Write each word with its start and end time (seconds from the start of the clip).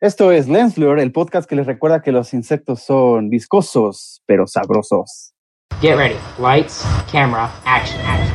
Esto 0.00 0.32
es 0.32 0.48
Lensblur, 0.48 0.98
el 0.98 1.12
podcast 1.12 1.48
que 1.48 1.54
les 1.54 1.66
recuerda 1.66 2.02
que 2.02 2.10
los 2.10 2.34
insectos 2.34 2.82
son 2.82 3.30
viscosos, 3.30 4.22
pero 4.26 4.48
sabrosos. 4.48 5.34
Get 5.80 5.96
ready. 5.96 6.16
Lights, 6.40 6.84
camera, 7.12 7.48
action, 7.64 8.00
action. 8.04 8.34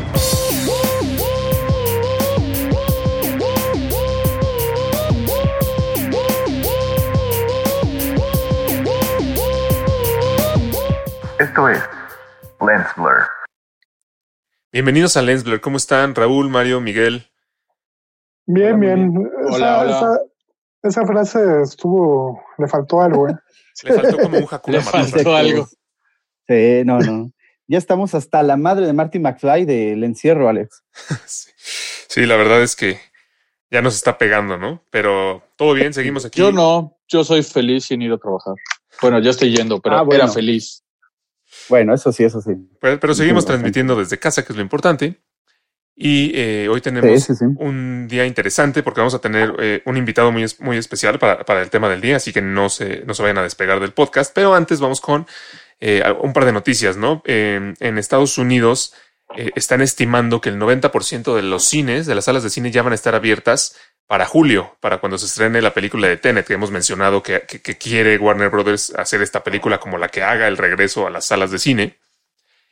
Esto 11.40 11.70
es 11.70 11.82
Lensblur. 12.66 13.28
Bienvenidos 14.72 15.18
a 15.18 15.22
Lensblur. 15.22 15.60
¿Cómo 15.60 15.76
están? 15.76 16.16
Raúl, 16.16 16.50
Mario, 16.50 16.80
Miguel. 16.80 17.28
Bien, 18.46 18.80
bien. 18.80 19.12
Hola, 19.52 19.86
esa, 19.86 20.12
hola. 20.12 20.20
Esa, 20.82 21.02
esa 21.02 21.06
frase 21.06 21.40
estuvo, 21.64 22.42
le 22.58 22.68
faltó 22.68 23.02
algo, 23.02 23.30
¿eh? 23.30 23.36
Le 23.84 23.94
faltó 23.94 24.18
como 24.18 24.38
un 24.38 24.48
Hakuna 24.50 24.78
Le 24.78 24.84
faltó 24.84 25.36
algo. 25.36 25.68
Sí, 26.48 26.82
no, 26.86 27.00
no. 27.00 27.32
Ya 27.68 27.78
estamos 27.78 28.14
hasta 28.16 28.42
la 28.44 28.58
madre 28.58 28.86
de 28.88 28.94
Marty 28.94 29.20
McFly 29.20 29.64
del 29.66 30.04
encierro, 30.04 30.50
Alex. 30.50 30.84
Sí. 31.28 31.52
Sí, 32.10 32.26
la 32.26 32.36
verdad 32.38 32.64
es 32.64 32.76
que 32.76 33.00
ya 33.70 33.84
nos 33.84 33.96
está 33.96 34.18
pegando, 34.18 34.58
¿no? 34.58 34.84
Pero 34.90 35.44
todo 35.56 35.74
bien, 35.76 35.94
seguimos 35.94 36.26
aquí. 36.26 36.40
Yo 36.40 36.52
no, 36.52 36.98
yo 37.08 37.24
soy 37.24 37.44
feliz 37.44 37.86
sin 37.86 38.02
ir 38.02 38.12
a 38.12 38.18
trabajar. 38.18 38.56
Bueno, 39.00 39.20
ya 39.20 39.30
estoy 39.30 39.56
yendo, 39.56 39.80
pero 39.80 39.98
Ah, 39.98 40.02
bueno. 40.02 40.24
era 40.24 40.34
feliz. 40.34 40.84
Bueno, 41.70 41.94
eso 41.94 42.12
sí, 42.12 42.24
eso 42.24 42.42
sí. 42.42 42.52
Pero, 42.82 43.00
pero 43.00 43.14
seguimos 43.14 43.46
transmitiendo 43.46 43.96
desde 43.96 44.18
casa, 44.18 44.44
que 44.44 44.54
es 44.54 44.56
lo 44.58 44.64
importante. 44.64 45.22
Y 46.02 46.32
eh, 46.34 46.70
hoy 46.70 46.80
tenemos 46.80 47.12
Sí, 47.24 47.34
sí, 47.34 47.40
sí. 47.40 47.46
un 47.58 48.08
día 48.08 48.26
interesante 48.26 48.84
porque 48.84 49.02
vamos 49.02 49.16
a 49.16 49.20
tener 49.20 49.54
eh, 49.60 49.82
un 49.86 49.98
invitado 49.98 50.32
muy, 50.32 50.46
muy 50.60 50.78
especial 50.78 51.20
para, 51.20 51.44
para 51.44 51.62
el 51.62 51.70
tema 51.70 51.90
del 51.90 52.00
día, 52.00 52.16
así 52.16 52.32
que 52.32 52.42
no 52.42 52.70
se, 52.70 53.04
no 53.06 53.14
se 53.14 53.22
vayan 53.22 53.40
a 53.40 53.44
despegar 53.44 53.82
del 53.82 53.92
podcast. 53.92 54.32
Pero 54.34 54.56
antes 54.56 54.80
vamos 54.80 55.02
con 55.02 55.28
eh, 55.82 56.02
un 56.22 56.32
par 56.32 56.46
de 56.46 56.54
noticias, 56.54 56.96
¿no? 56.96 57.22
Eh, 57.26 57.74
en 57.82 57.98
Estados 57.98 58.38
Unidos 58.38 58.94
eh, 59.36 59.52
están 59.58 59.82
estimando 59.82 60.40
que 60.40 60.48
el 60.48 60.58
90% 60.58 61.36
de 61.36 61.42
los 61.42 61.66
cines, 61.66 62.06
de 62.06 62.16
las 62.16 62.24
salas 62.26 62.44
de 62.44 62.50
cine, 62.50 62.72
ya 62.72 62.82
van 62.82 62.94
a 62.94 62.96
estar 62.96 63.14
abiertas 63.14 63.76
para 64.08 64.26
julio, 64.26 64.78
para 64.80 65.00
cuando 65.00 65.18
se 65.18 65.26
estrene 65.26 65.62
la 65.62 65.74
película 65.74 66.08
de 66.08 66.16
Tenet, 66.16 66.48
que 66.48 66.54
hemos 66.54 66.72
mencionado 66.72 67.22
que, 67.22 67.42
que- 67.46 67.62
que 67.62 67.78
quiere 67.78 68.18
Warner 68.18 68.50
Brothers 68.50 68.94
hacer 68.96 69.22
esta 69.22 69.44
película 69.44 69.80
como 69.82 69.98
la 69.98 70.08
que 70.08 70.24
haga 70.24 70.48
el 70.48 70.56
regreso 70.58 71.06
a 71.08 71.10
las 71.10 71.26
salas 71.26 71.52
de 71.52 71.60
cine. 71.60 71.98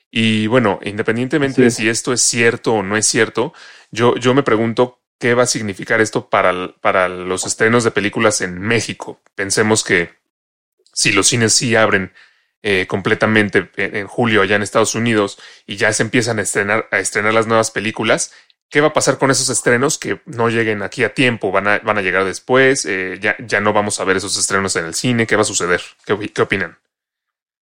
Y 0.10 0.48
bueno, 0.48 0.80
independientemente 0.84 1.62
de 1.62 1.72
si 1.72 1.90
esto 1.90 2.14
es 2.14 2.22
cierto 2.22 2.74
o 2.74 2.84
no 2.84 2.96
es 2.96 3.08
cierto, 3.08 3.54
yo, 3.92 4.16
yo 4.16 4.34
me 4.34 4.44
pregunto 4.44 5.02
qué 5.20 5.34
va 5.34 5.44
a 5.44 5.48
significar 5.48 6.02
esto 6.02 6.30
para, 6.30 6.74
para 6.80 7.10
los 7.10 7.46
estrenos 7.46 7.84
de 7.84 7.92
películas 7.92 8.42
en 8.42 8.60
México. 8.60 9.22
Pensemos 9.36 9.84
que 9.84 10.12
si 10.94 11.12
los 11.12 11.28
cines 11.28 11.54
sí 11.54 11.76
abren 11.76 12.14
eh, 12.64 12.86
completamente 12.88 13.70
en, 13.78 14.08
julio 14.08 14.42
allá 14.42 14.56
en 14.56 14.64
Estados 14.64 14.96
Unidos 14.96 15.40
y 15.66 15.76
ya 15.76 15.94
se 15.94 16.04
empiezan 16.04 16.40
a 16.40 16.42
estrenar, 16.42 16.88
a 16.92 17.00
estrenar 17.00 17.34
las 17.34 17.48
nuevas 17.48 17.72
películas, 17.72 18.34
¿qué 18.70 18.82
va 18.82 18.88
a 18.88 18.94
pasar 18.94 19.18
con 19.18 19.32
esos 19.32 19.50
estrenos 19.50 19.98
que 19.98 20.22
no 20.26 20.50
lleguen 20.50 20.82
aquí 20.84 21.04
a 21.04 21.14
tiempo? 21.14 21.52
¿Van 21.52 21.68
a, 21.68 21.80
van 21.80 21.98
a 21.98 22.02
llegar 22.02 22.26
después? 22.26 22.86
Eh, 22.86 23.20
ya, 23.22 23.36
¿Ya 23.40 23.62
no 23.62 23.74
vamos 23.74 24.00
a 24.00 24.06
ver 24.06 24.18
esos 24.18 24.38
estrenos 24.38 24.76
en 24.76 24.86
el 24.86 24.96
cine? 24.96 25.28
¿Qué 25.28 25.36
va 25.36 25.44
a 25.44 25.46
suceder? 25.46 25.82
¿Qué, 26.06 26.18
qué 26.34 26.42
opinan? 26.42 26.78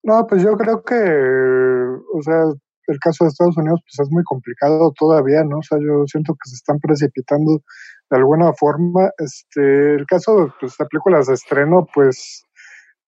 No, 0.03 0.25
pues 0.27 0.41
yo 0.44 0.57
creo 0.57 0.83
que, 0.83 0.95
o 0.95 2.21
sea, 2.23 2.44
el 2.88 2.99
caso 2.99 3.23
de 3.23 3.30
Estados 3.30 3.57
Unidos 3.57 3.81
pues 3.83 4.08
es 4.08 4.11
muy 4.11 4.23
complicado 4.23 4.91
todavía, 4.97 5.43
¿no? 5.43 5.59
O 5.59 5.63
sea, 5.63 5.77
yo 5.80 6.05
siento 6.08 6.33
que 6.33 6.49
se 6.49 6.55
están 6.55 6.80
precipitando 6.80 7.61
de 8.09 8.17
alguna 8.17 8.52
forma. 8.53 9.11
Este, 9.17 9.95
el 9.95 10.05
caso 10.05 10.53
pues, 10.59 10.75
de 10.77 10.85
películas 10.85 11.27
de 11.27 11.35
estreno, 11.35 11.88
pues 11.93 12.43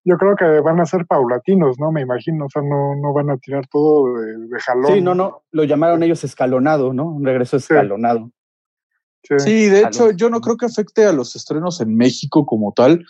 yo 0.06 0.18
creo 0.18 0.36
que 0.36 0.60
van 0.62 0.80
a 0.80 0.86
ser 0.86 1.06
paulatinos, 1.06 1.80
¿no? 1.80 1.92
Me 1.92 2.02
imagino, 2.02 2.46
o 2.46 2.50
sea, 2.50 2.62
no, 2.62 2.96
no 3.02 3.14
van 3.14 3.30
a 3.30 3.38
tirar 3.38 3.68
todo 3.68 4.14
de, 4.20 4.48
de 4.48 4.60
jalón. 4.60 4.94
Sí, 4.94 5.02
no, 5.02 5.16
no. 5.16 5.44
Lo 5.52 5.64
llamaron 5.64 6.04
ellos 6.04 6.24
escalonado, 6.24 6.94
¿no? 6.94 7.06
Un 7.06 7.26
regreso 7.26 7.58
escalonado. 7.58 8.32
Sí. 9.24 9.40
Sí, 9.40 9.70
de 9.70 9.84
hecho, 9.84 10.12
yo 10.12 10.30
no 10.30 10.42
creo 10.42 10.58
que 10.58 10.66
afecte 10.66 11.06
a 11.06 11.14
los 11.14 11.36
estrenos 11.38 11.80
en 11.80 11.96
México 11.96 12.46
como 12.46 12.74
tal, 12.74 13.06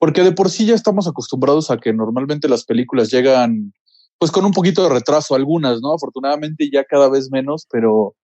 porque 0.00 0.22
de 0.22 0.32
por 0.32 0.48
sí 0.48 0.64
ya 0.64 0.74
estamos 0.74 1.06
acostumbrados 1.06 1.70
a 1.70 1.76
que 1.76 1.92
normalmente 1.92 2.48
las 2.48 2.64
películas 2.64 3.10
llegan 3.10 3.74
pues 4.18 4.30
con 4.32 4.46
un 4.46 4.52
poquito 4.52 4.82
de 4.82 4.88
retraso 4.88 5.34
algunas, 5.34 5.80
¿no? 5.82 5.92
Afortunadamente 5.92 6.70
ya 6.72 6.84
cada 6.84 7.10
vez 7.10 7.30
menos, 7.30 7.66
pero 7.70 8.14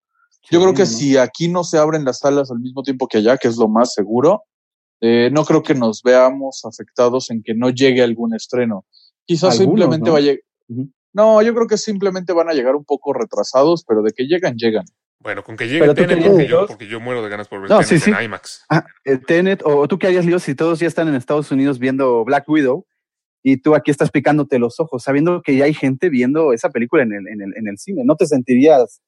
yo 0.50 0.60
creo 0.60 0.72
que 0.74 0.86
si 0.86 1.18
aquí 1.18 1.48
no 1.48 1.64
se 1.64 1.76
abren 1.76 2.04
las 2.04 2.20
salas 2.20 2.50
al 2.50 2.60
mismo 2.60 2.82
tiempo 2.82 3.06
que 3.06 3.18
allá, 3.18 3.36
que 3.36 3.48
es 3.48 3.58
lo 3.58 3.68
más 3.68 3.92
seguro, 3.92 4.44
eh, 5.02 5.28
no 5.30 5.44
creo 5.44 5.62
que 5.62 5.74
nos 5.74 6.02
veamos 6.02 6.64
afectados 6.64 7.30
en 7.30 7.42
que 7.42 7.54
no 7.54 7.68
llegue 7.68 8.02
algún 8.02 8.34
estreno. 8.34 8.86
Quizás 9.26 9.60
Algunos, 9.60 9.80
simplemente 9.80 10.08
¿no? 10.08 10.12
vaya. 10.14 10.34
Ujú. 10.68 10.90
No, 11.12 11.42
yo 11.42 11.54
creo 11.54 11.66
que 11.66 11.76
simplemente 11.76 12.32
van 12.32 12.48
a 12.48 12.54
llegar 12.54 12.74
un 12.74 12.84
poco 12.84 13.12
retrasados, 13.12 13.84
pero 13.86 14.02
de 14.02 14.12
que 14.12 14.24
llegan, 14.24 14.56
llegan. 14.56 14.86
Bueno, 15.20 15.42
con 15.42 15.56
que 15.56 15.66
llegue 15.66 15.80
Pero 15.80 15.94
tú 15.94 16.06
Tenet, 16.06 16.24
porque 16.26 16.46
yo, 16.46 16.66
porque 16.66 16.86
yo 16.86 17.00
muero 17.00 17.22
de 17.22 17.28
ganas 17.30 17.48
por 17.48 17.60
ver 17.60 17.70
No, 17.70 17.80
Tenet 17.80 18.02
sí, 18.02 18.10
en. 18.10 18.22
IMAX. 18.24 18.64
Ah, 18.68 18.84
el 19.04 19.24
Tenet, 19.24 19.62
o, 19.64 19.88
tú 19.88 19.98
qué 19.98 20.08
harías, 20.08 20.26
Leo, 20.26 20.38
si 20.38 20.54
todos 20.54 20.78
ya 20.78 20.86
están 20.86 21.08
en 21.08 21.14
Estados 21.14 21.50
Unidos 21.50 21.78
viendo 21.78 22.24
Black 22.24 22.48
Widow 22.48 22.86
y 23.42 23.56
tú 23.58 23.74
aquí 23.74 23.90
estás 23.90 24.10
picándote 24.10 24.58
los 24.58 24.78
ojos, 24.80 25.02
sabiendo 25.02 25.40
que 25.42 25.56
ya 25.56 25.64
hay 25.64 25.74
gente 25.74 26.08
viendo 26.10 26.52
esa 26.52 26.70
película 26.70 27.02
en 27.02 27.12
el, 27.12 27.28
en 27.28 27.40
el, 27.42 27.56
en 27.56 27.68
el 27.68 27.78
cine. 27.78 28.02
¿No 28.04 28.16
te 28.16 28.26
sentirías 28.26 29.00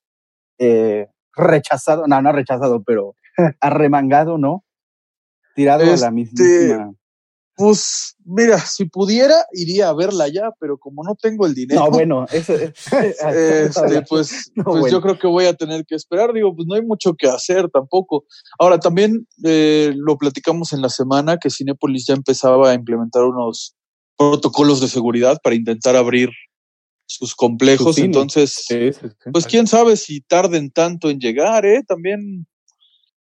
eh, 0.59 1.07
rechazado? 1.37 2.07
No, 2.07 2.23
no 2.23 2.33
rechazado, 2.33 2.83
pero 2.83 3.15
arremangado, 3.61 4.39
¿no? 4.39 4.65
Tirado 5.55 5.83
a 5.83 5.87
la 5.87 5.93
Este, 5.93 6.11
misma. 6.13 6.95
Pues 7.59 8.15
mira, 8.25 8.57
si 8.61 8.85
pudiera, 8.85 9.35
iría 9.53 9.89
a 9.89 9.93
verla 9.93 10.29
ya, 10.29 10.53
pero 10.61 10.79
como 10.79 11.03
no 11.03 11.17
tengo 11.17 11.45
el 11.45 11.55
dinero, 11.57 11.87
No, 11.87 11.91
bueno, 11.91 12.25
eso 12.31 12.55
es. 12.55 12.73
este, 12.93 14.03
pues, 14.09 14.53
No, 14.55 14.63
pues 14.63 14.81
bueno. 14.81 14.89
yo 14.89 15.01
creo 15.03 15.19
que 15.19 15.27
voy 15.27 15.47
a 15.47 15.55
tener 15.55 15.85
que 15.85 15.97
esperar. 15.97 16.33
Digo, 16.33 16.55
pues 16.55 16.69
no 16.69 16.77
hay 16.77 16.83
mucho 16.83 17.15
que 17.15 17.27
hacer 17.27 17.69
tampoco. 17.69 18.27
Ahora, 18.61 18.79
también 18.79 19.27
eh, 19.43 19.93
lo 19.97 20.17
platicamos 20.17 20.73
en 20.73 20.83
la 20.83 20.89
semana 20.89 21.39
que 21.39 21.51
Cinépolis 21.51 22.07
ya 22.07 22.15
empezaba 22.15 22.71
a 22.71 22.75
implementar 22.75 23.25
unos 23.25 23.75
protocolos 24.17 24.81
de 24.81 24.87
seguridad 24.87 25.39
para 25.43 25.57
intentar 25.57 25.97
abrir 25.97 26.31
sus 27.07 27.35
complejos. 27.35 27.97
Sus. 27.97 28.05
Entonces, 28.05 28.55
Sí, 28.55 28.93
sí, 28.93 29.01
sí. 29.01 29.31
pues 29.33 29.47
quién 29.49 29.67
sabe 29.67 29.97
si 29.97 30.21
tarden 30.21 30.71
tanto 30.71 31.11
en 31.11 31.19
llegar, 31.19 31.67
¿eh? 31.67 31.83
También 31.89 32.47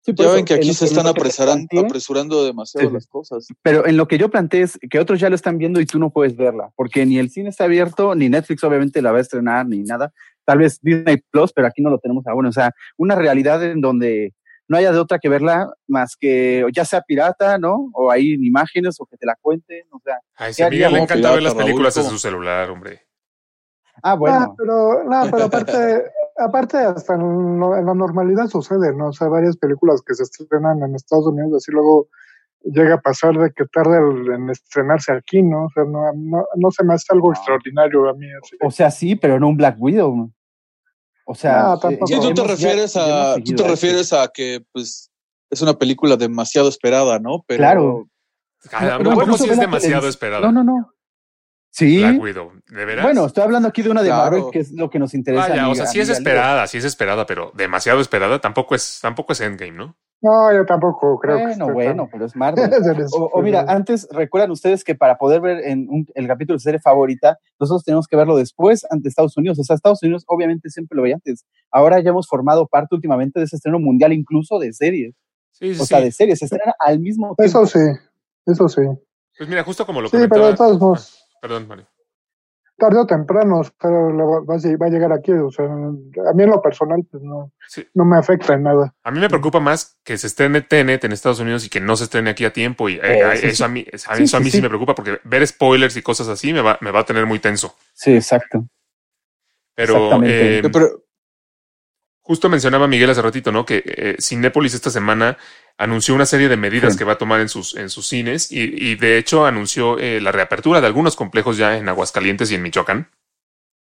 Sí, 0.08 0.14
ya 0.16 0.24
eso, 0.26 0.34
ven 0.36 0.46
que 0.46 0.54
aquí 0.54 0.74
se 0.74 0.86
están 0.86 1.06
apresurando 1.06 2.46
demasiado 2.46 2.88
Sí, 2.88 2.94
las 2.94 3.08
cosas. 3.08 3.48
Pero 3.62 3.86
en 3.86 3.98
lo 3.98 4.08
que 4.08 4.18
yo 4.18 4.30
planteé 4.30 4.62
es 4.62 4.80
que 4.90 5.00
otros 5.00 5.20
ya 5.20 5.30
lo 5.30 5.36
están 5.36 5.58
viendo 5.58 5.82
y 5.82 5.86
tú 5.86 6.00
no 6.00 6.10
puedes 6.12 6.38
verla, 6.38 6.72
porque 6.76 7.06
ni 7.06 7.20
el 7.20 7.30
cine 7.30 7.50
está 7.50 7.66
abierto, 7.66 8.16
ni 8.16 8.30
Netflix 8.30 8.64
obviamente 8.64 9.02
la 9.02 9.12
va 9.12 9.18
a 9.18 9.22
estrenar, 9.22 9.68
ni 9.68 9.80
nada. 9.84 10.14
Tal 10.46 10.60
vez 10.60 10.80
Disney 10.82 11.18
Plus, 11.30 11.52
pero 11.52 11.68
aquí 11.68 11.82
no 11.82 11.90
lo 11.90 12.00
tenemos 12.00 12.26
aún. 12.28 12.46
O 12.46 12.52
sea, 12.54 12.72
una 12.96 13.16
realidad 13.16 13.62
en 13.64 13.82
donde 13.82 14.34
no 14.70 14.78
haya 14.78 14.92
de 14.94 15.00
otra 15.00 15.20
que 15.20 15.28
verla 15.30 15.70
más 15.88 16.16
que 16.18 16.64
o 16.64 16.70
ya 16.70 16.86
sea 16.86 17.02
pirata, 17.02 17.58
¿no? 17.58 17.90
O 17.94 18.10
hay 18.12 18.34
en 18.34 18.46
imágenes 18.46 18.96
o 19.00 19.06
que 19.06 19.18
te 19.18 19.26
la 19.26 19.36
cuenten. 19.42 19.84
O 19.92 20.00
sea, 20.04 20.20
Ay, 20.36 20.50
¿Qué 20.50 20.54
si 20.54 20.64
a 20.64 20.70
Miguel 20.70 20.94
le 20.94 21.00
encanta 21.00 21.32
ver 21.34 21.44
las 21.44 21.54
Raúl? 21.54 21.64
películas 21.66 21.98
en 21.98 22.04
su 22.06 22.18
celular, 22.18 22.70
hombre. 22.70 23.02
ah, 24.04 24.12
Ah, 24.12 24.16
bueno. 24.16 24.56
pero, 24.58 25.04
no, 25.04 25.32
pero 25.32 25.44
aparte, 25.46 25.74
aparte 26.38 26.78
hasta 26.78 27.16
en, 27.16 27.60
lo- 27.60 27.78
en 27.78 27.86
la 27.86 27.94
normalidad 27.94 28.48
sucede, 28.48 28.96
¿no? 28.96 29.08
O 29.10 29.14
sea, 29.14 29.28
varias 29.28 29.58
películas 29.58 30.02
que 30.06 30.14
se 30.14 30.24
estrenan 30.24 30.82
en 30.84 30.96
Estados 30.96 31.28
Unidos, 31.28 31.54
así 31.58 31.72
luego 31.72 32.08
llega 32.64 32.96
a 32.96 33.02
pasar 33.02 33.38
de 33.38 33.52
que 33.56 33.66
tarda 33.66 33.98
el- 34.00 34.32
en 34.32 34.50
estrenarse 34.50 35.12
aquí, 35.14 35.42
¿no? 35.44 35.66
O 35.66 35.70
sea, 35.70 35.84
no, 35.86 36.12
no, 36.16 36.46
no 36.56 36.72
se 36.72 36.84
me 36.84 36.94
hace 36.94 37.06
algo 37.14 37.28
No. 37.30 37.34
extraordinario 37.34 38.10
a 38.10 38.14
mí. 38.14 38.28
Así. 38.44 38.58
O 38.64 38.72
sea, 38.72 38.92
sí, 38.92 39.16
pero 39.16 39.40
no 39.40 39.48
un 39.50 39.58
Black 39.58 39.78
Widow. 39.80 40.32
O 41.26 41.36
sea, 41.36 41.64
No, 41.64 41.80
tampoco. 41.80 42.08
Sí, 42.08 42.16
tú 42.22 42.34
te 42.34 42.42
ya- 42.42 42.48
refieres 42.48 42.94
ya 42.94 43.32
a, 43.34 43.36
tú 43.36 43.44
te 43.44 43.54
eso. 43.56 43.68
refieres 43.68 44.14
a 44.14 44.28
que 44.34 44.66
pues 44.72 45.12
es 45.50 45.62
una 45.62 45.74
película 45.74 46.16
demasiado 46.18 46.70
esperada, 46.70 47.20
¿no? 47.20 47.44
Pero 47.48 47.58
Claro. 47.60 48.08
Ah, 48.72 48.96
¿A 48.96 49.00
No, 49.00 49.12
poco 49.12 49.22
incluso 49.24 49.44
sí 49.46 49.50
es 49.52 49.60
demasiado 49.60 50.08
esperada? 50.08 50.52
No, 50.52 50.52
no, 50.52 50.64
no. 50.64 50.92
Sí. 51.78 52.00
Black 52.00 52.20
Widow, 52.20 52.52
¿de 52.70 52.86
veras? 52.86 53.04
Bueno, 53.04 53.26
estoy 53.28 53.44
hablando 53.44 53.68
aquí 53.68 53.84
de 53.84 53.92
una 53.92 54.02
de 54.02 54.10
Claro. 54.10 54.24
Marvel, 54.38 54.52
que 54.52 54.60
es 54.60 54.72
lo 54.72 54.90
que 54.90 54.98
nos 54.98 55.14
interesa. 55.14 55.48
Vaya, 55.50 55.66
a 55.66 55.70
o 55.70 55.76
sea, 55.76 55.86
sí 55.86 56.00
es 56.00 56.10
esperada, 56.10 56.66
sí 56.66 56.80
es 56.80 56.86
esperada, 56.86 57.28
pero 57.28 57.52
demasiado 57.56 58.00
esperada 58.02 58.42
tampoco 58.42 58.74
es, 58.74 58.98
tampoco 59.00 59.34
es 59.34 59.42
Endgame, 59.42 59.74
¿no? 59.74 59.96
No, 60.20 60.52
yo 60.52 60.66
tampoco 60.66 61.20
creo 61.20 61.38
que 61.38 61.44
Bueno, 61.44 61.66
esté 61.66 61.74
bueno, 61.74 62.10
pero 62.12 62.26
es 62.26 62.36
Marvel. 62.36 62.72
O, 63.14 63.26
o 63.32 63.42
mira, 63.44 63.64
antes 63.68 64.08
recuerdan 64.10 64.50
ustedes 64.50 64.84
que 64.84 64.96
para 64.96 65.20
poder 65.20 65.40
ver 65.40 65.60
en 65.68 65.88
un- 65.88 66.08
el 66.16 66.26
capítulo 66.26 66.56
de 66.58 66.62
serie 66.64 66.80
favorita, 66.80 67.38
nosotros 67.60 67.84
tenemos 67.84 68.08
que 68.08 68.16
verlo 68.16 68.36
después 68.36 68.84
ante 68.90 69.10
Estados 69.10 69.38
Unidos. 69.38 69.60
O 69.60 69.64
sea, 69.64 69.76
Estados 69.76 70.02
Unidos 70.02 70.24
obviamente 70.26 70.72
siempre 70.72 70.96
lo 70.96 71.04
veía 71.04 71.14
antes. 71.16 71.46
Ahora 71.70 72.00
ya 72.00 72.10
hemos 72.10 72.28
formado 72.28 72.66
parte 72.66 72.96
últimamente 72.96 73.38
de 73.40 73.46
ese 73.46 73.58
estreno 73.58 73.78
mundial, 73.78 74.12
incluso 74.14 74.58
de 74.58 74.74
series. 74.74 75.14
Sí, 75.52 75.76
sí, 75.76 75.82
O 75.82 75.86
sea, 75.86 76.00
sí. 76.00 76.06
de 76.06 76.12
series, 76.12 76.40
se 76.40 76.46
estrenan 76.46 76.74
al 76.80 77.00
mismo 77.00 77.36
tiempo. 77.36 77.44
Eso 77.44 77.66
sí, 77.68 77.80
eso 78.48 78.68
sí. 78.68 78.82
Pues 79.38 79.48
mira, 79.48 79.64
justo 79.64 79.86
como 79.86 80.02
lo 80.02 80.10
Sí, 80.10 80.18
pero 80.28 80.48
de 80.48 80.56
todos 80.56 80.80
modos. 80.80 81.27
Perdón, 81.48 81.68
Mario. 81.68 81.88
tarde 82.80 83.00
o 83.00 83.08
temprano 83.08 83.62
o 83.62 83.64
sea, 83.64 83.74
va, 83.90 84.86
a 84.86 84.90
llegar 84.90 85.12
aquí. 85.12 85.32
O 85.32 85.50
sea, 85.50 85.66
a 85.66 86.34
mí 86.36 86.44
en 86.44 86.50
lo 86.50 86.62
personal, 86.62 87.04
pues 87.10 87.24
no, 87.24 87.52
Sí. 87.68 87.88
no 87.96 88.06
me 88.06 88.18
afecta 88.20 88.54
en 88.54 88.64
nada. 88.64 88.94
A 89.04 89.10
mí 89.12 89.20
me 89.20 89.30
preocupa 89.30 89.60
más 89.60 89.98
que 90.04 90.18
se 90.18 90.28
estrene 90.28 90.62
Tenet 90.62 91.04
en 91.04 91.12
Estados 91.12 91.40
Unidos 91.40 91.66
y 91.66 91.70
que 91.70 91.80
no 91.82 91.96
se 91.96 92.04
estrene 92.04 92.30
aquí 92.30 92.46
a 92.46 92.54
tiempo. 92.54 92.88
Y 92.88 92.96
eh, 93.02 93.24
Oh, 93.26 93.32
eh, 93.32 93.38
sí, 93.38 93.48
eso, 93.48 93.56
sí. 93.58 93.64
a 93.64 93.68
mí, 93.68 93.86
a 93.92 93.96
eso 94.18 94.38
a 94.38 94.40
mí 94.40 94.52
sí 94.52 94.58
sí. 94.58 94.62
me 94.62 94.68
preocupa 94.70 94.94
porque 94.94 95.20
ver 95.24 95.48
spoilers 95.48 95.98
y 95.98 96.04
cosas 96.04 96.28
así 96.28 96.54
me 96.54 96.62
va, 96.62 96.78
me 96.82 96.92
va 96.92 97.00
a 97.00 97.06
tener 97.06 97.26
muy 97.26 97.40
tenso. 97.40 97.74
Sí, 97.94 98.14
exacto. 98.16 98.60
Eh, 99.76 100.62
Pero, 100.64 101.02
justo 102.28 102.50
mencionaba 102.50 102.88
Miguel 102.88 103.10
hace 103.10 103.22
ratito, 103.22 103.52
¿no? 103.52 103.66
Que 103.66 103.82
eh, 103.86 104.16
Cinépolis 104.22 104.74
esta 104.74 104.90
semana 104.90 105.38
anunció 105.78 106.14
una 106.14 106.26
serie 106.26 106.50
de 106.50 106.58
medidas 106.58 106.94
Sí. 106.94 107.00
que 107.00 107.06
va 107.06 107.14
a 107.14 107.18
tomar 107.18 107.40
en 107.40 107.48
sus, 107.50 107.76
en 107.76 107.90
sus 107.90 108.06
cines 108.08 108.52
y, 108.52 108.60
y 108.62 108.96
de 108.96 109.18
hecho 109.18 109.46
anunció 109.46 109.98
eh, 109.98 110.20
la 110.20 110.32
reapertura 110.32 110.82
de 110.82 110.88
algunos 110.88 111.16
complejos 111.16 111.56
ya 111.58 111.78
en 111.78 111.88
Aguascalientes 111.88 112.52
y 112.52 112.56
en 112.56 112.64
Michoacán. 112.64 113.10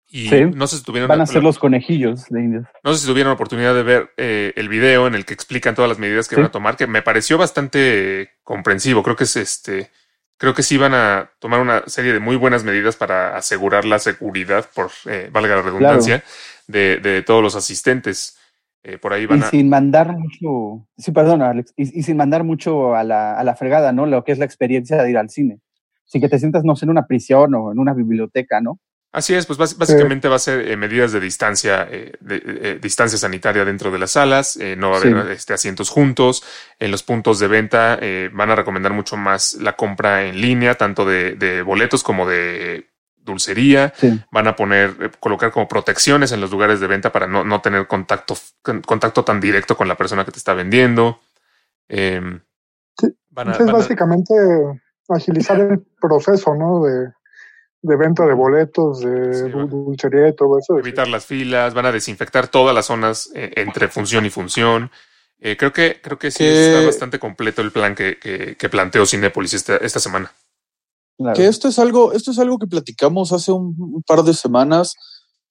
Y 0.07 0.29
Sí. 0.29 0.45
no 0.53 0.67
sé 0.67 0.77
si 0.77 0.83
tuvieron 0.83 1.07
Van 1.07 1.21
a 1.21 1.25
ser 1.25 1.43
los 1.43 1.57
conejillos 1.59 2.25
de 2.29 2.39
indios. 2.39 2.65
No 2.83 2.93
sé 2.93 3.01
si 3.01 3.07
tuvieron 3.07 3.33
oportunidad 3.33 3.73
de 3.75 3.83
ver 3.83 4.11
eh, 4.17 4.53
el 4.55 4.69
video 4.69 5.07
en 5.07 5.15
el 5.15 5.25
que 5.25 5.33
explican 5.33 5.75
todas 5.75 5.89
las 5.89 5.99
medidas 5.99 6.27
que 6.27 6.35
Sí. 6.35 6.41
van 6.41 6.49
a 6.49 6.51
tomar, 6.51 6.75
que 6.77 6.87
me 6.87 7.01
pareció 7.01 7.37
bastante 7.37 8.31
comprensivo. 8.43 9.01
Creo 9.03 9.15
que 9.15 9.23
es 9.25 9.35
este, 9.35 9.89
creo 10.37 10.53
que 10.53 10.61
sí 10.63 10.77
van 10.77 10.93
a 10.93 11.31
tomar 11.39 11.59
una 11.61 11.83
serie 11.87 12.13
de 12.13 12.19
muy 12.19 12.35
buenas 12.35 12.63
medidas 12.63 12.95
para 12.95 13.35
asegurar 13.35 13.85
la 13.85 13.97
seguridad, 13.99 14.69
por 14.75 14.91
eh, 15.05 15.29
valga 15.31 15.55
la 15.55 15.61
redundancia, 15.63 16.23
de, 16.67 16.97
de 16.97 17.21
todos 17.23 17.41
los 17.43 17.55
asistentes. 17.55 18.37
Eh, 18.85 18.97
por 18.97 19.13
ahí 19.13 19.23
Y 19.23 19.25
van 19.27 19.43
a. 19.43 19.49
sin 19.49 19.69
mandar 19.69 20.11
mucho, 20.17 20.85
sí, 20.97 21.11
perdón, 21.13 21.41
Alex, 21.41 21.73
y, 21.77 21.99
y 21.99 22.03
sin 22.03 22.17
mandar 22.17 22.43
mucho 22.43 22.95
a 22.95 23.03
la, 23.05 23.33
a 23.33 23.43
la 23.45 23.55
fregada, 23.55 23.93
¿no? 23.93 24.05
Lo 24.05 24.25
que 24.25 24.33
es 24.33 24.39
la 24.39 24.45
experiencia 24.45 25.01
de 25.01 25.09
ir 25.09 25.17
al 25.17 25.29
cine. 25.29 25.59
Sin 26.05 26.19
que 26.21 26.27
te 26.27 26.37
sientas, 26.37 26.65
no 26.65 26.75
sé, 26.75 26.83
en 26.85 26.89
una 26.91 27.07
prisión 27.07 27.55
o 27.55 27.71
en 27.71 27.79
una 27.79 27.93
biblioteca, 27.93 28.59
¿no? 28.59 28.79
Así 29.13 29.35
es, 29.35 29.45
pues 29.45 29.57
bás- 29.59 29.77
básicamente 29.77 30.27
va 30.27 30.35
a 30.37 30.39
ser 30.39 30.67
eh, 30.67 30.75
medidas 30.75 31.11
de 31.13 31.19
distancia, 31.21 31.87
eh, 31.89 32.13
de, 32.19 32.41
eh, 32.45 32.79
distancia 32.81 33.17
sanitaria 33.17 33.63
dentro 33.63 33.89
de 33.91 33.99
las 33.99 34.11
salas, 34.11 34.57
eh, 34.57 34.75
no 34.75 34.89
va 34.89 34.97
a 34.97 34.99
haber 35.01 35.27
Sí. 35.27 35.31
este, 35.33 35.53
asientos 35.53 35.89
juntos, 35.89 36.43
en 36.79 36.89
los 36.91 37.03
puntos 37.03 37.39
de 37.39 37.47
venta 37.47 37.97
eh, 38.01 38.29
van 38.33 38.49
a 38.49 38.55
recomendar 38.55 38.91
mucho 38.91 39.15
más 39.15 39.53
la 39.61 39.75
compra 39.77 40.25
en 40.25 40.41
línea, 40.41 40.75
tanto 40.75 41.05
de, 41.05 41.35
de 41.35 41.61
boletos 41.61 42.03
como 42.03 42.27
de 42.27 42.89
dulcería, 43.23 43.93
Sí. 43.95 44.19
van 44.31 44.47
a 44.47 44.55
poner, 44.55 44.95
eh, 45.01 45.09
colocar 45.19 45.51
como 45.51 45.67
protecciones 45.67 46.31
en 46.31 46.41
los 46.41 46.51
lugares 46.51 46.79
de 46.79 46.87
venta 46.87 47.11
para 47.11 47.25
no, 47.27 47.43
no 47.43 47.61
tener 47.61 47.87
contacto, 47.87 48.35
con- 48.61 48.81
contacto 48.81 49.23
tan 49.23 49.39
directo 49.39 49.75
con 49.77 49.87
la 49.87 49.95
persona 49.95 50.25
que 50.25 50.31
te 50.31 50.37
está 50.37 50.53
vendiendo. 50.53 51.19
Sí, 52.99 53.07
van 53.29 53.47
a- 53.47 53.51
Entonces, 53.51 53.65
van 53.65 53.75
a- 53.75 53.77
básicamente, 53.79 54.33
agilizar 55.09 55.59
el 55.59 55.81
proceso, 56.01 56.55
¿no? 56.55 56.83
De, 56.83 57.09
de 57.81 57.95
venta 57.97 58.25
de 58.25 58.33
boletos, 58.33 59.01
de 59.01 59.33
Sí, 59.33 59.49
dulcería 59.51 60.29
y 60.29 60.35
todo 60.35 60.57
eso. 60.59 60.77
evitar 60.79 61.07
las 61.07 61.25
filas, 61.25 61.73
van 61.73 61.85
a 61.87 61.91
desinfectar 61.91 62.47
todas 62.47 62.73
las 62.73 62.85
zonas 62.85 63.29
eh, 63.35 63.51
entre 63.57 63.89
función 63.89 64.25
y 64.25 64.29
función. 64.29 64.89
Eh, 65.39 65.57
creo 65.57 65.73
que 65.73 65.99
creo 66.01 66.17
que 66.17 66.31
sí 66.31 66.39
Que- 66.39 66.67
está 66.67 66.85
bastante 66.85 67.19
completo 67.19 67.61
el 67.61 67.71
plan 67.71 67.95
que, 67.95 68.17
que, 68.17 68.55
que 68.55 68.69
planteó 68.69 69.05
Cinépolis 69.05 69.53
esta, 69.53 69.75
esta 69.77 69.99
semana. 69.99 70.31
Que 71.35 71.47
esto 71.47 71.67
es 71.67 71.79
algo, 71.79 72.13
esto 72.13 72.31
es 72.31 72.39
algo 72.39 72.57
que 72.57 72.67
platicamos 72.67 73.31
hace 73.31 73.51
un, 73.51 73.75
un 73.77 74.03
par 74.03 74.23
de 74.23 74.33
semanas 74.33 74.93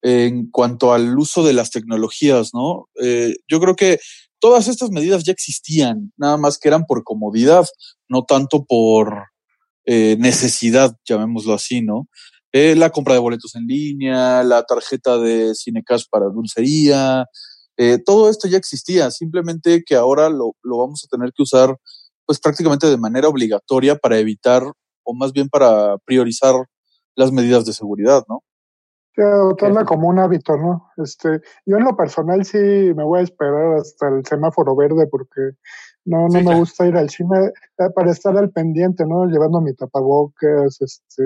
en 0.02 0.50
cuanto 0.50 0.92
al 0.92 1.16
uso 1.16 1.44
de 1.44 1.52
las 1.52 1.70
tecnologías, 1.70 2.50
¿no? 2.52 2.88
Eh, 3.00 3.36
yo 3.48 3.60
creo 3.60 3.76
que 3.76 4.00
todas 4.40 4.66
estas 4.66 4.90
medidas 4.90 5.22
ya 5.22 5.32
existían, 5.32 6.12
nada 6.16 6.36
más 6.36 6.58
que 6.58 6.68
eran 6.68 6.84
por 6.84 7.04
comodidad, 7.04 7.66
no 8.08 8.24
tanto 8.24 8.64
por 8.64 9.26
eh, 9.84 10.16
necesidad, 10.18 10.96
llamémoslo 11.08 11.54
así, 11.54 11.80
¿no? 11.80 12.08
Eh, 12.52 12.74
la 12.76 12.90
compra 12.90 13.14
de 13.14 13.20
boletos 13.20 13.54
en 13.54 13.66
línea, 13.66 14.42
la 14.42 14.64
tarjeta 14.64 15.16
de 15.16 15.54
Cinecash 15.54 16.04
para 16.10 16.26
dulcería, 16.26 17.24
eh, 17.78 17.98
todo 18.04 18.28
esto 18.28 18.48
ya 18.48 18.58
existía, 18.58 19.10
simplemente 19.10 19.82
que 19.86 19.94
ahora 19.94 20.28
lo, 20.28 20.56
lo 20.62 20.78
vamos 20.78 21.02
a 21.04 21.08
tener 21.08 21.32
que 21.34 21.42
usar 21.42 21.76
pues 22.26 22.38
prácticamente 22.38 22.88
de 22.88 22.98
manera 22.98 23.28
obligatoria 23.28 23.96
para 23.96 24.18
evitar 24.18 24.64
o 25.04 25.14
más 25.14 25.32
bien 25.32 25.48
para 25.48 25.98
priorizar 25.98 26.54
las 27.14 27.32
medidas 27.32 27.64
de 27.66 27.72
seguridad, 27.72 28.24
¿no? 28.28 28.42
Adoptarla 29.16 29.80
Sí, 29.80 29.86
como 29.86 30.08
un 30.08 30.18
hábito, 30.18 30.56
¿no? 30.56 30.90
Este, 30.96 31.40
yo 31.66 31.76
en 31.76 31.84
lo 31.84 31.96
personal 31.96 32.44
sí 32.46 32.56
me 32.58 33.04
voy 33.04 33.20
a 33.20 33.22
esperar 33.22 33.74
hasta 33.74 34.08
el 34.08 34.24
semáforo 34.24 34.74
verde 34.74 35.06
porque 35.10 35.50
no, 36.06 36.28
no 36.28 36.30
Sí, 36.30 36.36
me 36.38 36.42
claro. 36.42 36.58
gusta 36.60 36.86
ir 36.86 36.96
al 36.96 37.10
cine 37.10 37.52
eh, 37.78 37.90
para 37.94 38.10
estar 38.10 38.36
al 38.36 38.50
pendiente, 38.50 39.04
¿no? 39.06 39.26
Llevando 39.26 39.60
mi 39.60 39.74
tapabocas, 39.74 40.80
este, 40.80 41.22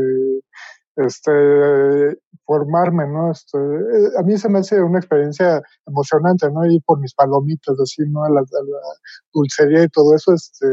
este, 0.97 2.19
formarme, 2.45 3.07
¿no? 3.07 3.31
Este, 3.33 3.59
eh, 3.59 4.11
a 4.19 4.23
mí 4.23 4.37
se 4.39 4.49
me 4.49 4.61
hace 4.61 4.81
una 4.83 4.99
experiencia 4.99 5.63
emocionante, 5.87 6.51
¿no? 6.51 6.65
Ir 6.67 6.81
por 6.85 6.99
mis 7.01 7.15
palomitas, 7.15 7.77
así, 7.81 8.03
¿no? 8.09 8.25
A 8.25 8.31
la, 8.31 8.41
a 8.41 8.43
la 8.43 8.79
dulcería 9.33 9.83
y 9.85 9.89
todo 9.89 10.15
eso, 10.15 10.33
este, 10.33 10.67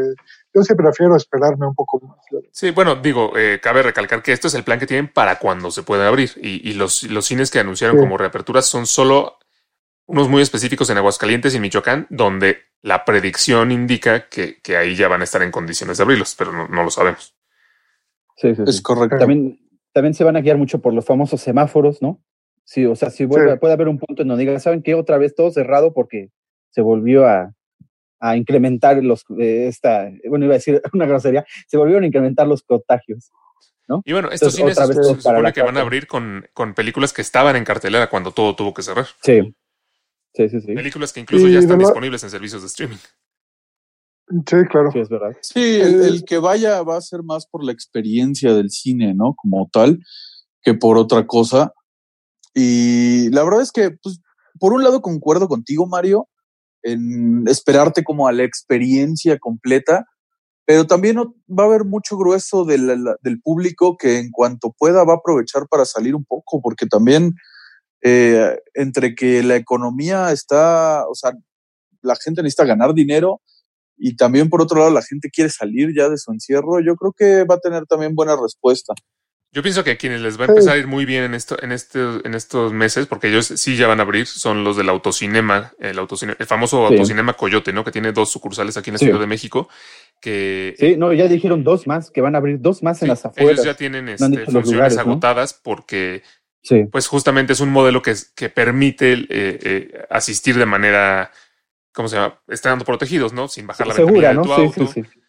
yo 0.53 0.63
sí 0.63 0.75
prefiero 0.75 1.15
esperarme 1.15 1.67
un 1.67 1.75
poco 1.75 1.99
más. 2.01 2.17
Sí, 2.51 2.71
bueno, 2.71 2.95
digo, 2.95 3.37
eh, 3.37 3.59
cabe 3.61 3.81
recalcar 3.83 4.21
que 4.21 4.31
esto 4.33 4.47
es 4.47 4.53
el 4.53 4.63
plan 4.63 4.79
que 4.79 4.87
tienen 4.87 5.11
para 5.11 5.39
cuando 5.39 5.71
se 5.71 5.83
pueda 5.83 6.07
abrir. 6.07 6.31
Y, 6.37 6.69
y 6.69 6.73
los, 6.73 7.03
los 7.03 7.25
cines 7.25 7.49
que 7.51 7.59
anunciaron 7.59 7.97
Sí. 7.97 8.01
como 8.03 8.17
reaperturas 8.17 8.65
son 8.65 8.85
solo 8.85 9.37
unos 10.05 10.29
muy 10.29 10.41
específicos 10.41 10.89
en 10.89 10.97
Aguascalientes 10.97 11.55
y 11.55 11.59
Michoacán, 11.59 12.07
donde 12.09 12.57
la 12.81 13.05
predicción 13.05 13.71
indica 13.71 14.27
que, 14.27 14.61
que 14.61 14.75
ahí 14.77 14.95
ya 14.95 15.07
van 15.07 15.21
a 15.21 15.23
estar 15.23 15.41
en 15.41 15.49
condiciones 15.51 15.97
de 15.97 16.03
abrirlos, 16.03 16.35
pero 16.37 16.51
no, 16.51 16.67
no 16.67 16.83
lo 16.83 16.91
sabemos. 16.91 17.33
Sí, 18.35 18.53
sí, 18.53 18.63
Es 18.67 18.81
correcto. 18.81 19.17
También, 19.17 19.59
también 19.93 20.13
se 20.13 20.23
van 20.23 20.35
a 20.35 20.41
guiar 20.41 20.57
mucho 20.57 20.81
por 20.81 20.93
los 20.93 21.05
famosos 21.05 21.41
semáforos, 21.41 22.01
¿no? 22.01 22.21
Sí, 22.65 22.85
o 22.85 22.95
sea, 22.95 23.09
si 23.09 23.25
vuelve, 23.25 23.53
Sí. 23.53 23.59
puede 23.59 23.73
haber 23.73 23.87
un 23.87 23.99
punto 23.99 24.21
en 24.21 24.27
donde 24.27 24.43
digan, 24.43 24.59
¿saben 24.59 24.81
qué? 24.81 24.95
Otra 24.95 25.17
vez 25.17 25.35
todo 25.35 25.51
cerrado 25.51 25.93
porque 25.93 26.29
se 26.69 26.81
volvió 26.81 27.27
a, 27.27 27.53
a 28.19 28.37
incrementar 28.37 29.03
los, 29.03 29.25
eh, 29.39 29.67
esta, 29.67 30.09
bueno, 30.27 30.45
iba 30.45 30.55
a 30.55 30.57
decir 30.57 30.81
una 30.93 31.05
grosería, 31.05 31.45
se 31.67 31.77
volvieron 31.77 32.03
a 32.03 32.07
incrementar 32.07 32.47
los 32.47 32.63
contagios. 32.63 33.31
Y 34.05 34.13
bueno, 34.13 34.31
estos 34.31 34.57
Entonces, 34.57 34.59
cines 34.59 34.77
otra 34.77 34.87
vez 34.87 35.07
se, 35.07 35.21
supone 35.21 35.53
que 35.53 35.61
van 35.61 35.77
a 35.77 35.81
abrir 35.81 36.07
con, 36.07 36.47
con 36.53 36.73
películas 36.73 37.13
que 37.13 37.21
estaban 37.21 37.55
en 37.55 37.65
cartelera 37.65 38.09
cuando 38.09 38.31
todo 38.31 38.55
tuvo 38.55 38.73
que 38.73 38.81
cerrar. 38.81 39.05
Sí. 39.21 39.53
Sí, 40.33 40.49
sí, 40.49 40.61
sí. 40.61 40.73
Películas 40.73 41.13
que 41.13 41.19
incluso 41.19 41.47
Y 41.47 41.53
ya 41.53 41.59
están 41.59 41.77
disponibles 41.77 42.23
en 42.23 42.31
servicios 42.31 42.61
de 42.61 42.67
streaming. 42.67 42.97
Sí, 44.29 44.55
claro. 44.69 44.91
Sí, 44.91 44.99
es 44.99 45.09
verdad. 45.09 45.37
Sí, 45.41 45.59
el, 45.81 46.01
el 46.01 46.23
que 46.25 46.37
vaya 46.37 46.81
va 46.83 46.97
a 46.97 47.01
ser 47.01 47.23
más 47.23 47.45
por 47.45 47.63
la 47.63 47.71
experiencia 47.71 48.53
del 48.53 48.69
cine, 48.71 49.13
¿no? 49.13 49.35
Como 49.35 49.69
tal, 49.71 49.99
que 50.61 50.73
por 50.73 50.97
otra 50.97 51.27
cosa. 51.27 51.73
Y 52.53 53.29
la 53.31 53.43
verdad 53.43 53.61
es 53.61 53.71
que, 53.71 53.91
pues, 53.91 54.19
por 54.59 54.73
un 54.73 54.83
lado 54.83 55.01
concuerdo 55.01 55.47
contigo, 55.47 55.87
Mario, 55.87 56.29
en 56.83 57.47
esperarte 57.47 58.03
como 58.03 58.27
a 58.27 58.31
la 58.31 58.43
experiencia 58.43 59.37
completa, 59.39 60.05
pero 60.65 60.85
también 60.87 61.15
no- 61.17 61.35
va 61.49 61.63
a 61.63 61.67
haber 61.67 61.85
mucho 61.85 62.17
grueso 62.17 62.65
del 62.65 63.41
público 63.43 63.97
que 63.97 64.19
en 64.19 64.31
cuanto 64.31 64.73
pueda 64.77 65.03
va 65.03 65.13
a 65.13 65.17
aprovechar 65.17 65.67
para 65.69 65.85
salir 65.85 66.15
un 66.15 66.25
poco, 66.25 66.61
porque 66.61 66.85
también 66.87 67.33
eh, 68.03 68.59
entre 68.73 69.15
que 69.15 69.43
la 69.43 69.55
economía 69.55 70.31
está, 70.31 71.05
o 71.09 71.15
sea, 71.15 71.33
la 72.01 72.15
gente 72.17 72.43
necesita 72.43 72.65
ganar 72.65 72.93
dinero 72.93 73.41
y 73.97 74.15
también 74.15 74.49
por 74.49 74.61
otro 74.61 74.79
lado 74.79 74.91
la 74.91 75.01
gente 75.01 75.29
quiere 75.29 75.49
salir 75.49 75.93
ya 75.95 76.09
de 76.09 76.17
su 76.17 76.31
encierro, 76.31 76.79
yo 76.79 76.95
creo 76.95 77.13
que 77.17 77.43
va 77.45 77.55
a 77.55 77.59
tener 77.59 77.85
también 77.85 78.15
buena 78.15 78.35
respuesta. 78.41 78.93
Yo 79.55 79.61
pienso 79.61 79.83
que 79.83 79.91
a 79.91 79.97
quienes 79.97 80.19
les 80.21 80.39
va 80.39 80.45
a 80.45 80.47
empezar 80.47 80.73
a 80.73 80.77
ir 80.79 80.87
muy 80.87 81.05
bien 81.05 81.23
en 81.25 81.35
esto, 81.35 81.61
en 81.61 81.71
este, 81.71 81.99
en 82.23 82.33
estos 82.33 82.73
meses, 82.73 83.05
porque 83.05 83.27
ellos 83.29 83.45
sí 83.45 83.75
ya 83.77 83.85
van 83.87 83.99
a 83.99 84.01
abrir, 84.03 84.25
son 84.25 84.63
los 84.63 84.75
del 84.77 84.89
autocinema, 84.89 85.73
el 85.77 85.99
autocine, 85.99 86.35
el 86.39 86.47
famoso 86.47 86.87
Sí. 86.87 86.93
autocinema 86.95 87.33
Coyote, 87.33 87.71
¿no? 87.71 87.83
Que 87.83 87.91
tiene 87.91 88.11
dos 88.13 88.31
sucursales 88.31 88.77
aquí 88.77 88.89
en 88.89 88.95
la 88.95 88.97
Sí. 88.97 89.05
Ciudad 89.05 89.19
de 89.19 89.27
México, 89.27 89.69
que 90.19 90.75
Sí, 90.79 90.95
no, 90.97 91.13
ya 91.13 91.27
dijeron 91.27 91.63
dos 91.63 91.85
más, 91.85 92.09
que 92.09 92.21
van 92.21 92.33
a 92.33 92.39
abrir 92.39 92.59
dos 92.61 92.81
más 92.81 92.97
sí, 92.99 93.05
en 93.05 93.09
las 93.09 93.25
afueras. 93.25 93.51
ellos 93.53 93.65
ya 93.65 93.75
tienen 93.75 94.05
No 94.05 94.11
han 94.11 94.15
este, 94.15 94.27
dicho 94.27 94.39
los 94.39 94.45
funciones 94.53 94.73
lugares, 94.73 94.95
¿no? 94.95 95.01
agotadas 95.01 95.53
porque 95.53 96.23
Sí, 96.65 96.85
pues 96.91 97.07
justamente 97.07 97.51
es 97.53 97.59
un 97.59 97.69
modelo 97.69 98.01
que, 98.01 98.15
que 98.35 98.47
permite 98.49 99.13
eh, 99.13 99.27
eh, 99.29 100.05
asistir 100.09 100.57
de 100.57 100.65
manera, 100.65 101.29
¿cómo 101.93 102.07
se 102.07 102.15
llama? 102.17 102.39
Estando 102.47 102.83
protegidos, 102.85 103.33
¿no? 103.33 103.47
Sin 103.47 103.67
bajar 103.67 103.87
la 103.87 103.93
segura, 103.93 104.29
ventanilla 104.29 104.33
¿no? 104.33 104.41
de 104.41 104.47
tu 104.67 104.73
Sí, 104.73 104.81
auto. 104.81 104.93
sí, 104.93 105.03
sí. 105.03 105.19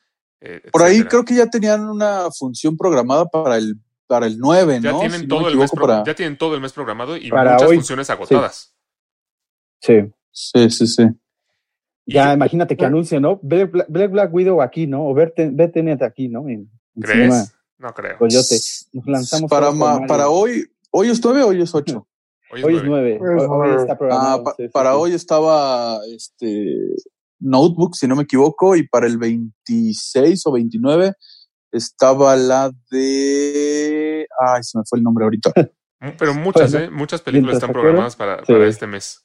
eh, 0.41 0.63
Por 0.73 0.83
ahí 0.83 1.05
creo 1.05 1.25
que 1.25 1.35
ya 1.35 1.47
tenían 1.49 1.89
una 1.89 2.31
función 2.31 2.77
programada 2.77 3.27
para 3.27 3.57
el 3.57 3.77
para 4.07 4.27
el 4.27 4.37
9, 4.39 4.81
ya 4.83 4.93
¿no? 4.93 4.99
tienen 5.01 5.21
Si 5.23 5.27
no 5.27 5.37
me 5.37 5.41
todo 5.41 5.49
el 5.51 5.57
mes 5.57 5.71
pro- 5.71 5.87
para- 5.87 6.05
ya 6.05 6.15
tienen 6.15 6.37
todo 6.37 6.55
el 6.55 6.61
mes 6.61 6.73
programado 6.73 7.17
y 7.17 7.31
Para 7.31 7.55
muchas 7.55 7.69
hoy, 7.71 7.77
funciones 7.77 8.11
agotadas. 8.11 8.75
Sí. 9.81 10.13
Sí, 10.31 10.71
sí, 10.71 10.87
sí. 10.87 11.05
Ya, 12.07 12.35
imagínate 12.35 12.77
que 12.77 12.85
anuncie, 12.85 13.19
¿no? 13.19 13.41
Black, 13.43 14.11
Black 14.11 14.35
Widow 14.35 14.61
aquí, 14.61 14.87
¿no? 14.87 15.07
O 15.07 15.15
Tenet 15.35 16.03
aquí, 16.03 16.29
¿no? 16.29 16.41
En, 16.49 16.71
en 16.97 17.03
cinema 17.03 17.35
¿Crees? 17.35 17.55
No 17.79 17.95
creo. 17.95 18.19
Coyote. 18.19 18.59
Nos 18.93 19.07
lanzamos 19.07 19.51
para, 19.51 19.71
ma- 19.71 20.07
para 20.07 20.29
hoy, 20.29 20.67
hoy 20.91 21.09
es 21.09 21.23
9 21.25 21.43
o 21.43 21.49
hoy 21.49 21.63
es 21.63 21.75
8. 21.75 22.07
Hoy 22.63 22.77
es 22.77 22.83
Hoy 22.83 23.71
es 23.77 23.91
Ah, 23.91 23.97
programado. 23.99 24.45
pa- 24.45 24.55
sí, 24.57 24.63
sí, 24.65 24.69
para 24.73 24.91
sí. 24.93 24.97
hoy 24.99 25.13
estaba 25.13 25.99
este 26.07 26.77
Notebook, 27.41 27.95
si 27.97 28.07
no 28.07 28.17
me 28.17 28.23
equivoco, 28.23 28.77
y 28.77 28.87
para 28.89 29.07
el 29.07 29.19
26 29.19 30.47
o 30.47 30.53
29 30.53 31.13
estaba 31.73 32.37
la 32.37 32.71
de. 32.91 34.27
Ay, 34.39 34.63
se 34.63 34.79
me 34.79 34.85
fue 34.89 34.99
el 34.99 35.03
nombre 35.03 35.25
ahorita. 35.25 35.53
Pero 36.19 36.35
muchas, 36.35 36.71
Bueno, 36.73 36.87
¿eh? 36.87 36.91
Muchas 36.91 37.23
películas 37.23 37.55
están 37.57 37.73
programadas 37.73 38.15
para, 38.17 38.45
Sí. 38.45 38.53
para 38.53 38.67
este 38.67 38.87
mes. 38.87 39.25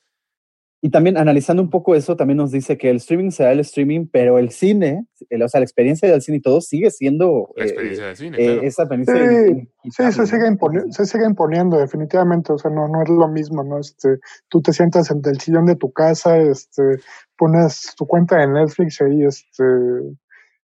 Y 0.81 0.91
también 0.91 1.17
analizando 1.17 1.61
un 1.61 1.69
poco 1.69 1.93
eso, 1.93 2.15
también 2.15 2.37
nos 2.37 2.51
dice 2.51 2.77
que 2.77 2.89
el 2.89 2.97
streaming 2.97 3.31
será 3.31 3.51
el 3.51 3.59
streaming, 3.59 4.07
pero 4.09 4.39
el 4.39 4.49
cine, 4.51 5.05
el- 5.29 5.43
o 5.43 5.49
sea, 5.49 5.59
la 5.59 5.65
experiencia 5.65 6.09
del 6.09 6.21
cine 6.21 6.37
y 6.37 6.41
todo 6.41 6.61
sigue 6.61 6.89
siendo 6.89 7.49
La 7.57 7.65
eh, 7.65 7.67
experiencia 7.67 8.05
del 8.07 8.15
cine, 8.15 8.37
eh, 8.39 8.45
claro. 8.45 8.61
esa 8.61 8.83
experiencia. 8.83 9.67
Sí, 9.83 10.11
se 10.13 10.25
sigue, 10.25 10.49
¿no? 10.49 10.57
imponi- 10.57 10.91
se 10.91 11.05
sigue 11.05 11.25
imponiendo 11.25 11.77
definitivamente, 11.77 12.53
o 12.53 12.57
sea, 12.57 12.71
no, 12.71 12.87
no 12.87 13.03
es 13.03 13.09
lo 13.09 13.27
mismo, 13.27 13.61
¿no? 13.63 13.77
Este, 13.79 14.19
tú 14.47 14.61
te 14.61 14.71
sientas 14.71 15.11
en 15.11 15.21
el 15.25 15.39
sillón 15.41 15.65
de 15.65 15.75
tu 15.75 15.91
casa, 15.91 16.37
este, 16.37 16.81
pones 17.37 17.93
tu 17.97 18.07
cuenta 18.07 18.37
de 18.37 18.47
Netflix 18.47 19.01
ahí, 19.01 19.23
este, 19.25 19.63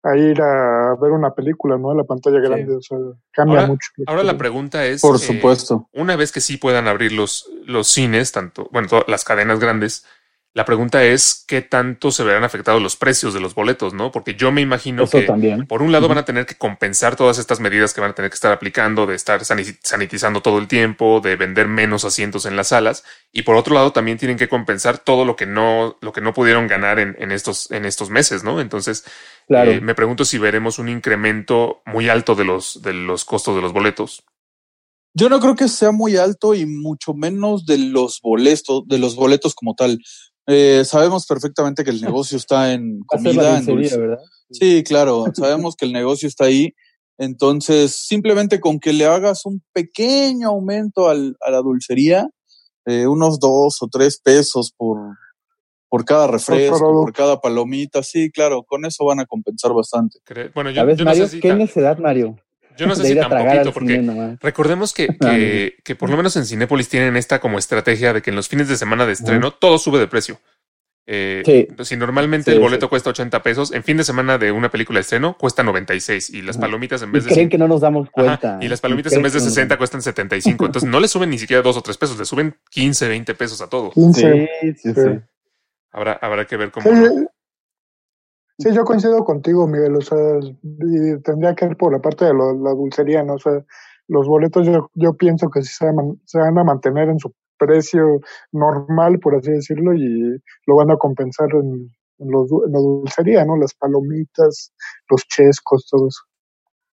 a 0.04 0.18
ir 0.18 0.42
a 0.42 0.96
ver 1.02 1.12
una 1.12 1.32
película, 1.32 1.78
¿no? 1.78 1.92
A 1.92 1.96
la 1.96 2.04
pantalla 2.04 2.42
Sí. 2.42 2.48
grande, 2.48 2.76
o 2.76 2.82
sea, 2.82 2.98
cambia 3.32 3.60
Ahora- 3.62 3.68
mucho. 3.68 3.90
Ahora 4.06 4.24
la 4.24 4.38
pregunta 4.38 4.86
es. 4.86 5.02
Por 5.02 5.16
eh, 5.16 5.20
supuesto. 5.20 5.88
una 5.94 6.16
vez 6.16 6.32
que 6.32 6.42
sí 6.42 6.58
puedan 6.58 6.88
abrir 6.88 7.14
los, 7.14 7.50
los 7.66 7.88
cines, 7.88 8.32
tanto, 8.32 8.68
bueno, 8.72 8.88
todas 8.90 9.06
las 9.08 9.24
cadenas 9.24 9.60
grandes, 9.60 10.06
la 10.56 10.66
pregunta 10.66 11.04
es 11.04 11.44
qué 11.48 11.62
tanto 11.62 12.12
se 12.12 12.24
verán 12.24 12.44
afectados 12.44 12.80
los 12.80 12.96
precios 12.96 13.34
de 13.34 13.40
los 13.40 13.56
boletos, 13.56 13.96
¿no? 13.96 14.12
Porque 14.12 14.36
yo 14.36 14.52
me 14.52 14.62
imagino 14.62 15.06
Eso 15.06 15.18
que 15.18 15.24
también. 15.26 15.66
por 15.66 15.82
un 15.82 15.92
lado 15.92 16.08
van 16.08 16.20
a 16.20 16.26
tener 16.26 16.46
que 16.46 16.56
compensar 16.56 17.16
todas 17.16 17.40
estas 17.40 17.60
medidas 17.60 17.92
que 17.92 18.02
van 18.02 18.12
a 18.12 18.14
tener 18.14 18.30
que 18.30 18.36
estar 18.36 18.52
aplicando, 18.52 19.08
de 19.08 19.16
estar 19.16 19.42
sani- 19.44 19.78
sanitizando 19.84 20.42
todo 20.42 20.60
el 20.60 20.68
tiempo, 20.68 21.22
de 21.22 21.36
vender 21.38 21.68
menos 21.68 22.06
asientos 22.06 22.46
en 22.46 22.56
las 22.56 22.68
salas, 22.68 23.04
y 23.32 23.42
por 23.42 23.56
otro 23.56 23.74
lado 23.74 23.94
también 23.94 24.20
tienen 24.20 24.38
que 24.38 24.48
compensar 24.48 25.00
todo 25.00 25.26
lo 25.26 25.36
que 25.36 25.48
no, 25.48 25.98
lo 26.02 26.14
que 26.14 26.22
no 26.22 26.36
pudieron 26.36 26.68
ganar 26.68 27.00
en, 27.00 27.16
en 27.18 27.32
estos, 27.32 27.72
en 27.72 27.86
estos 27.86 28.12
meses, 28.12 28.44
¿no? 28.44 28.62
Entonces, 28.62 29.06
Claro. 29.48 29.72
eh, 29.72 29.82
me 29.82 29.96
pregunto 29.96 30.24
si 30.24 30.38
veremos 30.38 30.78
un 30.80 30.88
incremento 30.88 31.82
muy 31.86 32.10
alto 32.10 32.36
de 32.36 32.46
los, 32.46 32.82
de 32.82 32.94
los 32.94 33.26
costos 33.26 33.56
de 33.56 33.62
los 33.62 33.74
boletos. 33.74 34.24
Yo 35.16 35.30
no 35.30 35.40
creo 35.40 35.56
que 35.56 35.68
sea 35.68 35.92
muy 35.92 36.16
alto 36.16 36.56
y 36.56 36.66
mucho 36.66 37.14
menos 37.14 37.66
de 37.66 37.78
los 37.78 38.20
boletos, 38.22 38.88
de 38.88 38.98
los 39.00 39.16
boletos 39.16 39.54
como 39.54 39.76
tal. 39.76 40.00
Eh, 40.48 40.84
sabemos 40.86 41.26
perfectamente 41.26 41.84
que 41.84 41.92
el 41.92 42.02
negocio 42.02 42.38
está 42.38 42.74
en 42.74 43.00
a 43.04 43.18
comida, 43.18 43.58
en 43.58 43.66
dulce. 43.66 43.98
¿verdad? 43.98 44.20
Sí, 44.52 44.84
claro, 44.84 45.26
sabemos 45.34 45.76
que 45.76 45.86
el 45.86 45.94
negocio 45.94 46.28
está 46.28 46.46
ahí. 46.46 46.74
Entonces, 47.18 47.96
simplemente 47.96 48.60
con 48.60 48.80
que 48.80 48.92
le 48.92 49.06
hagas 49.06 49.46
un 49.46 49.62
pequeño 49.72 50.50
aumento 50.50 51.10
al, 51.10 51.38
a 51.42 51.52
la 51.52 51.60
dulcería, 51.60 52.28
eh, 52.86 53.08
unos 53.08 53.40
dos 53.40 53.78
o 53.82 53.88
tres 53.88 54.20
pesos 54.20 54.74
por, 54.76 54.98
por 55.90 56.06
cada 56.06 56.28
refresco, 56.28 56.80
por 56.80 57.14
cada 57.14 57.40
palomita, 57.40 58.02
sí, 58.02 58.32
claro, 58.32 58.64
con 58.64 58.84
eso 58.86 59.06
van 59.06 59.20
a 59.20 59.26
compensar 59.26 59.74
bastante. 59.74 60.20
Bueno, 60.56 60.72
yo, 60.72 60.82
¿Sabes, 60.82 60.98
yo 60.98 61.06
no 61.06 61.12
Mario? 61.12 61.26
sé 61.28 61.32
si 61.36 61.40
¿Qué 61.40 61.54
necesidad, 61.54 61.98
Mario? 62.00 62.36
Yo 62.78 62.88
no 62.88 62.96
sé 62.96 63.04
de 63.04 63.08
si 63.10 63.20
al 63.20 63.72
porque 63.74 63.96
cine 64.00 64.38
recordemos 64.42 64.94
que, 64.94 65.08
que, 65.20 65.76
que 65.84 65.96
por 65.96 66.10
lo 66.10 66.18
menos 66.18 66.36
en 66.36 66.46
Cinépolis 66.46 66.90
tienen 66.90 67.16
esta 67.18 67.40
como 67.40 67.60
estrategia 67.60 68.14
de 68.14 68.22
que 68.22 68.30
en 68.30 68.36
los 68.36 68.48
fines 68.50 68.68
de 68.68 68.78
semana 68.78 69.06
de 69.06 69.14
estreno 69.14 69.52
todo 69.52 69.78
sube 69.78 70.00
de 70.00 70.08
precio. 70.08 70.40
Eh, 71.06 71.44
Sí. 71.46 71.68
Si 71.84 71.98
normalmente 71.98 72.52
Sí, 72.52 72.56
el 72.56 72.62
boleto 72.64 72.86
sí. 72.86 72.90
cuesta 72.92 73.10
80 73.10 73.44
pesos, 73.44 73.74
en 73.74 73.84
fin 73.84 73.98
de 73.98 74.06
semana 74.06 74.38
de 74.38 74.54
una 74.54 74.70
película 74.72 74.98
de 75.00 75.02
estreno 75.02 75.36
cuesta 75.38 75.62
96 75.62 76.30
y 76.30 76.42
las 76.42 76.56
Ajá. 76.56 76.62
palomitas 76.68 77.02
en 77.02 77.10
Y 77.10 77.12
vez 77.12 77.26
de 77.26 77.32
creen 77.34 77.50
que 77.50 77.58
no 77.58 77.68
nos 77.68 77.82
damos 77.82 78.08
Ajá, 78.16 78.38
cuenta. 78.40 78.58
y 78.62 78.70
las 78.70 78.80
palomitas 78.80 79.12
Y 79.12 79.18
en 79.18 79.24
vez 79.24 79.34
de 79.34 79.40
que 79.40 79.42
no 79.42 79.46
nos 79.48 79.54
60 79.54 79.78
cuestan 79.78 80.02
75. 80.02 80.66
Entonces 80.66 80.90
no 80.90 81.00
le 81.02 81.10
suben 81.10 81.30
ni 81.30 81.38
siquiera 81.38 81.62
dos 81.62 81.76
o 81.76 81.82
tres 81.82 81.98
pesos, 81.98 82.18
le 82.18 82.24
suben 82.24 82.56
15, 82.70 83.10
20 83.10 83.36
pesos 83.36 83.60
a 83.62 83.68
todo. 83.68 83.92
15. 83.92 84.50
Sí, 84.62 84.74
sí, 84.76 84.94
Sí. 84.94 84.94
sí. 84.96 85.20
Habrá, 85.92 86.14
habrá 86.14 86.46
que 86.46 86.56
ver 86.58 86.72
cómo. 86.72 86.90
Sí, 88.60 88.72
yo 88.74 88.84
coincido 88.86 89.24
contigo, 89.26 89.68
Miguel. 89.68 89.96
O 89.96 90.02
sea, 90.02 90.18
y 90.62 91.22
tendría 91.22 91.56
que 91.56 91.66
ir 91.66 91.78
por 91.78 91.92
la 91.92 92.00
parte 92.00 92.26
de 92.26 92.34
lo- 92.34 92.54
la 92.54 92.72
dulcería, 92.72 93.24
¿no? 93.24 93.34
O 93.36 93.40
sea, 93.40 93.64
los 94.08 94.28
boletos 94.28 94.66
yo, 94.68 94.90
yo 94.96 95.14
pienso 95.14 95.50
que 95.50 95.62
sí 95.64 95.74
se, 95.74 95.86
van- 95.86 96.22
se 96.26 96.38
van 96.40 96.58
a 96.58 96.64
mantener 96.64 97.10
en 97.10 97.20
su 97.20 97.34
precio 97.58 98.20
normal, 98.52 99.20
por 99.20 99.36
así 99.36 99.52
decirlo, 99.52 99.94
y 99.96 100.40
lo 100.68 100.76
van 100.76 100.92
a 100.92 100.98
compensar 100.98 101.48
en, 101.54 101.90
en, 102.20 102.32
los 102.32 102.50
du- 102.50 102.64
en 102.66 102.74
la 102.74 102.80
dulcería, 102.80 103.46
¿no? 103.46 103.58
Las 103.58 103.74
palomitas, 103.74 104.72
los 105.10 105.22
chescos, 105.28 105.88
todo 105.90 106.08
eso. 106.08 106.22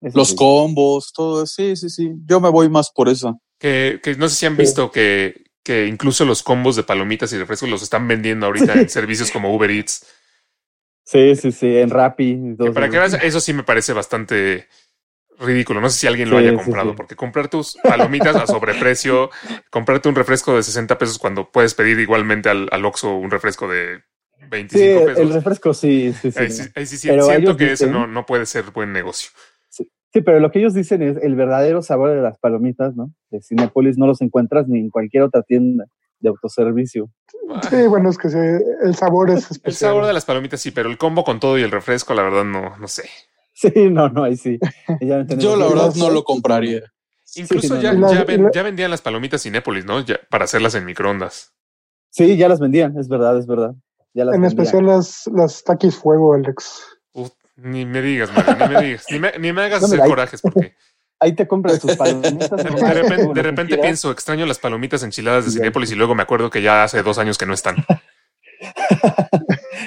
Los 0.02 0.30
sí. 0.30 0.36
combos, 0.38 1.12
todo, 1.14 1.46
sí, 1.46 1.76
sí, 1.76 1.90
sí. 1.90 2.14
Yo 2.26 2.40
me 2.40 2.50
voy 2.50 2.70
más 2.70 2.90
por 2.92 3.10
eso. 3.10 3.42
Que, 3.60 4.00
que 4.02 4.16
no 4.16 4.30
sé 4.30 4.36
si 4.36 4.46
han 4.46 4.56
Sí. 4.56 4.62
visto 4.62 4.92
que, 4.92 5.44
que 5.62 5.88
incluso 5.88 6.24
los 6.24 6.42
combos 6.42 6.78
de 6.78 6.84
palomitas 6.84 7.34
y 7.34 7.38
refrescos 7.38 7.70
los 7.70 7.82
están 7.84 8.08
vendiendo 8.08 8.46
ahorita 8.46 8.74
en 8.80 8.90
servicios 8.90 9.30
como 9.32 9.54
Uber 9.54 9.70
Eats. 9.70 10.06
Sí, 11.12 11.36
sí, 11.36 11.52
sí, 11.52 11.78
en 11.78 11.90
Rappi. 11.90 12.38
para 12.74 12.86
eso. 12.86 12.92
que 12.92 13.00
veas, 13.00 13.14
eso 13.24 13.40
sí 13.40 13.52
me 13.54 13.64
parece 13.64 13.94
bastante 13.94 14.68
ridículo. 15.40 15.82
No 15.82 15.90
sé 15.90 15.98
si 16.00 16.06
alguien 16.08 16.30
lo 16.30 16.38
haya 16.38 16.54
comprado, 16.54 16.92
sí. 16.92 16.96
porque 16.98 17.16
comprar 17.16 17.48
tus 17.48 17.78
palomitas 17.82 18.36
a 18.36 18.46
sobreprecio, 18.46 19.32
comprarte 19.72 20.08
un 20.08 20.14
refresco 20.16 20.56
de 20.56 20.62
60 20.62 20.98
pesos 21.00 21.18
cuando 21.18 21.50
puedes 21.52 21.74
pedir 21.74 22.00
igualmente 22.00 22.50
al, 22.50 22.68
al 22.72 22.86
Oxxo 22.86 23.16
un 23.16 23.32
refresco 23.32 23.68
de 23.68 24.02
25 24.52 24.78
Sí, 24.78 24.84
el, 24.84 25.06
pesos. 25.08 25.20
el 25.24 25.34
refresco 25.34 25.74
sí, 25.74 26.14
sí, 26.14 26.32
sí. 26.32 26.40
ahí 26.40 26.52
sí, 26.52 26.64
ahí 26.76 26.86
siento 26.86 27.32
ellos 27.32 27.58
que 27.58 27.72
ese 27.72 27.86
dicen- 27.88 27.92
no, 27.92 28.06
no 28.06 28.26
puede 28.28 28.46
ser 28.46 28.66
buen 28.72 28.94
negocio. 28.94 29.32
Sí, 30.12 30.22
pero 30.22 30.40
lo 30.40 30.50
que 30.52 30.58
ellos 30.60 30.74
dicen 30.74 31.02
es 31.04 31.18
el 31.18 31.36
verdadero 31.36 31.82
sabor 31.84 32.10
de 32.12 32.22
las 32.22 32.38
palomitas, 32.40 32.96
¿no? 32.96 33.14
De 33.30 33.42
Cinépolis 33.42 33.96
no 33.98 34.08
los 34.08 34.22
encuentras 34.22 34.68
ni 34.68 34.80
en 34.80 34.90
cualquier 34.90 35.22
otra 35.24 35.44
tienda 35.44 35.86
de 36.20 36.30
autoservicio. 36.30 37.12
Sí, 37.70 37.88
bueno, 37.88 38.10
es 38.10 38.18
que 38.18 38.30
sí, 38.30 38.38
el 38.38 38.96
sabor 38.96 39.30
es 39.32 39.46
El 39.46 39.52
especial. 39.52 39.90
sabor 39.92 40.06
de 40.06 40.14
las 40.14 40.26
palomitas 40.26 40.62
sí, 40.62 40.72
pero 40.72 40.90
el 40.90 40.98
combo 40.98 41.24
con 41.24 41.40
todo 41.40 41.58
y 41.58 41.64
el 41.64 41.72
refresco, 41.72 42.14
la 42.14 42.24
verdad, 42.24 42.44
no, 42.44 42.78
no 42.78 42.88
sé. 42.88 43.10
Sí, 43.54 43.72
no, 43.90 44.08
no, 44.10 44.24
ahí 44.24 44.38
sí. 44.38 44.58
Ya 45.02 45.26
Yo 45.26 45.56
la 45.58 45.68
verdad 45.68 45.94
no 45.96 46.10
lo 46.10 46.24
compraría. 46.24 46.82
Incluso 47.36 47.80
ya, 47.82 47.94
no. 47.94 48.10
ya, 48.12 48.20
La- 48.20 48.24
ven- 48.26 48.44
la- 48.46 48.52
ya 48.52 48.64
vendían 48.64 48.90
las 48.92 49.02
palomitas 49.02 49.44
Cinépolis, 49.44 49.86
¿no? 49.86 50.00
Ya, 50.00 50.20
para 50.30 50.46
hacerlas 50.46 50.76
en 50.76 50.86
microondas. 50.86 51.54
Sí, 52.10 52.38
ya 52.38 52.48
las 52.50 52.60
vendían, 52.60 52.98
es 52.98 53.08
verdad, 53.08 53.38
es 53.38 53.46
verdad. 53.46 53.74
Ya 54.14 54.26
las 54.26 54.36
En 54.36 54.42
vendían. 54.42 54.60
especial 54.66 54.86
las, 54.86 55.28
las 55.34 55.64
taquis 55.64 55.96
fuego, 55.96 56.34
Alex. 56.34 56.84
Uf, 57.14 57.30
ni 57.58 57.86
me 57.86 58.02
digas, 58.02 58.32
Mario, 58.34 58.56
ni 58.56 58.76
me 58.76 58.82
digas. 58.84 59.06
Ni 59.12 59.20
me, 59.20 59.32
ni 59.40 59.54
me 59.54 59.62
hagas 59.64 59.82
No, 59.82 59.86
hacer 59.88 59.98
mira, 59.98 60.06
ahí- 60.06 60.10
corajes, 60.10 60.42
porque 60.42 60.76
Ahí 61.22 61.34
te 61.34 61.48
compras 61.48 61.80
tus 61.80 61.96
palomitas. 61.96 62.50
de, 62.52 62.94
repente, 62.94 63.34
de 63.34 63.42
repente 63.44 63.78
pienso, 63.78 64.12
extraño 64.12 64.46
las 64.46 64.60
palomitas 64.60 65.04
enchiladas 65.04 65.46
de. 65.46 65.52
Cinépolis 65.52 65.92
y 65.92 65.96
luego 65.96 66.16
me 66.16 66.24
acuerdo 66.24 66.50
que 66.50 66.62
ya 66.62 66.84
hace 66.84 67.02
dos 67.04 67.18
años 67.18 67.38
que 67.38 67.46
no 67.46 67.54
están. 67.54 67.78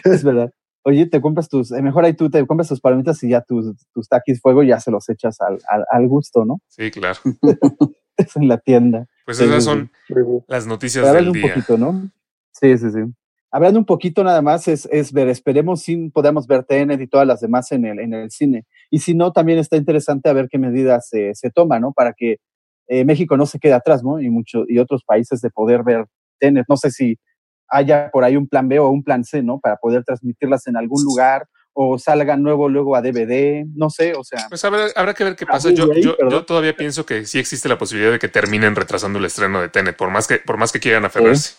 Es 0.04 0.24
verdad. 0.24 0.50
Oye, 0.84 1.06
te 1.06 1.20
compras 1.20 1.48
tus, 1.48 1.70
eh, 1.70 1.80
mejor 1.80 2.04
ahí 2.04 2.14
tú 2.14 2.28
te 2.28 2.44
compras 2.46 2.68
tus 2.68 2.80
palomitas 2.80 3.22
y 3.22 3.28
ya 3.28 3.40
tus, 3.40 3.66
tus 3.94 4.08
taquis 4.08 4.40
fuego 4.40 4.64
ya 4.64 4.80
se 4.80 4.90
los 4.90 5.08
echas 5.08 5.40
al, 5.40 5.58
al, 5.68 5.84
al 5.88 6.08
gusto, 6.08 6.44
¿no? 6.44 6.60
Sí, 6.68 6.90
claro. 6.90 7.18
Es 8.16 8.36
en 8.36 8.46
la 8.46 8.58
tienda. 8.58 9.06
Pues 9.24 9.38
Sí, 9.38 9.44
esas 9.44 9.64
sí, 9.64 9.70
son 9.70 9.90
Sí. 10.06 10.14
las 10.46 10.66
noticias 10.66 11.02
Pero 11.02 11.14
del 11.14 11.28
hablando 11.28 11.38
un 11.38 11.42
día. 11.42 11.54
poquito, 11.54 11.78
¿no? 11.78 12.10
Sí, 12.52 12.76
sí, 12.76 12.90
sí. 12.90 12.98
Hablando 13.50 13.78
un 13.78 13.86
poquito 13.86 14.22
nada 14.22 14.42
más, 14.42 14.68
es, 14.68 14.86
es 14.92 15.12
ver, 15.12 15.28
esperemos 15.28 15.80
si 15.82 16.10
podemos 16.10 16.46
ver 16.46 16.62
TNT 16.64 17.00
y 17.00 17.06
todas 17.06 17.26
las 17.26 17.40
demás 17.40 17.72
en 17.72 17.86
el, 17.86 17.98
en 18.00 18.12
el 18.12 18.30
cine. 18.30 18.66
Y 18.94 18.98
si 18.98 19.14
no, 19.14 19.32
también 19.32 19.58
está 19.58 19.78
interesante 19.78 20.28
a 20.28 20.34
ver 20.34 20.48
qué 20.50 20.58
medidas 20.58 21.08
se, 21.08 21.34
se 21.34 21.50
toman, 21.50 21.80
¿no? 21.80 21.92
Para 21.94 22.12
que 22.12 22.36
eh, 22.88 23.06
México 23.06 23.38
no 23.38 23.46
se 23.46 23.58
quede 23.58 23.72
atrás, 23.72 24.04
¿no? 24.04 24.20
Y, 24.20 24.28
mucho, 24.28 24.64
y 24.68 24.78
otros 24.78 25.02
países 25.02 25.40
de 25.40 25.48
poder 25.48 25.82
ver 25.82 26.04
TNT. 26.38 26.66
No 26.68 26.76
sé 26.76 26.90
si 26.90 27.18
haya 27.68 28.10
por 28.12 28.22
ahí 28.22 28.36
un 28.36 28.46
plan 28.46 28.68
B 28.68 28.78
o 28.80 28.90
un 28.90 29.02
plan 29.02 29.24
C, 29.24 29.42
¿no? 29.42 29.60
Para 29.60 29.76
poder 29.76 30.04
transmitirlas 30.04 30.66
en 30.66 30.76
algún 30.76 31.02
lugar 31.04 31.46
o 31.72 31.98
salgan 31.98 32.42
nuevo 32.42 32.68
luego 32.68 32.94
a 32.94 33.00
DVD, 33.00 33.64
no 33.74 33.88
sé, 33.88 34.12
o 34.14 34.22
sea. 34.24 34.44
Pues 34.50 34.62
habrá, 34.62 34.88
habrá 34.94 35.14
que 35.14 35.24
ver 35.24 35.36
qué 35.36 35.46
Ah, 35.48 35.52
pasa. 35.52 35.70
Yo, 35.70 35.90
ahí, 35.90 36.02
yo, 36.02 36.44
todavía 36.44 36.76
pienso 36.76 37.06
que 37.06 37.24
sí 37.24 37.38
existe 37.38 37.70
la 37.70 37.78
posibilidad 37.78 38.12
de 38.12 38.18
que 38.18 38.28
terminen 38.28 38.76
retrasando 38.76 39.18
el 39.18 39.24
estreno 39.24 39.62
de 39.62 39.70
Tenet, 39.70 39.96
por 39.96 40.10
más 40.10 40.28
que, 40.28 40.36
por 40.36 40.58
más 40.58 40.70
que 40.70 40.80
quieran 40.80 41.06
aferrarse. 41.06 41.54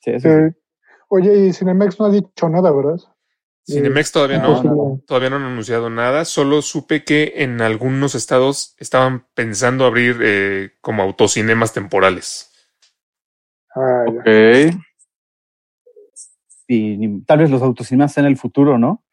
Sí, 0.00 0.12
Sí. 0.12 0.20
sí. 0.20 0.28
Oye, 1.08 1.46
y 1.46 1.52
Cinemex 1.54 1.98
no 1.98 2.04
ha 2.04 2.10
dicho 2.10 2.50
nada, 2.50 2.70
¿verdad? 2.70 2.98
Cinemex 3.74 4.12
todavía 4.12 4.38
no, 4.38 5.00
todavía 5.06 5.30
no 5.30 5.36
han 5.36 5.42
anunciado 5.44 5.90
nada. 5.90 6.24
Solo 6.24 6.62
supe 6.62 7.04
que 7.04 7.34
en 7.36 7.60
algunos 7.60 8.14
estados 8.14 8.74
estaban 8.78 9.26
pensando 9.34 9.84
abrir 9.84 10.18
eh, 10.22 10.70
como 10.80 11.02
autocinemas 11.02 11.72
temporales. 11.72 12.50
Ah, 13.74 14.04
ya. 14.06 14.20
Ok. 14.72 14.80
Y 16.66 17.20
tal 17.22 17.38
vez 17.40 17.50
los 17.50 17.62
autocinemas 17.62 18.16
en 18.18 18.26
el 18.26 18.36
futuro, 18.36 18.78
¿no? 18.78 19.04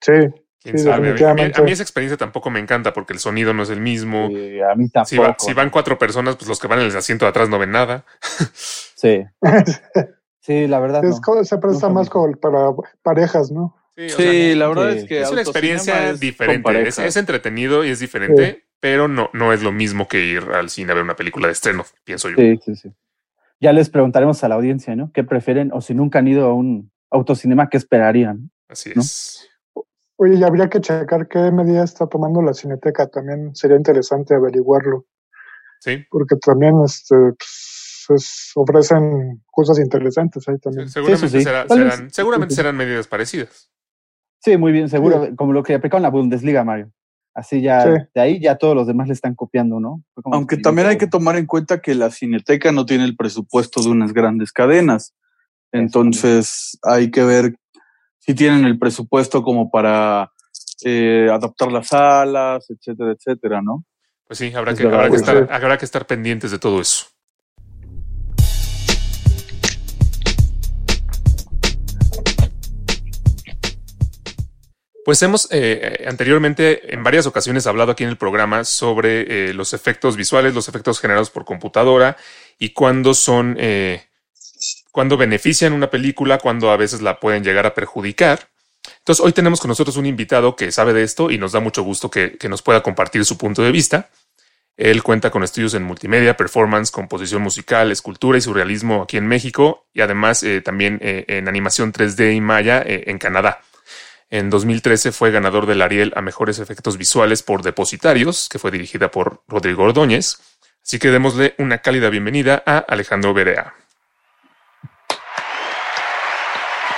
Sí, 0.00 0.12
¿Quién 0.60 0.78
Sí, 0.78 0.84
sabe? 0.84 1.10
A 1.24 1.34
mí- 1.34 1.42
A 1.42 1.70
esa 1.70 1.82
experiencia 1.82 2.16
tampoco 2.16 2.50
me 2.50 2.58
encanta 2.58 2.92
porque 2.92 3.12
el 3.12 3.20
sonido 3.20 3.54
no 3.54 3.62
es 3.62 3.70
el 3.70 3.80
mismo. 3.80 4.26
A 4.26 4.74
mí 4.74 4.88
tampoco. 4.90 5.06
Si, 5.06 5.16
va- 5.18 5.36
si 5.38 5.52
van 5.54 5.70
cuatro 5.70 5.98
personas, 5.98 6.34
pues 6.36 6.48
los 6.48 6.58
que 6.58 6.66
van 6.66 6.80
en 6.80 6.86
el 6.86 6.96
asiento 6.96 7.24
de 7.24 7.30
atrás 7.30 7.48
no 7.48 7.58
ven 7.58 7.70
nada. 7.70 8.04
Sí, 8.96 9.24
sí, 10.48 10.66
la 10.66 10.80
verdad. 10.80 11.04
es 11.04 11.16
no. 11.16 11.20
como- 11.20 11.44
se 11.44 11.58
presta 11.58 11.88
No, 11.88 11.94
más 11.94 12.06
no. 12.06 12.12
como 12.12 12.32
para 12.36 12.70
parejas, 13.02 13.52
¿no? 13.52 13.76
Sí, 13.96 14.06
o 14.06 14.08
Sí, 14.10 14.22
sea, 14.22 14.56
la 14.56 14.68
verdad 14.68 14.92
sí. 14.92 14.98
es 14.98 15.04
que 15.04 15.20
es 15.20 15.30
una 15.30 15.42
experiencia 15.42 16.10
es 16.10 16.20
diferente. 16.20 16.88
Es, 16.88 17.16
entretenido 17.16 17.84
y 17.84 17.90
es 17.90 18.00
diferente, 18.00 18.64
pero 18.80 19.06
no, 19.08 19.28
no 19.32 19.52
es 19.52 19.62
lo 19.62 19.72
mismo 19.72 20.08
que 20.08 20.24
ir 20.24 20.42
al 20.54 20.70
cine 20.70 20.92
a 20.92 20.94
ver 20.94 21.04
una 21.04 21.16
película 21.16 21.46
de 21.48 21.52
estreno, 21.52 21.84
pienso 22.04 22.28
yo. 22.30 22.36
Sí, 22.36 22.58
sí, 22.64 22.76
sí. 22.76 22.92
Ya 23.60 23.72
les 23.72 23.90
preguntaremos 23.90 24.42
a 24.44 24.48
la 24.48 24.54
audiencia, 24.54 24.94
¿no? 24.96 25.10
¿Qué 25.12 25.24
prefieren? 25.24 25.70
O 25.72 25.80
si 25.80 25.94
nunca 25.94 26.20
han 26.20 26.28
ido 26.28 26.46
a 26.46 26.54
un 26.54 26.90
autocinema, 27.10 27.68
¿qué 27.68 27.76
esperarían? 27.76 28.50
Así 28.68 28.92
¿no? 28.94 29.02
es. 29.02 29.48
Oye, 30.16 30.34
y 30.36 30.44
habría 30.44 30.68
que 30.68 30.80
checar 30.80 31.28
qué 31.28 31.50
medida 31.52 31.82
está 31.84 32.06
tomando 32.06 32.40
la 32.42 32.54
Cineteca. 32.54 33.08
También 33.08 33.54
sería 33.54 33.76
interesante 33.76 34.34
averiguarlo. 34.34 35.06
Sí. 35.80 36.04
porque 36.10 36.34
también 36.36 36.74
este, 36.84 37.14
pues, 37.14 37.67
es- 38.14 38.52
ofrecen 38.54 39.42
cosas 39.50 39.78
interesantes 39.78 40.46
ahí 40.48 40.58
también. 40.58 40.88
Seguramente, 40.88 41.28
sí. 41.28 41.42
será- 41.42 41.66
Tal 41.66 41.84
vez- 41.84 41.94
serán, 41.94 42.10
seguramente 42.10 42.54
serán 42.54 42.76
medidas 42.76 43.06
parecidas. 43.06 43.70
Sí, 44.40 44.56
muy 44.56 44.70
bien, 44.72 44.88
seguro, 44.88 45.28
como 45.36 45.52
lo 45.52 45.62
que 45.62 45.74
aplicaron 45.74 46.00
en 46.00 46.04
la 46.04 46.10
Bundesliga, 46.10 46.62
Mario. 46.64 46.92
Así 47.34 47.60
ya, 47.60 47.82
Sí. 47.82 47.90
de 48.14 48.20
ahí 48.20 48.40
ya 48.40 48.56
todos 48.56 48.74
los 48.74 48.86
demás 48.86 49.06
le 49.08 49.14
están 49.14 49.34
copiando, 49.34 49.78
¿no? 49.80 50.02
Aunque 50.32 50.56
que- 50.56 50.62
también 50.62 50.88
hay 50.88 50.98
que 50.98 51.06
tomar 51.06 51.36
en 51.36 51.46
cuenta 51.46 51.80
que 51.80 51.94
la 51.94 52.10
Cineteca 52.10 52.72
no 52.72 52.84
tiene 52.86 53.04
el 53.04 53.16
presupuesto 53.16 53.80
de 53.82 53.90
unas 53.90 54.12
grandes 54.12 54.52
cadenas. 54.52 55.14
Entonces 55.72 56.78
hay 56.82 57.10
que 57.10 57.22
ver 57.24 57.56
si 58.18 58.34
tienen 58.34 58.64
el 58.64 58.78
presupuesto 58.78 59.42
como 59.42 59.70
para 59.70 60.32
eh, 60.84 61.28
adaptar 61.32 61.72
las 61.72 61.88
salas, 61.88 62.66
etcétera, 62.70 63.12
etcétera, 63.12 63.60
¿no? 63.62 63.84
Pues 64.26 64.38
sí, 64.38 64.52
habrá 64.54 64.72
Es 64.72 64.78
que, 64.78 64.86
habrá, 64.86 65.02
que 65.04 65.08
pues, 65.08 65.20
estar, 65.22 65.38
sí. 65.38 65.44
habrá 65.50 65.76
que 65.78 65.84
estar 65.84 66.06
pendientes 66.06 66.50
de 66.52 66.58
todo 66.60 66.80
eso. 66.80 67.06
Pues 75.08 75.22
hemos 75.22 75.48
eh, 75.50 76.04
anteriormente 76.06 76.94
en 76.94 77.02
varias 77.02 77.24
ocasiones 77.24 77.66
hablado 77.66 77.92
aquí 77.92 78.04
en 78.04 78.10
el 78.10 78.18
programa 78.18 78.64
sobre 78.64 79.48
eh, 79.48 79.54
los 79.54 79.72
efectos 79.72 80.16
visuales, 80.16 80.52
los 80.52 80.68
efectos 80.68 81.00
generados 81.00 81.30
por 81.30 81.46
computadora 81.46 82.18
y 82.58 82.74
cuándo 82.74 83.14
son, 83.14 83.56
eh, 83.58 84.02
cuándo 84.92 85.16
benefician 85.16 85.72
una 85.72 85.88
película, 85.88 86.36
cuándo 86.36 86.70
a 86.70 86.76
veces 86.76 87.00
la 87.00 87.20
pueden 87.20 87.42
llegar 87.42 87.64
a 87.64 87.72
perjudicar. 87.72 88.50
Entonces 88.98 89.24
hoy 89.24 89.32
tenemos 89.32 89.60
con 89.60 89.70
nosotros 89.70 89.96
un 89.96 90.04
invitado 90.04 90.54
que 90.54 90.70
sabe 90.70 90.92
de 90.92 91.04
esto 91.04 91.30
y 91.30 91.38
nos 91.38 91.52
da 91.52 91.60
mucho 91.60 91.82
gusto 91.82 92.10
que, 92.10 92.36
que 92.36 92.50
nos 92.50 92.60
pueda 92.60 92.82
compartir 92.82 93.24
su 93.24 93.38
punto 93.38 93.62
de 93.62 93.72
vista. 93.72 94.10
Él 94.76 95.02
cuenta 95.02 95.30
con 95.30 95.42
estudios 95.42 95.72
en 95.72 95.84
multimedia, 95.84 96.36
performance, 96.36 96.90
composición 96.90 97.40
musical, 97.40 97.90
escultura 97.90 98.36
y 98.36 98.42
surrealismo 98.42 99.04
aquí 99.04 99.16
en 99.16 99.26
México 99.26 99.86
y 99.94 100.02
además 100.02 100.42
eh, 100.42 100.60
también 100.60 100.98
eh, 101.00 101.24
en 101.28 101.48
animación 101.48 101.94
3D 101.94 102.36
y 102.36 102.42
Maya 102.42 102.82
eh, 102.82 103.04
en 103.06 103.16
Canadá. 103.16 103.62
En 104.30 104.50
2013 104.50 105.10
fue 105.12 105.30
ganador 105.30 105.64
del 105.64 105.80
Ariel 105.80 106.12
a 106.14 106.20
mejores 106.20 106.58
efectos 106.58 106.98
visuales 106.98 107.42
por 107.42 107.62
Depositarios, 107.62 108.50
que 108.50 108.58
fue 108.58 108.70
dirigida 108.70 109.10
por 109.10 109.42
Rodrigo 109.48 109.84
Ordóñez. 109.84 110.36
Así 110.84 110.98
que 110.98 111.10
démosle 111.10 111.54
una 111.58 111.78
cálida 111.78 112.10
bienvenida 112.10 112.62
a 112.66 112.76
Alejandro 112.78 113.32
Berea. 113.32 113.72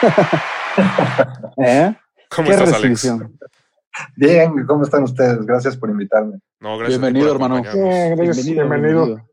¿Eh? 1.65 1.95
¿Cómo 2.31 2.49
Qué 2.49 2.55
estás, 2.55 2.73
Alex? 2.73 3.15
Bien, 4.17 4.67
¿cómo 4.67 4.83
están 4.83 5.05
ustedes? 5.05 5.47
Gracias 5.47 5.77
por 5.77 5.89
invitarme. 5.89 6.41
No, 6.59 6.79
gracias 6.79 7.01
Bienvenido, 7.01 7.37
por 7.37 7.43
hermano. 7.43 7.63
Eh, 7.65 8.15
gracias, 8.17 8.45
bienvenido. 8.45 9.25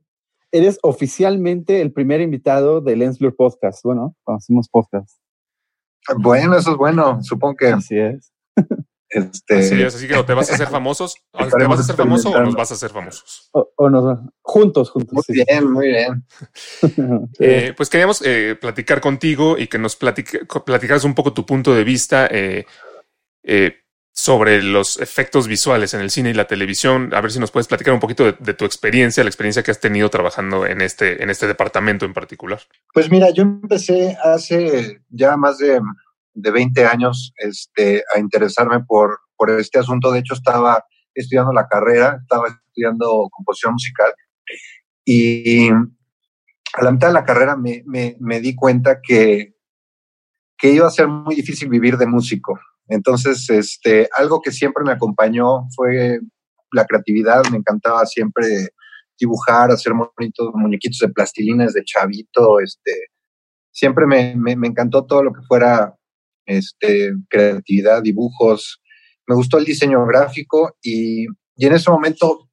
Eres 0.52 0.78
oficialmente 0.84 1.82
el 1.82 1.92
primer 1.92 2.22
invitado 2.22 2.80
del 2.80 3.00
Lens 3.00 3.18
Blur 3.18 3.36
Podcast. 3.36 3.84
Bueno, 3.84 4.16
cuando 4.24 4.38
hacemos 4.38 4.70
podcast. 4.70 5.18
Bueno, 6.18 6.58
eso 6.58 6.72
es 6.72 6.78
bueno. 6.78 7.22
Supongo 7.24 7.56
que 7.58 7.68
Así 7.68 7.98
es. 7.98 8.32
este, 9.10 9.60
Así 9.60 9.82
es, 9.82 9.96
así 9.96 10.08
que 10.08 10.16
o 10.16 10.26
te 10.26 10.34
vas 10.34 10.50
a 10.52 10.56
hacer 10.56 10.68
famosos, 10.68 11.16
o 11.32 11.46
te 11.46 11.66
vas 11.66 11.80
a 11.80 11.82
hacer 11.82 11.96
famoso 11.96 12.30
o 12.32 12.40
nos 12.42 12.56
vas 12.56 12.72
a 12.72 12.74
hacer 12.74 12.90
famosos. 12.90 13.50
O, 13.54 13.70
o 13.78 13.90
nos- 13.90 14.20
juntos, 14.42 14.90
juntos. 14.90 15.14
muy 15.14 15.24
sí. 15.24 15.34
bien, 15.48 15.72
muy 15.72 15.88
bien. 15.88 16.26
Eh, 17.40 17.74
pues 17.76 17.90
queríamos 17.90 18.22
eh, 18.26 18.58
platicar 18.60 19.00
contigo 19.02 19.58
y 19.58 19.68
que 19.68 19.78
nos 19.78 19.96
platica- 20.00 20.40
platicaras 20.66 21.04
un 21.04 21.16
poco 21.16 21.34
tu 21.34 21.46
punto 21.46 21.74
de 21.74 21.84
vista 21.84 22.28
eh, 22.30 22.66
eh, 23.44 23.78
sobre 24.18 24.64
los 24.64 25.00
efectos 25.00 25.48
visuales 25.48 25.94
en 25.94 26.02
el 26.02 26.10
cine 26.10 26.32
y 26.32 26.34
la 26.34 26.48
televisión. 26.48 27.14
A 27.14 27.22
ver 27.22 27.32
si 27.32 27.40
nos 27.40 27.52
puedes 27.52 27.68
platicar 27.68 27.94
un 27.94 28.00
poquito 28.00 28.32
de, 28.32 28.54
tu 28.56 28.66
experiencia, 28.66 29.24
la 29.24 29.30
experiencia 29.30 29.62
que 29.62 29.70
has 29.70 29.80
tenido 29.80 30.10
trabajando 30.10 30.66
en 30.66 30.82
este, 30.82 31.22
en 31.22 31.30
este 31.30 31.46
departamento 31.46 32.04
en 32.04 32.16
particular. 32.16 32.60
Pues 32.96 33.12
mira, 33.12 33.30
yo 33.30 33.44
empecé 33.44 34.18
hace 34.24 35.02
ya 35.10 35.38
más 35.38 35.60
de, 35.60 35.80
de 36.34 36.50
20 36.52 36.84
años 36.88 37.32
este, 37.38 38.04
a 38.12 38.18
interesarme 38.18 38.80
por, 38.80 39.20
por 39.36 39.52
este 39.52 39.78
asunto. 39.78 40.12
De 40.12 40.18
hecho, 40.18 40.34
estaba 40.34 40.84
estudiando 41.14 41.54
la 41.54 41.68
carrera, 41.68 42.18
estaba 42.20 42.48
estudiando 42.48 43.30
composición 43.30 43.74
musical 43.74 44.12
y 45.06 45.70
a 45.70 46.84
la 46.84 46.92
mitad 46.92 47.10
de 47.10 47.14
la 47.14 47.24
carrera 47.24 47.56
me, 47.56 47.84
me, 47.86 48.18
me 48.20 48.42
di 48.42 48.56
cuenta 48.56 49.00
que, 49.00 49.54
que 50.58 50.72
iba 50.72 50.88
a 50.88 50.92
ser 50.92 51.08
muy 51.08 51.36
difícil 51.36 51.70
vivir 51.70 51.98
de 51.98 52.08
músico. 52.08 52.60
Entonces, 52.88 53.50
este, 53.50 54.10
algo 54.18 54.42
que 54.42 54.52
siempre 54.52 54.84
me 54.84 54.94
acompañó 54.94 55.68
fue 55.76 56.20
la 56.72 56.86
creatividad. 56.86 57.44
Me 57.52 57.58
encantaba 57.58 58.06
siempre 58.06 58.70
dibujar, 59.20 59.72
hacer 59.72 59.94
monitos, 59.94 60.52
muñequitos 60.54 61.00
de 61.00 61.10
plastilina 61.10 61.66
desde 61.66 61.84
chavito. 61.84 62.60
Este, 62.60 62.92
siempre 63.72 64.06
me, 64.06 64.36
me, 64.36 64.56
me 64.56 64.68
encantó 64.68 65.06
todo 65.06 65.24
lo 65.24 65.34
que 65.34 65.42
fuera 65.48 65.96
este, 66.46 67.14
creatividad, 67.30 68.02
dibujos. 68.02 68.82
Me 69.28 69.36
gustó 69.36 69.58
el 69.58 69.66
diseño 69.66 70.06
gráfico 70.06 70.78
y, 70.82 71.26
y 71.56 71.66
en 71.66 71.74
ese 71.74 71.92
momento 71.92 72.50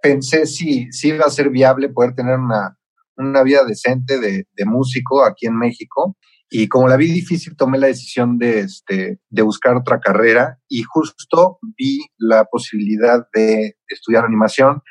pensé 0.00 0.46
si, 0.46 0.90
si 0.92 1.08
iba 1.08 1.24
a 1.24 1.30
ser 1.30 1.50
viable 1.50 1.88
poder 1.88 2.14
tener 2.14 2.38
una, 2.38 2.76
una 3.16 3.42
vida 3.42 3.64
decente 3.64 4.18
de, 4.18 4.46
de 4.52 4.64
músico 4.64 5.24
aquí 5.24 5.46
en 5.46 5.56
México. 5.56 6.16
Y 6.54 6.68
como 6.68 6.86
la 6.86 6.98
vi 6.98 7.10
difícil, 7.10 7.56
tomé 7.56 7.78
la 7.78 7.86
decisión 7.86 8.36
de, 8.36 8.60
este, 8.60 9.18
de 9.30 9.42
buscar 9.42 9.74
otra 9.74 9.98
carrera 10.00 10.58
y 10.68 10.82
justo 10.82 11.58
vi 11.78 12.04
la 12.18 12.44
posibilidad 12.44 13.26
de 13.32 13.78
estudiar 13.88 14.26
animación. 14.26 14.82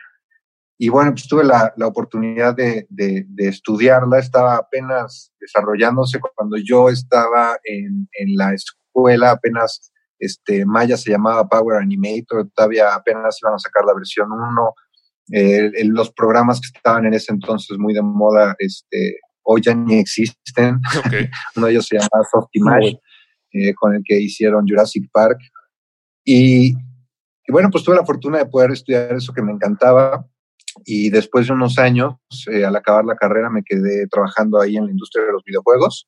Y 0.80 0.90
bueno, 0.90 1.12
pues 1.12 1.28
tuve 1.28 1.44
la, 1.44 1.72
la 1.78 1.86
oportunidad 1.86 2.56
de, 2.56 2.88
de, 2.90 3.26
de, 3.28 3.48
estudiarla. 3.48 4.18
Estaba 4.18 4.56
apenas 4.56 5.32
desarrollándose 5.40 6.20
cuando 6.36 6.58
yo 6.58 6.90
estaba 6.90 7.60
en, 7.64 8.10
en 8.14 8.36
la 8.36 8.56
escuela, 8.56 9.30
apenas 9.30 9.92
este, 10.18 10.66
Maya 10.66 10.98
se 10.98 11.12
llamaba 11.12 11.48
Power 11.48 11.80
Animator, 11.80 12.50
todavía 12.56 12.96
apenas 12.96 13.38
iban 13.40 13.54
a 13.54 13.60
sacar 13.60 13.86
la 13.86 13.94
versión 13.94 14.32
1. 14.32 14.74
Eh, 15.34 15.86
los 15.86 16.12
programas 16.12 16.60
que 16.60 16.76
estaban 16.76 17.06
en 17.06 17.14
ese 17.14 17.32
entonces 17.32 17.78
muy 17.78 17.94
de 17.94 18.02
moda, 18.02 18.56
este, 18.58 19.18
hoy 19.44 19.62
ya 19.62 19.74
ni 19.74 20.00
existen. 20.00 20.80
Okay. 21.06 21.28
Uno 21.56 21.68
de 21.68 21.74
ellos 21.74 21.88
se 21.88 21.98
llama 21.98 22.24
Softimage, 22.30 23.00
eh, 23.54 23.74
con 23.76 23.96
el 23.96 24.02
que 24.06 24.20
hicieron 24.20 24.68
Jurassic 24.68 25.10
Park. 25.12 25.40
Y, 26.24 26.74
y, 26.74 27.52
bueno, 27.52 27.70
pues 27.72 27.84
tuve 27.84 27.96
la 27.96 28.06
fortuna 28.06 28.38
de 28.38 28.46
poder 28.46 28.72
estudiar 28.72 29.14
eso 29.14 29.34
que 29.34 29.42
me 29.42 29.52
encantaba. 29.52 30.26
Y 30.86 31.10
después 31.10 31.48
de 31.48 31.54
unos 31.54 31.78
años, 31.80 32.16
eh, 32.52 32.64
al 32.64 32.76
acabar 32.76 33.04
la 33.06 33.16
carrera, 33.16 33.50
me 33.50 33.64
quedé 33.64 34.08
trabajando 34.08 34.62
ahí 34.62 34.78
en 34.78 34.86
la 34.86 34.92
industria 34.92 35.26
de 35.26 35.34
los 35.34 35.44
videojuegos. 35.44 36.08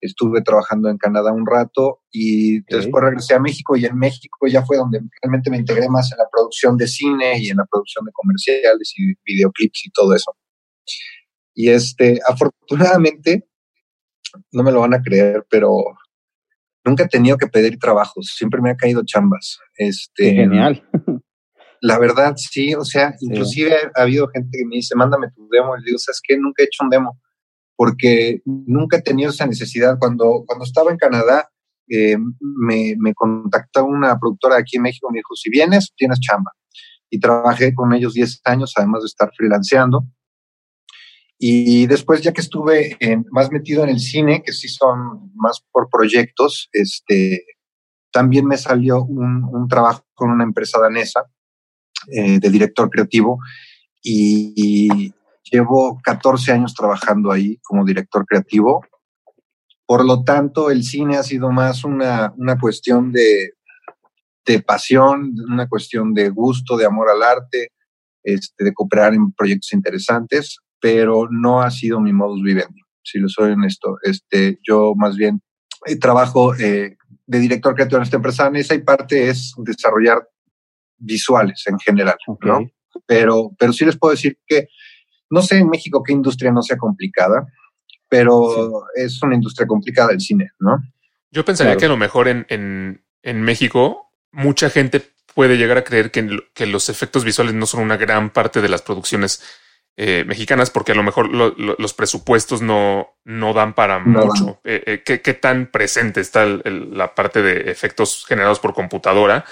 Estuve 0.00 0.42
trabajando 0.42 0.88
en 0.90 0.98
Canadá 0.98 1.32
un 1.32 1.46
rato 1.46 2.00
y 2.10 2.60
okay. 2.60 2.78
después 2.78 3.02
regresé 3.02 3.34
a 3.34 3.40
México 3.40 3.76
y 3.76 3.86
en 3.86 3.96
México 3.96 4.46
ya 4.46 4.64
fue 4.64 4.76
donde 4.76 5.00
realmente 5.22 5.50
me 5.50 5.56
integré 5.56 5.88
más 5.88 6.12
en 6.12 6.18
la 6.18 6.28
producción 6.30 6.76
de 6.76 6.86
cine 6.86 7.38
y 7.38 7.48
en 7.48 7.56
la 7.56 7.64
producción 7.64 8.04
de 8.04 8.12
comerciales 8.12 8.92
y 8.96 9.14
videoclips 9.24 9.86
y 9.86 9.90
todo 9.90 10.14
eso. 10.14 10.36
Y 11.56 11.70
este, 11.70 12.20
afortunadamente, 12.28 13.48
no 14.52 14.62
me 14.62 14.70
lo 14.70 14.80
van 14.80 14.92
a 14.92 15.02
creer, 15.02 15.46
pero 15.48 15.72
nunca 16.84 17.04
he 17.04 17.08
tenido 17.08 17.38
que 17.38 17.46
pedir 17.46 17.78
trabajos, 17.78 18.34
siempre 18.36 18.60
me 18.60 18.70
ha 18.70 18.76
caído 18.76 19.02
chambas. 19.04 19.58
Este, 19.74 20.34
Genial. 20.34 20.86
La 21.80 21.98
verdad, 21.98 22.34
sí, 22.36 22.74
o 22.74 22.84
sea, 22.84 23.16
sí. 23.16 23.26
inclusive 23.26 23.74
ha 23.94 24.02
habido 24.02 24.28
gente 24.28 24.58
que 24.58 24.66
me 24.66 24.76
dice, 24.76 24.94
mándame 24.94 25.30
tu 25.30 25.48
demo, 25.50 25.76
y 25.76 25.80
le 25.80 25.86
digo, 25.86 25.98
¿sabes 25.98 26.20
qué? 26.22 26.36
Nunca 26.36 26.62
he 26.62 26.66
hecho 26.66 26.84
un 26.84 26.90
demo, 26.90 27.18
porque 27.74 28.42
nunca 28.44 28.98
he 28.98 29.02
tenido 29.02 29.30
esa 29.30 29.46
necesidad. 29.46 29.98
Cuando, 29.98 30.44
cuando 30.46 30.64
estaba 30.64 30.90
en 30.90 30.98
Canadá, 30.98 31.48
eh, 31.88 32.18
me, 32.40 32.96
me 32.98 33.14
contactó 33.14 33.86
una 33.86 34.18
productora 34.18 34.58
aquí 34.58 34.76
en 34.76 34.82
México, 34.82 35.08
me 35.10 35.18
dijo, 35.20 35.34
si 35.34 35.48
vienes, 35.48 35.92
tienes 35.96 36.20
chamba. 36.20 36.52
Y 37.08 37.18
trabajé 37.18 37.72
con 37.72 37.94
ellos 37.94 38.12
10 38.12 38.40
años, 38.44 38.74
además 38.76 39.02
de 39.02 39.06
estar 39.06 39.30
freelanceando. 39.34 40.06
Y 41.38 41.86
después, 41.86 42.22
ya 42.22 42.32
que 42.32 42.40
estuve 42.40 42.96
más 43.30 43.52
metido 43.52 43.84
en 43.84 43.90
el 43.90 44.00
cine, 44.00 44.42
que 44.44 44.52
sí 44.52 44.68
son 44.68 45.30
más 45.34 45.62
por 45.70 45.88
proyectos, 45.90 46.68
este, 46.72 47.44
también 48.10 48.46
me 48.46 48.56
salió 48.56 49.02
un, 49.02 49.44
un 49.44 49.68
trabajo 49.68 50.06
con 50.14 50.30
una 50.30 50.44
empresa 50.44 50.80
danesa 50.80 51.24
eh, 52.10 52.38
de 52.38 52.50
director 52.50 52.88
creativo 52.88 53.38
y, 54.02 54.52
y, 54.56 55.12
llevo 55.48 56.00
14 56.02 56.50
años 56.50 56.74
trabajando 56.74 57.30
ahí 57.30 57.58
como 57.62 57.84
director 57.84 58.26
creativo. 58.26 58.84
Por 59.86 60.04
lo 60.04 60.24
tanto, 60.24 60.70
el 60.72 60.82
cine 60.82 61.18
ha 61.18 61.22
sido 61.22 61.52
más 61.52 61.84
una, 61.84 62.34
una 62.36 62.58
cuestión 62.58 63.12
de, 63.12 63.52
de 64.44 64.60
pasión, 64.60 65.36
una 65.48 65.68
cuestión 65.68 66.14
de 66.14 66.30
gusto, 66.30 66.76
de 66.76 66.86
amor 66.86 67.10
al 67.10 67.22
arte, 67.22 67.68
este, 68.24 68.64
de 68.64 68.74
cooperar 68.74 69.14
en 69.14 69.30
proyectos 69.30 69.72
interesantes 69.72 70.58
pero 70.80 71.28
no 71.30 71.62
ha 71.62 71.70
sido 71.70 72.00
mi 72.00 72.12
modus 72.12 72.42
vivendi, 72.42 72.80
si 73.02 73.18
lo 73.18 73.28
soy 73.28 73.52
honesto. 73.52 73.98
Este, 74.02 74.58
yo 74.66 74.94
más 74.96 75.16
bien 75.16 75.42
eh, 75.86 75.98
trabajo 75.98 76.54
eh, 76.54 76.96
de 77.26 77.38
director 77.38 77.74
creativo 77.74 77.98
en 77.98 78.04
esta 78.04 78.16
empresa. 78.16 78.50
Esa 78.54 78.74
y 78.74 78.82
parte 78.82 79.28
es 79.28 79.54
desarrollar 79.58 80.28
visuales 80.98 81.62
en 81.66 81.78
general, 81.78 82.16
okay. 82.26 82.50
¿no? 82.50 82.70
Pero, 83.06 83.50
pero 83.58 83.72
sí 83.72 83.84
les 83.84 83.98
puedo 83.98 84.12
decir 84.12 84.38
que 84.46 84.68
no 85.30 85.42
sé 85.42 85.58
en 85.58 85.68
México 85.68 86.02
qué 86.02 86.12
industria 86.12 86.52
no 86.52 86.62
sea 86.62 86.76
complicada, 86.76 87.46
pero 88.08 88.84
es 88.94 89.22
una 89.22 89.34
industria 89.34 89.66
complicada 89.66 90.12
el 90.12 90.20
cine, 90.20 90.50
¿no? 90.60 90.78
Yo 91.30 91.44
pensaría 91.44 91.72
Claro. 91.72 91.80
que 91.80 91.86
a 91.86 91.88
lo 91.90 91.96
mejor 91.96 92.28
en, 92.28 92.46
en, 92.48 93.04
en 93.22 93.42
México 93.42 94.12
mucha 94.30 94.70
gente 94.70 95.02
puede 95.34 95.58
llegar 95.58 95.76
a 95.76 95.84
creer 95.84 96.10
que, 96.10 96.38
que 96.54 96.66
los 96.66 96.88
efectos 96.88 97.24
visuales 97.24 97.54
no 97.54 97.66
son 97.66 97.82
una 97.82 97.96
gran 97.96 98.30
parte 98.30 98.62
de 98.62 98.68
las 98.68 98.82
producciones 98.82 99.42
eh, 99.96 100.24
mexicanas 100.26 100.70
porque 100.70 100.92
a 100.92 100.94
lo 100.94 101.02
mejor 101.02 101.30
lo- 101.30 101.54
lo- 101.56 101.76
los 101.78 101.94
presupuestos 101.94 102.60
no, 102.62 103.08
no 103.24 103.54
dan 103.54 103.74
para 103.74 103.98
No 104.00 104.26
mucho. 104.26 104.60
Eh, 104.64 104.82
eh, 104.86 105.02
¿qué, 105.04 105.22
qué 105.22 105.32
tan 105.34 105.70
presente 105.70 106.20
está 106.20 106.42
el- 106.42 106.60
el- 106.64 106.96
la 106.96 107.14
parte 107.14 107.42
de 107.42 107.70
efectos 107.70 108.24
generados 108.26 108.60
por 108.60 108.74
computadora 108.74 109.44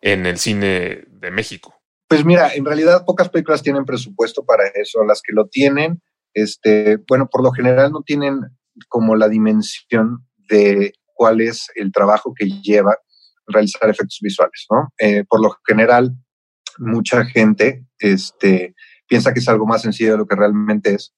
en 0.00 0.26
el 0.26 0.38
cine 0.38 1.04
de 1.08 1.30
México? 1.30 1.80
Pues 2.08 2.24
mira, 2.24 2.52
en 2.54 2.64
realidad 2.64 3.04
pocas 3.06 3.28
películas 3.28 3.62
tienen 3.62 3.84
presupuesto 3.84 4.44
para 4.44 4.64
eso. 4.74 5.04
Las 5.04 5.22
que 5.22 5.32
lo 5.32 5.46
tienen, 5.46 6.02
este, 6.34 6.98
bueno, 7.08 7.28
por 7.30 7.42
lo 7.42 7.52
general 7.52 7.92
no 7.92 8.02
tienen 8.02 8.40
como 8.88 9.14
la 9.16 9.28
dimensión 9.28 10.26
de 10.48 10.94
cuál 11.14 11.40
es 11.40 11.68
el 11.76 11.92
trabajo 11.92 12.34
que 12.36 12.46
lleva 12.46 12.96
realizar 13.46 13.88
efectos 13.88 14.18
visuales, 14.20 14.66
¿no? 14.70 14.92
Eh, 14.98 15.24
por 15.28 15.40
lo 15.42 15.56
general, 15.66 16.12
mucha 16.78 17.24
gente, 17.24 17.84
este, 17.98 18.74
piensa 19.12 19.34
que 19.34 19.40
es 19.40 19.48
algo 19.50 19.66
más 19.66 19.82
sencillo 19.82 20.12
de 20.12 20.16
lo 20.16 20.26
que 20.26 20.34
realmente 20.34 20.94
es. 20.94 21.12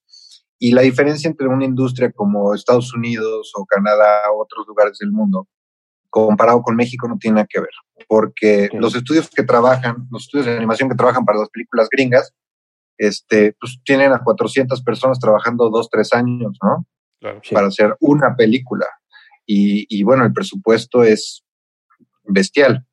Y 0.59 0.73
la 0.73 0.81
diferencia 0.81 1.29
entre 1.29 1.47
una 1.47 1.63
industria 1.63 2.11
como 2.11 2.53
Estados 2.53 2.93
Unidos 2.93 3.53
o 3.55 3.65
Canadá 3.65 4.29
o 4.33 4.43
otros 4.43 4.67
lugares 4.67 4.97
del 4.97 5.13
mundo, 5.13 5.47
comparado 6.09 6.61
con 6.61 6.75
México, 6.75 7.07
no 7.07 7.17
tiene 7.17 7.35
nada 7.35 7.47
que 7.49 7.61
ver. 7.61 7.69
Porque 8.09 8.67
los 8.73 8.95
estudios 8.95 9.29
que 9.29 9.43
trabajan, 9.43 10.09
los 10.11 10.23
estudios 10.23 10.45
de 10.45 10.57
animación 10.57 10.89
que 10.89 10.95
trabajan 10.95 11.23
para 11.23 11.39
las 11.39 11.49
películas 11.49 11.87
gringas, 11.89 12.33
este, 12.97 13.55
pues 13.61 13.79
tienen 13.85 14.11
a 14.11 14.21
400 14.21 14.83
personas 14.83 15.17
trabajando 15.17 15.69
dos, 15.69 15.89
tres 15.89 16.11
años, 16.11 16.57
¿no? 16.61 16.85
Claro. 17.21 17.39
Sí. 17.43 17.55
Para 17.55 17.67
hacer 17.67 17.95
una 18.01 18.35
película. 18.35 18.87
Y, 19.45 19.85
y 19.87 20.03
bueno, 20.03 20.25
el 20.25 20.33
presupuesto 20.33 21.01
es 21.05 21.45
bestial. 22.25 22.85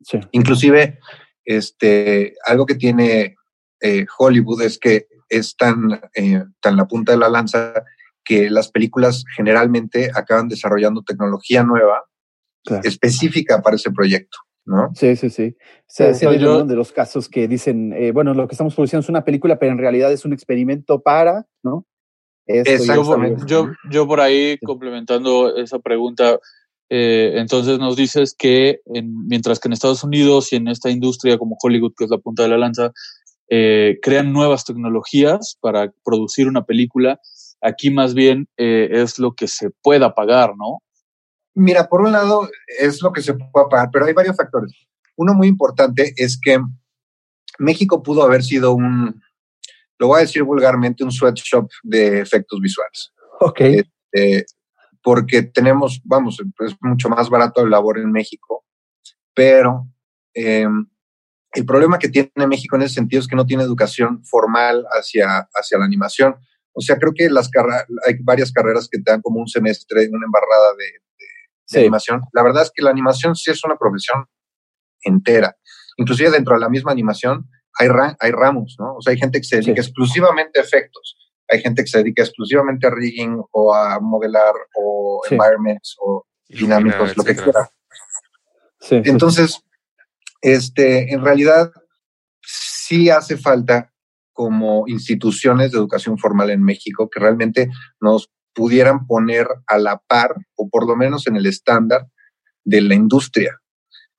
Sí. 0.00 0.20
Inclusive, 0.30 1.00
este, 1.44 2.34
algo 2.46 2.66
que 2.66 2.76
tiene 2.76 3.34
eh, 3.80 4.06
Hollywood 4.18 4.62
es 4.62 4.78
que 4.78 5.06
es 5.28 5.56
tan, 5.56 6.00
eh, 6.14 6.42
tan 6.60 6.76
la 6.76 6.86
punta 6.86 7.12
de 7.12 7.18
la 7.18 7.28
lanza 7.28 7.72
que 8.24 8.50
las 8.50 8.70
películas 8.70 9.24
generalmente 9.36 10.10
acaban 10.14 10.48
desarrollando 10.48 11.02
tecnología 11.02 11.62
nueva 11.62 12.04
Claro. 12.64 12.82
específica 12.86 13.62
para 13.62 13.76
ese 13.76 13.90
proyecto, 13.90 14.36
¿no? 14.66 14.90
Sí, 14.94 15.16
sí, 15.16 15.30
sí. 15.30 15.56
Se, 15.86 16.12
Sí, 16.12 16.20
se 16.20 16.26
ha 16.26 16.30
oído, 16.30 16.42
yo- 16.42 16.58
¿no? 16.60 16.64
de 16.66 16.76
los 16.76 16.92
casos 16.92 17.28
que 17.28 17.48
dicen, 17.48 17.92
eh, 17.94 18.12
bueno, 18.12 18.34
lo 18.34 18.46
que 18.46 18.54
estamos 18.54 18.74
produciendo 18.74 19.00
es 19.02 19.08
una 19.08 19.24
película, 19.24 19.58
pero 19.58 19.72
en 19.72 19.78
realidad 19.78 20.12
es 20.12 20.24
un 20.26 20.32
experimento 20.34 21.00
para, 21.00 21.46
¿no? 21.62 21.86
Esto 22.46 22.84
Yo, 23.46 23.70
yo 23.90 24.06
por 24.06 24.20
ahí, 24.20 24.52
Sí. 24.54 24.58
complementando 24.66 25.56
esa 25.56 25.78
pregunta, 25.78 26.38
eh, 26.90 27.34
entonces 27.36 27.78
nos 27.78 27.96
dices 27.96 28.34
que 28.36 28.80
en- 28.86 29.26
mientras 29.28 29.60
que 29.60 29.68
en 29.68 29.74
Estados 29.74 30.02
Unidos 30.04 30.52
y 30.52 30.56
en 30.56 30.68
esta 30.68 30.90
industria 30.90 31.36
como 31.38 31.56
Hollywood, 31.62 31.92
que 31.96 32.04
es 32.04 32.10
la 32.10 32.18
punta 32.18 32.42
de 32.44 32.48
la 32.50 32.58
lanza, 32.58 32.90
eh, 33.48 33.98
crean 34.02 34.32
nuevas 34.32 34.64
tecnologías 34.64 35.56
para 35.60 35.92
producir 36.04 36.48
una 36.48 36.64
película, 36.64 37.20
aquí 37.60 37.90
más 37.90 38.14
bien 38.14 38.48
eh, 38.56 38.88
es 38.90 39.18
lo 39.18 39.32
que 39.32 39.48
se 39.48 39.70
pueda 39.82 40.14
pagar, 40.14 40.54
¿no? 40.56 40.82
Mira, 41.54 41.88
por 41.88 42.02
un 42.02 42.12
lado 42.12 42.48
es 42.78 43.02
lo 43.02 43.12
que 43.12 43.22
se 43.22 43.34
puede 43.34 43.68
pagar, 43.70 43.88
pero 43.92 44.06
hay 44.06 44.12
varios 44.12 44.36
factores. 44.36 44.72
Uno 45.16 45.34
muy 45.34 45.48
importante 45.48 46.12
es 46.16 46.38
que 46.40 46.58
México 47.58 48.02
pudo 48.02 48.22
haber 48.22 48.44
sido 48.44 48.72
un, 48.72 49.20
lo 49.98 50.06
voy 50.06 50.18
a 50.18 50.20
decir 50.20 50.42
vulgarmente, 50.44 51.02
un 51.02 51.10
sweatshop 51.10 51.68
de 51.82 52.20
efectos 52.20 52.60
visuales. 52.60 53.12
Ok. 53.40 53.60
Eh, 54.12 54.44
porque 55.02 55.42
tenemos, 55.42 56.00
vamos, 56.04 56.38
es 56.60 56.76
mucho 56.80 57.08
más 57.08 57.28
barato 57.28 57.62
el 57.62 57.70
labor 57.70 57.98
en 57.98 58.12
México, 58.12 58.64
pero 59.34 59.88
eh, 60.34 60.66
el 61.52 61.64
problema 61.64 61.98
que 61.98 62.08
tiene 62.08 62.30
México 62.48 62.76
en 62.76 62.82
ese 62.82 62.94
sentido 62.96 63.20
es 63.20 63.26
que 63.28 63.36
no 63.36 63.46
tiene 63.46 63.62
educación 63.62 64.24
formal 64.24 64.84
hacia, 64.92 65.48
hacia 65.54 65.78
la 65.78 65.84
animación. 65.84 66.36
O 66.72 66.80
sea, 66.80 66.96
creo 66.96 67.12
que 67.14 67.28
las 67.30 67.48
carreras, 67.48 67.86
hay 68.06 68.16
varias 68.22 68.52
carreras 68.52 68.88
que 68.90 68.98
te 68.98 69.10
dan 69.10 69.22
como 69.22 69.40
un 69.40 69.48
semestre, 69.48 70.08
una 70.10 70.26
embarrada 70.26 70.72
de, 70.78 70.84
de 70.84 71.26
Sí. 71.64 71.78
animación. 71.80 72.22
La 72.32 72.42
verdad 72.42 72.62
es 72.62 72.70
que 72.74 72.82
la 72.82 72.90
animación 72.90 73.34
sí 73.34 73.50
es 73.50 73.62
una 73.64 73.76
profesión 73.76 74.26
entera. 75.02 75.56
Inclusive 75.96 76.30
dentro 76.30 76.54
de 76.54 76.60
la 76.60 76.68
misma 76.68 76.92
animación 76.92 77.48
hay, 77.78 77.88
ra- 77.88 78.16
hay 78.20 78.30
ramos, 78.30 78.76
¿no? 78.78 78.94
O 78.96 79.02
sea, 79.02 79.12
hay 79.12 79.18
gente 79.18 79.38
que 79.40 79.44
se 79.44 79.56
dedica 79.56 79.82
Sí. 79.82 79.88
exclusivamente 79.88 80.60
a 80.60 80.62
efectos. 80.62 81.16
Hay 81.48 81.60
gente 81.60 81.82
que 81.82 81.88
se 81.88 81.98
dedica 81.98 82.22
exclusivamente 82.22 82.86
a 82.86 82.90
rigging 82.90 83.42
o 83.52 83.74
a 83.74 83.98
modelar 84.00 84.54
o 84.76 85.20
Sí. 85.28 85.34
environments 85.34 85.96
o 86.00 86.26
dinámicos, 86.48 87.16
lo 87.16 87.24
que 87.24 87.34
quiera. 87.36 87.70
Sí, 88.80 89.00
sí, 89.02 89.10
Entonces, 89.10 89.62
este, 90.40 91.12
en 91.12 91.24
realidad, 91.24 91.72
sí 92.42 93.10
hace 93.10 93.36
falta 93.36 93.92
como 94.32 94.84
instituciones 94.86 95.72
de 95.72 95.78
educación 95.78 96.16
formal 96.16 96.50
en 96.50 96.62
México 96.62 97.10
que 97.10 97.20
realmente 97.20 97.68
nos 98.00 98.30
pudieran 98.54 99.06
poner 99.06 99.48
a 99.66 99.78
la 99.78 99.98
par 99.98 100.34
o 100.56 100.68
por 100.68 100.86
lo 100.86 100.96
menos 100.96 101.26
en 101.26 101.36
el 101.36 101.46
estándar 101.46 102.06
de 102.64 102.80
la 102.80 102.94
industria. 102.94 103.58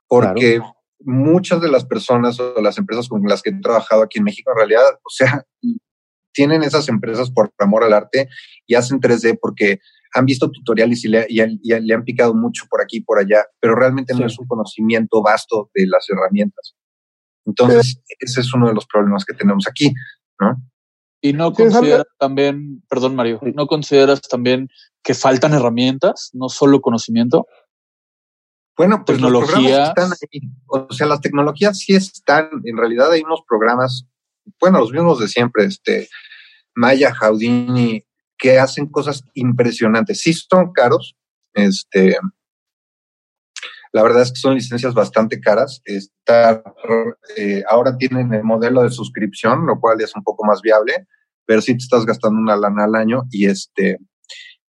Porque 0.08 0.60
muchas 0.99 1.62
de 1.62 1.69
las 1.69 1.86
personas 1.86 2.39
o 2.39 2.62
las 2.62 2.77
empresas 2.77 3.08
con 3.08 3.21
las 3.23 3.41
que 3.41 3.51
he 3.51 3.60
trabajado 3.62 4.03
aquí 4.03 4.19
en 4.19 4.25
México, 4.25 4.51
en 4.51 4.58
realidad, 4.58 4.99
o 5.03 5.10
sea, 5.10 5.45
tienen 6.34 6.63
esas 6.63 6.89
empresas 6.89 7.32
por 7.32 7.53
amor 7.58 7.84
al 7.84 7.93
arte 7.93 8.29
y 8.65 8.75
hacen 8.75 8.99
3D 8.99 9.38
porque 9.41 9.79
han 10.13 10.26
visto 10.26 10.50
tutoriales 10.50 11.04
y 11.06 11.08
le, 11.10 11.26
y 11.30 11.39
han- 11.39 11.60
y 11.62 11.80
le 11.80 11.93
han 11.93 12.04
picado 12.04 12.34
mucho 12.34 12.65
por 12.69 12.82
aquí 12.82 12.98
y 12.98 13.02
por 13.02 13.19
allá, 13.19 13.45
pero 13.60 13.76
realmente 13.76 14.13
no 14.15 14.26
es 14.26 14.38
un 14.39 14.48
conocimiento 14.48 15.22
vasto 15.22 15.69
de 15.74 15.86
las 15.88 16.08
herramientas. 16.10 16.76
Entonces, 17.45 18.02
ese 18.19 18.41
es 18.41 18.54
uno 18.54 18.67
de 18.67 18.74
los 18.74 18.86
problemas 18.86 19.26
que 19.26 19.34
tenemos 19.34 19.67
aquí, 19.67 19.91
¿no? 20.39 20.56
Y 21.22 21.34
no 21.34 21.52
consideras 21.54 22.06
también, 22.17 22.82
perdón 22.89 23.15
Mario, 23.15 23.39
Sí. 23.43 23.52
no 23.54 23.67
consideras 23.67 24.22
también 24.22 24.69
que 25.04 25.13
faltan 25.13 25.54
herramientas, 25.54 26.30
no 26.34 26.48
solo 26.50 26.80
conocimiento. 26.82 27.45
Bueno, 28.78 29.04
pues 29.06 29.17
programas 29.19 29.89
están 29.89 30.12
ahí. 30.12 30.41
O 30.67 30.91
sea, 30.93 31.08
las 31.08 31.19
tecnologías 31.19 31.80
sí 31.80 31.93
están. 31.95 32.50
En 32.63 32.78
realidad 32.78 33.12
hay 33.12 33.22
unos 33.22 33.41
programas, 33.48 34.08
bueno, 34.62 34.80
los 34.80 34.91
mismos 34.91 35.19
de 35.19 35.28
siempre, 35.28 35.65
este, 35.65 36.08
Maya, 36.76 37.13
Houdini, 37.13 38.06
que 38.39 38.58
hacen 38.58 38.88
cosas 38.88 39.23
impresionantes. 39.34 40.21
Sí 40.21 40.34
son 40.34 40.71
caros, 40.71 41.15
este, 41.54 42.17
la 43.91 44.04
verdad 44.04 44.21
es 44.21 44.32
que 44.32 44.39
son 44.39 44.56
licencias 44.56 44.93
bastante 44.93 45.39
caras. 45.39 45.82
Eh, 47.38 47.63
ahora 47.67 47.97
tienen 47.97 48.34
el 48.34 48.43
modelo 48.43 48.84
de 48.84 48.89
suscripción, 48.89 49.65
lo 49.65 49.80
cual 49.80 50.02
es 50.02 50.15
un 50.15 50.23
poco 50.23 50.45
más 50.45 50.62
viable, 50.62 51.08
pero 51.45 51.62
sí 51.62 51.73
te 51.73 51.84
estás 51.84 52.06
gastando 52.06 52.39
una 52.39 52.56
lana 52.56 52.86
al 52.86 52.95
año 52.95 53.23
y 53.32 53.47
este, 53.47 53.97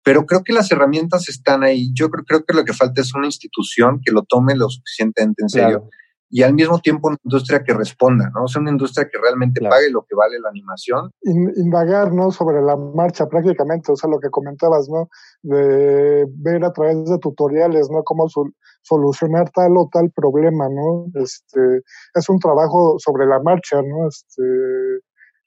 pero 0.05 0.26
creo 0.26 0.44
que 0.44 0.52
las 0.52 0.70
herramientas 0.70 1.29
están 1.29 1.64
ahí. 1.64 1.90
Yo 1.94 2.11
creo, 2.11 2.24
creo 2.24 2.44
que 2.44 2.55
lo 2.55 2.64
que 2.64 2.74
falta 2.74 3.00
es 3.00 3.14
una 3.14 3.26
institución 3.26 4.00
que 4.05 4.12
lo 4.12 4.22
tome 4.22 4.55
lo 4.55 4.68
suficientemente 4.68 5.42
en 5.42 5.48
serio. 5.48 5.88
Y 6.28 6.42
al 6.42 6.54
mismo 6.54 6.80
tiempo 6.80 7.08
una 7.08 7.16
industria 7.22 7.62
que 7.62 7.72
responda, 7.72 8.30
¿no? 8.34 8.44
O 8.44 8.48
sea, 8.48 8.60
una 8.60 8.70
industria 8.72 9.08
que 9.10 9.18
realmente 9.18 9.60
Claro. 9.60 9.74
pague 9.76 9.90
lo 9.90 10.02
que 10.04 10.14
vale 10.16 10.38
la 10.40 10.48
animación. 10.48 11.10
in- 11.22 11.52
indagar, 11.56 12.12
¿no? 12.12 12.30
Sobre 12.32 12.60
la 12.62 12.76
marcha 12.76 13.26
prácticamente, 13.28 13.92
o 13.92 13.96
sea, 13.96 14.10
lo 14.10 14.18
que 14.18 14.28
comentabas, 14.30 14.88
¿no? 14.88 15.08
De 15.42 16.26
ver 16.38 16.64
a 16.64 16.72
través 16.72 17.04
de 17.04 17.18
tutoriales, 17.18 17.88
¿no? 17.90 18.02
Cómo 18.02 18.28
sol- 18.28 18.54
solucionar 18.82 19.50
tal 19.50 19.76
o 19.76 19.88
tal 19.92 20.10
problema, 20.10 20.68
¿no? 20.68 21.06
Este, 21.14 21.82
es 22.14 22.28
un 22.28 22.38
trabajo 22.38 22.96
sobre 22.98 23.26
la 23.26 23.40
marcha, 23.40 23.80
¿no? 23.82 24.08
Este, 24.08 24.42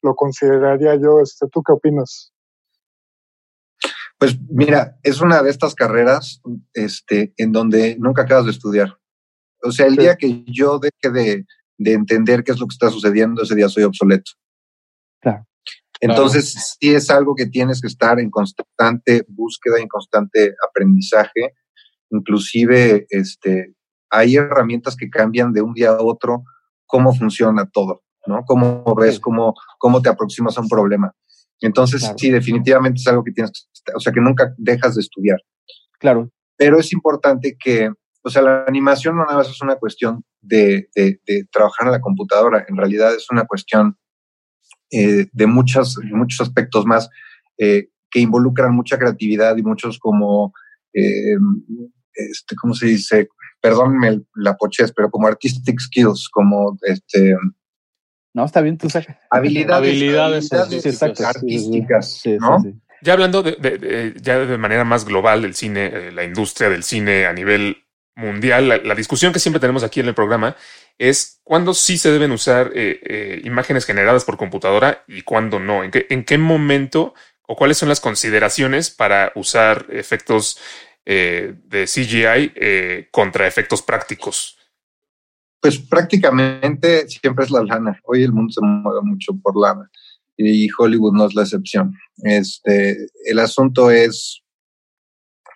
lo 0.02 0.16
consideraría 0.16 0.96
yo, 0.96 1.20
este, 1.20 1.48
¿tú 1.52 1.62
qué 1.62 1.74
opinas? 1.74 2.32
Pues 4.18 4.38
mira, 4.50 4.98
es 5.04 5.22
una 5.22 5.42
de 5.42 5.50
estas 5.50 5.76
carreras 5.76 6.42
este, 6.74 7.34
en 7.38 7.52
donde 7.54 7.96
nunca 8.00 8.24
acabas 8.24 8.46
de 8.46 8.52
estudiar. 8.52 8.99
O 9.64 9.72
sea, 9.72 9.88
el 9.88 9.96
Sí. 9.96 10.02
día 10.02 10.16
que 10.16 10.44
yo 10.46 10.80
deje 10.80 11.12
de, 11.14 11.46
de 11.78 11.94
entender 11.94 12.44
qué 12.44 12.52
es 12.52 12.60
lo 12.60 12.68
que 12.68 12.74
está 12.74 12.90
sucediendo, 12.90 13.42
ese 13.44 13.56
día 13.56 13.70
soy 13.70 13.84
obsoleto. 13.84 14.32
Claro. 15.22 15.46
Entonces, 16.02 16.78
sí 16.80 16.94
es 16.94 17.10
algo 17.10 17.36
que 17.36 17.46
tienes 17.46 17.82
que 17.82 17.88
estar 17.88 18.20
en 18.20 18.30
constante 18.30 19.26
búsqueda, 19.28 19.80
en 19.80 19.88
constante 19.90 20.54
aprendizaje. 20.70 21.54
Inclusive, 22.10 23.06
este, 23.10 23.74
hay 24.10 24.36
herramientas 24.38 24.96
que 24.96 25.10
cambian 25.10 25.52
de 25.54 25.62
un 25.62 25.74
día 25.74 25.90
a 25.92 26.02
otro 26.02 26.44
cómo 26.86 27.14
funciona 27.14 27.70
todo, 27.70 28.04
¿no? 28.26 28.44
Cómo 28.46 28.84
ves, 28.96 29.16
Sí. 29.16 29.22
cómo, 29.22 29.54
cómo 29.78 30.02
te 30.02 30.10
aproximas 30.10 30.58
a 30.58 30.62
un 30.62 30.70
problema. 30.70 31.14
Entonces, 31.62 32.02
Claro. 32.02 32.16
sí, 32.18 32.30
definitivamente 32.32 33.00
es 33.02 33.08
algo 33.08 33.24
que 33.24 33.32
tienes 33.32 33.52
que, 33.86 33.92
o 33.94 34.00
sea, 34.00 34.14
que 34.14 34.22
nunca 34.22 34.54
dejas 34.58 34.96
de 34.96 35.02
estudiar. 35.02 35.40
Claro. 36.00 36.32
Pero 36.58 36.80
es 36.80 36.92
importante 36.94 37.58
que, 37.60 37.92
o 38.30 38.32
sea, 38.32 38.42
la 38.44 38.64
animación 38.68 39.18
no 39.18 39.24
nada 39.26 39.38
más 39.40 39.50
es 39.50 39.60
una 39.62 39.76
cuestión 39.76 40.24
de, 40.42 40.88
de, 40.96 41.20
de 41.26 41.46
trabajar 41.52 41.88
en 41.88 41.94
la 41.94 42.00
computadora. 42.02 42.64
En 42.70 42.78
realidad 42.78 43.14
es 43.16 43.26
una 43.32 43.46
cuestión 43.46 43.98
eh, 44.92 45.26
de 45.32 45.48
muchas, 45.48 45.96
muchos 46.12 46.42
aspectos 46.42 46.86
más 46.86 47.10
eh, 47.58 47.90
que 48.12 48.20
involucran 48.20 48.74
mucha 48.74 48.98
creatividad 48.98 49.58
y 49.58 49.64
muchos 49.64 49.98
como, 50.00 50.54
eh, 50.94 51.36
este, 52.14 52.56
¿cómo 52.56 52.74
se 52.74 52.86
dice? 52.86 53.28
Perdónenme 53.62 54.22
la 54.36 54.56
pochez, 54.56 54.92
pero 54.96 55.10
como 55.10 55.28
artistic 55.28 55.80
skills, 55.80 56.30
como 56.32 56.78
este, 56.84 57.36
No, 58.34 58.46
está 58.46 58.62
bien, 58.62 58.78
tú 58.78 58.90
sacas. 58.90 59.18
habilidades, 59.30 59.90
Habilidades 59.90 60.52
habilidades 60.54 60.84
Sí, 60.84 60.90
exacto. 60.90 61.26
artísticas, 61.26 62.14
Sí, 62.14 62.32
sí, 62.34 62.38
¿no? 62.40 62.60
sí. 62.62 62.74
Ya 63.02 63.14
hablando 63.14 63.42
de, 63.44 63.54
de- 63.56 63.78
de- 63.78 64.14
ya 64.22 64.38
de 64.40 64.58
manera 64.58 64.84
más 64.84 65.06
global 65.06 65.42
del 65.42 65.54
cine, 65.56 65.86
eh, 65.86 66.12
la 66.12 66.24
industria 66.26 66.68
del 66.70 66.84
cine 66.84 67.26
a 67.26 67.34
nivel 67.34 67.78
mundial, 68.20 68.68
la, 68.68 68.96
discusión 68.96 69.34
que 69.34 69.40
siempre 69.40 69.60
tenemos 69.60 69.84
aquí 69.84 70.00
en 70.00 70.08
el 70.08 70.14
programa 70.14 70.56
es 70.98 71.40
cuándo 71.44 71.74
sí 71.74 71.98
se 71.98 72.12
deben 72.12 72.32
usar 72.32 72.72
eh, 72.76 73.00
eh, 73.04 73.42
imágenes 73.46 73.86
generadas 73.86 74.26
por 74.26 74.38
computadora 74.38 75.04
y 75.08 75.22
cuándo 75.22 75.60
no. 75.60 75.84
¿En 75.84 75.92
qué, 75.92 76.06
en 76.10 76.26
qué 76.26 76.38
momento 76.38 77.14
o 77.48 77.56
cuáles 77.56 77.78
son 77.78 77.90
las 77.90 78.02
consideraciones 78.02 78.92
para 78.92 79.32
usar 79.36 79.86
efectos 79.90 80.60
eh, 81.06 81.56
de 81.66 81.86
CGI 81.86 83.08
contra 83.12 83.48
efectos 83.48 83.82
prácticos? 83.82 84.58
Pues 85.62 85.80
prácticamente 85.80 87.08
siempre 87.08 87.46
es 87.46 87.52
la 87.52 87.64
lana. 87.64 88.00
Hoy 88.04 88.24
el 88.24 88.34
mundo 88.34 88.52
se 88.52 88.62
mueve 88.62 89.02
mucho 89.04 89.34
por 89.42 89.60
lana 89.60 89.90
y 90.38 90.68
Hollywood 90.78 91.14
no 91.14 91.26
es 91.26 91.36
la 91.36 91.44
excepción. 91.44 91.94
Este, 92.18 93.08
el 93.26 93.40
asunto 93.40 93.92
es 93.92 94.42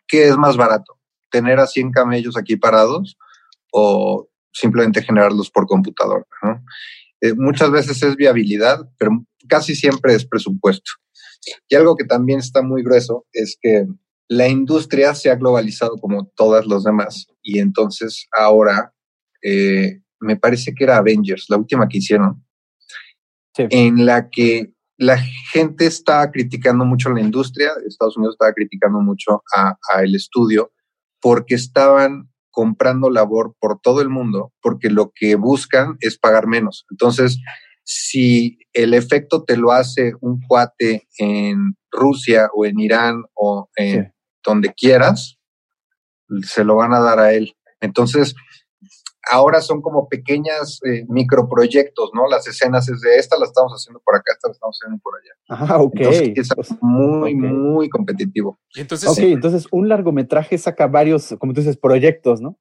qué 0.07 0.27
es 0.27 0.37
más 0.37 0.57
barato, 0.57 0.97
tener 1.33 1.59
a 1.59 1.65
100 1.67 1.91
camellos 1.91 2.37
aquí 2.37 2.55
parados 2.55 3.17
o 3.73 4.29
simplemente 4.53 5.01
generarlos 5.01 5.49
por 5.49 5.65
computadora. 5.65 6.25
¿no? 6.43 6.63
Eh, 7.21 7.33
muchas 7.35 7.71
veces 7.71 8.01
es 8.03 8.15
viabilidad, 8.15 8.87
pero 8.99 9.25
casi 9.49 9.75
siempre 9.75 10.13
es 10.13 10.25
presupuesto. 10.25 10.91
Y 11.67 11.75
algo 11.75 11.95
que 11.95 12.05
también 12.05 12.39
está 12.39 12.61
muy 12.61 12.83
grueso 12.83 13.25
es 13.33 13.57
que 13.59 13.85
la 14.29 14.47
industria 14.47 15.15
se 15.15 15.31
ha 15.31 15.35
globalizado 15.35 15.97
como 15.97 16.27
todas 16.35 16.65
los 16.65 16.83
demás 16.83 17.27
y 17.41 17.59
entonces 17.59 18.27
ahora 18.37 18.93
eh, 19.41 19.99
me 20.21 20.37
parece 20.37 20.73
que 20.73 20.83
era 20.85 20.97
Avengers, 20.97 21.47
la 21.49 21.57
última 21.57 21.87
que 21.89 21.97
hicieron, 21.97 22.45
Sí. 23.55 23.65
en 23.69 24.05
la 24.07 24.29
que 24.31 24.73
la 24.97 25.17
gente 25.51 25.85
estaba 25.85 26.31
criticando 26.31 26.85
mucho 26.85 27.09
a 27.09 27.13
la 27.13 27.21
industria, 27.21 27.69
Estados 27.87 28.17
Unidos 28.17 28.33
estaba 28.35 28.51
criticando 28.53 28.99
mucho 28.99 29.43
a, 29.55 29.77
a 29.91 30.01
el 30.03 30.15
estudio, 30.15 30.71
porque 31.23 31.55
estaban 31.55 32.29
comprando 32.51 33.09
labor 33.09 33.55
por 33.59 33.79
todo 33.79 34.01
el 34.01 34.09
mundo, 34.09 34.51
porque 34.61 34.89
lo 34.91 35.11
que 35.15 35.35
buscan 35.35 35.95
es 36.01 36.19
pagar 36.19 36.45
menos. 36.47 36.85
Entonces, 36.91 37.39
si 37.83 38.59
el 38.73 38.93
efecto 38.93 39.43
te 39.43 39.57
lo 39.57 39.71
hace 39.71 40.13
un 40.21 40.41
cuate 40.41 41.07
en 41.17 41.75
Rusia 41.91 42.49
o 42.53 42.65
en 42.65 42.79
Irán 42.79 43.23
o 43.33 43.69
en 43.77 44.03
Sí. 44.05 44.11
donde 44.45 44.73
quieras, 44.73 45.37
se 46.41 46.63
lo 46.65 46.75
van 46.75 46.93
a 46.93 46.99
dar 46.99 47.19
a 47.19 47.33
él. 47.33 47.55
Entonces, 47.79 48.35
ahora 49.29 49.61
son 49.61 49.81
como 49.81 50.07
pequeñas 50.09 50.79
eh, 50.85 51.05
microproyectos, 51.07 52.11
¿no? 52.13 52.27
Las 52.27 52.47
escenas 52.47 52.89
es 52.89 53.01
de 53.01 53.17
esta 53.17 53.37
la 53.37 53.45
estamos 53.45 53.71
haciendo 53.71 54.01
por 54.03 54.15
acá, 54.15 54.33
esta 54.33 54.49
la 54.49 54.53
estamos 54.53 54.77
haciendo 54.81 55.01
por 55.01 55.13
allá. 55.15 55.33
Ah, 55.73 55.77
ok. 55.81 55.95
Entonces, 55.95 56.33
es 56.35 56.47
sea, 56.47 56.77
muy, 56.81 57.35
muy 57.35 57.89
competitivo. 57.89 58.59
Entonces, 58.75 59.09
ok, 59.09 59.19
entonces 59.19 59.67
un 59.71 59.87
largometraje 59.89 60.57
saca 60.57 60.87
varios, 60.87 61.35
como 61.39 61.53
tú 61.53 61.61
dices, 61.61 61.77
proyectos, 61.77 62.41
¿no? 62.41 62.57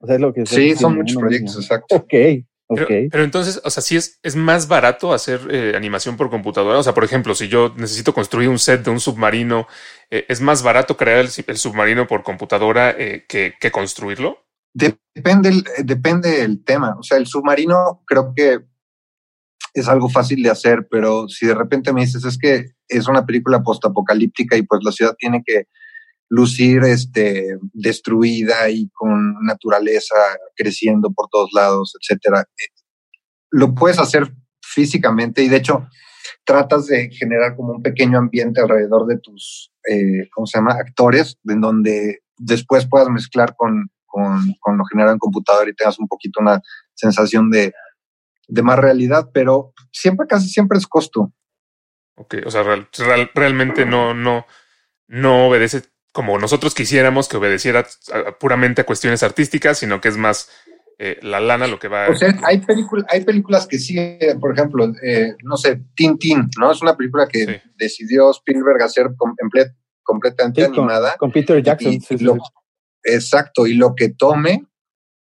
O 0.00 0.06
sea, 0.06 0.14
es 0.16 0.20
lo 0.20 0.32
que 0.32 0.46
Sí, 0.46 0.74
son 0.76 0.96
muchos 0.96 1.16
proyectos, 1.16 1.56
mismo. 1.56 1.62
exacto. 1.62 1.96
Ok, 1.96 2.14
ok. 2.68 2.78
Pero, 2.86 3.08
pero 3.10 3.24
entonces, 3.24 3.60
o 3.64 3.70
sea, 3.70 3.82
sí 3.82 3.96
es, 3.96 4.20
es 4.22 4.36
más 4.36 4.68
barato 4.68 5.12
hacer 5.12 5.40
eh, 5.50 5.72
animación 5.76 6.16
por 6.16 6.30
computadora. 6.30 6.78
O 6.78 6.82
sea, 6.82 6.94
por 6.94 7.04
ejemplo, 7.04 7.34
si 7.34 7.48
yo 7.48 7.74
necesito 7.76 8.14
construir 8.14 8.48
un 8.48 8.58
set 8.58 8.84
de 8.84 8.90
un 8.90 9.00
submarino, 9.00 9.66
eh, 10.10 10.24
¿es 10.28 10.40
más 10.40 10.62
barato 10.62 10.96
crear 10.96 11.18
el, 11.18 11.28
el 11.46 11.56
submarino 11.58 12.06
por 12.06 12.22
computadora 12.22 12.94
eh, 12.96 13.24
que, 13.28 13.54
que 13.60 13.70
construirlo? 13.70 14.44
Depende 14.78 15.48
el, 15.48 15.58
eh, 15.76 15.82
depende 15.84 16.42
el 16.42 16.64
tema. 16.64 16.96
O 16.98 17.02
sea, 17.02 17.18
el 17.18 17.26
submarino 17.26 18.02
creo 18.06 18.32
que 18.34 18.60
es 19.74 19.88
algo 19.88 20.08
fácil 20.08 20.42
de 20.42 20.50
hacer, 20.50 20.86
pero 20.90 21.28
si 21.28 21.46
de 21.46 21.54
repente 21.54 21.92
me 21.92 22.02
dices 22.02 22.24
es 22.24 22.38
que 22.38 22.72
es 22.88 23.08
una 23.08 23.26
película 23.26 23.62
postapocalíptica 23.62 24.56
y 24.56 24.62
pues 24.62 24.80
la 24.84 24.92
ciudad 24.92 25.14
tiene 25.18 25.42
que 25.44 25.64
lucir 26.30 26.82
este 26.84 27.58
destruida 27.72 28.68
y 28.70 28.90
con 28.90 29.34
naturaleza 29.42 30.16
creciendo 30.56 31.10
por 31.10 31.28
todos 31.28 31.50
lados, 31.54 31.94
etcétera. 32.00 32.42
eh, 32.42 32.68
Lo 33.50 33.74
puedes 33.74 33.98
hacer 33.98 34.32
físicamente 34.62 35.42
y 35.42 35.48
de 35.48 35.56
hecho 35.56 35.88
tratas 36.44 36.86
de 36.86 37.10
generar 37.10 37.56
como 37.56 37.72
un 37.72 37.82
pequeño 37.82 38.18
ambiente 38.18 38.60
alrededor 38.60 39.06
de 39.06 39.18
tus, 39.18 39.72
eh, 39.90 40.28
¿cómo 40.32 40.46
se 40.46 40.58
llama? 40.58 40.72
Actores, 40.72 41.36
en 41.46 41.60
donde 41.60 42.20
después 42.36 42.86
puedas 42.86 43.08
mezclar 43.08 43.54
con, 43.56 43.90
con, 44.08 44.54
con 44.58 44.76
lo 44.76 44.84
generado 44.86 45.12
en 45.12 45.18
computador 45.20 45.68
y 45.68 45.74
tengas 45.76 45.98
un 46.00 46.08
poquito 46.08 46.40
una 46.40 46.60
sensación 46.94 47.50
de, 47.50 47.72
de 48.48 48.62
más 48.62 48.78
realidad, 48.78 49.28
pero 49.32 49.72
siempre, 49.92 50.26
casi 50.26 50.48
siempre 50.48 50.78
es 50.78 50.86
costo. 50.88 51.32
Ok, 52.16 52.34
o 52.44 52.50
sea, 52.50 52.64
real- 52.64 52.88
real- 52.98 53.30
realmente 53.34 53.86
no, 53.86 54.14
no, 54.14 54.44
no 55.06 55.46
obedece 55.46 55.82
como 56.12 56.36
nosotros 56.38 56.74
quisiéramos 56.74 57.28
que 57.28 57.36
obedeciera 57.36 57.86
a- 58.12 58.18
a- 58.30 58.38
puramente 58.38 58.80
a 58.80 58.86
cuestiones 58.86 59.22
artísticas, 59.22 59.78
sino 59.78 60.00
que 60.00 60.08
es 60.08 60.16
más 60.16 60.50
eh, 61.00 61.16
la 61.22 61.38
lana 61.38 61.68
lo 61.68 61.78
que 61.78 61.86
va. 61.86 62.08
O 62.08 62.16
sea, 62.16 62.34
hay, 62.42 62.58
película, 62.58 63.04
hay 63.08 63.24
películas 63.24 63.68
que 63.68 63.78
sí, 63.78 63.96
por 64.40 64.52
ejemplo, 64.52 64.84
eh, 65.00 65.36
no 65.44 65.56
sé, 65.56 65.80
Tintín, 65.94 66.48
¿no? 66.58 66.72
Es 66.72 66.82
una 66.82 66.96
película 66.96 67.28
que 67.28 67.44
Sí. 67.46 67.70
decidió 67.76 68.32
Spielberg 68.32 68.82
hacer 68.82 69.06
comple- 69.10 69.76
completamente 70.02 70.60
Sí, 70.64 70.70
con, 70.72 70.78
animada. 70.80 71.14
con 71.16 71.30
Peter 71.30 71.62
Jackson. 71.62 71.92
Y- 71.92 72.00
sí, 72.00 72.14
y 72.14 72.18
sí, 72.18 72.24
lo- 72.24 72.34
sí. 72.34 72.40
Exacto, 73.14 73.66
y 73.66 73.74
lo 73.74 73.94
que 73.94 74.10
tome, 74.10 74.66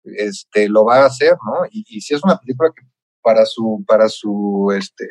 este, 0.04 0.68
lo 0.68 0.84
va 0.84 1.02
a 1.02 1.06
hacer, 1.06 1.32
¿no? 1.44 1.66
Y, 1.70 2.00
si 2.00 2.14
es 2.14 2.22
una 2.24 2.38
película 2.38 2.70
que 2.74 2.86
para 3.22 3.44
su, 3.44 3.84
para 3.86 4.08
su 4.08 4.72
este, 4.76 5.06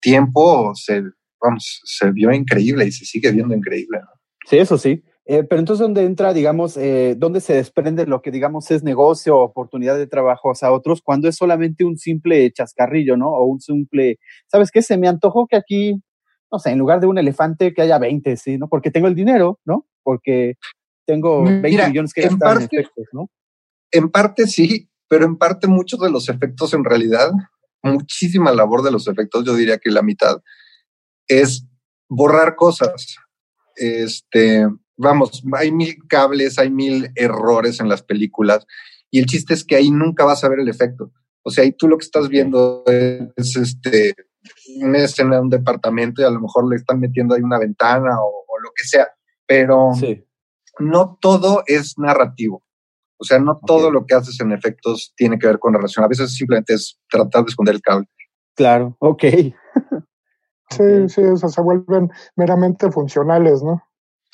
tiempo 0.00 0.72
se, 0.74 1.02
vamos, 1.40 1.80
se 1.84 2.10
vio 2.12 2.32
increíble 2.32 2.86
y 2.86 2.92
se 2.92 3.04
sigue 3.04 3.32
viendo 3.32 3.54
increíble. 3.54 4.00
Sí, 4.46 4.58
eso 4.58 4.78
sí. 4.78 5.02
Eh, 5.26 5.44
pero 5.44 5.60
entonces, 5.60 5.80
¿dónde 5.80 6.02
entra, 6.02 6.32
digamos, 6.32 6.76
eh, 6.76 7.14
dónde 7.16 7.40
se 7.40 7.54
desprende 7.54 8.06
lo 8.06 8.20
que, 8.20 8.32
digamos, 8.32 8.70
es 8.70 8.82
negocio 8.82 9.36
o 9.36 9.44
oportunidad 9.44 9.96
de 9.96 10.08
trabajo 10.08 10.50
a 10.60 10.72
otros 10.72 11.02
cuando 11.02 11.28
es 11.28 11.36
solamente 11.36 11.84
un 11.84 11.98
simple 11.98 12.50
chascarrillo, 12.52 13.16
¿no? 13.16 13.28
O 13.30 13.44
un 13.44 13.60
simple, 13.60 14.18
¿sabes 14.48 14.70
qué? 14.72 14.82
Se 14.82 14.96
me 14.96 15.06
antojó 15.06 15.46
que 15.46 15.56
aquí, 15.56 16.02
no 16.50 16.58
sé, 16.58 16.70
en 16.70 16.78
lugar 16.78 16.98
de 16.98 17.06
un 17.06 17.18
elefante 17.18 17.72
que 17.72 17.82
haya 17.82 17.98
20, 17.98 18.36
¿sí? 18.36 18.58
¿No? 18.58 18.68
Porque 18.68 18.90
tengo 18.90 19.06
el 19.06 19.14
dinero, 19.14 19.60
¿no? 19.64 19.86
Porque 20.02 20.54
tengo 21.06 21.42
20 21.44 21.68
Mira, 21.68 21.88
millones 21.88 22.12
que 22.12 22.22
en 22.22 22.28
gastar 22.30 22.52
en 22.52 22.58
parte- 22.60 22.76
efectos, 22.80 23.06
¿no? 23.12 23.30
En 23.92 24.08
parte 24.10 24.46
sí, 24.46 24.88
pero 25.08 25.24
en 25.24 25.36
parte 25.36 25.66
muchos 25.66 25.98
de 26.00 26.10
los 26.10 26.28
efectos 26.28 26.72
en 26.74 26.84
realidad, 26.84 27.30
muchísima 27.82 28.52
labor 28.52 28.82
de 28.82 28.90
los 28.92 29.08
efectos, 29.08 29.44
yo 29.44 29.54
diría 29.54 29.78
que 29.78 29.90
la 29.90 30.02
mitad, 30.02 30.40
es 31.26 31.66
borrar 32.08 32.54
cosas. 32.56 33.16
Este, 33.76 34.66
vamos, 34.96 35.42
hay 35.54 35.72
mil 35.72 35.96
cables, 36.08 36.58
hay 36.58 36.70
mil 36.70 37.10
errores 37.14 37.80
en 37.80 37.88
las 37.88 38.02
películas 38.02 38.66
y 39.10 39.18
el 39.18 39.26
chiste 39.26 39.54
es 39.54 39.64
que 39.64 39.76
ahí 39.76 39.90
nunca 39.90 40.24
vas 40.24 40.44
a 40.44 40.48
ver 40.48 40.60
el 40.60 40.68
efecto. 40.68 41.12
O 41.42 41.50
sea, 41.50 41.64
ahí 41.64 41.72
tú 41.72 41.88
lo 41.88 41.96
que 41.98 42.04
estás 42.04 42.28
viendo 42.28 42.84
es 42.86 43.56
este 43.56 44.14
una 44.80 44.98
escena 44.98 45.36
de 45.36 45.42
un 45.42 45.50
departamento 45.50 46.22
y 46.22 46.24
a 46.24 46.30
lo 46.30 46.40
mejor 46.40 46.68
le 46.68 46.76
están 46.76 47.00
metiendo 47.00 47.34
ahí 47.34 47.42
una 47.42 47.58
ventana 47.58 48.20
o, 48.20 48.44
o 48.46 48.60
lo 48.60 48.70
que 48.74 48.84
sea, 48.84 49.08
pero 49.46 49.92
Sí. 49.98 50.22
No 50.78 51.18
todo 51.20 51.62
es 51.66 51.98
narrativo. 51.98 52.62
O 53.18 53.24
sea, 53.24 53.38
no 53.38 53.60
todo 53.66 53.90
lo 53.90 54.06
que 54.06 54.14
haces 54.14 54.40
en 54.40 54.52
efectos 54.52 55.12
tiene 55.16 55.38
que 55.38 55.46
ver 55.46 55.58
con 55.58 55.72
narración. 55.74 56.04
A 56.04 56.08
veces 56.08 56.34
simplemente 56.34 56.72
es 56.74 56.98
tratar 57.10 57.44
de 57.44 57.50
esconder 57.50 57.74
el 57.74 57.82
cable. 57.82 58.06
Claro, 58.56 58.96
ok. 58.98 59.24
Sí, 60.70 61.08
sí, 61.08 61.20
o 61.22 61.36
sea, 61.36 61.48
se 61.48 61.60
vuelven 61.60 62.10
meramente 62.36 62.90
funcionales, 62.90 63.62
¿no? 63.62 63.82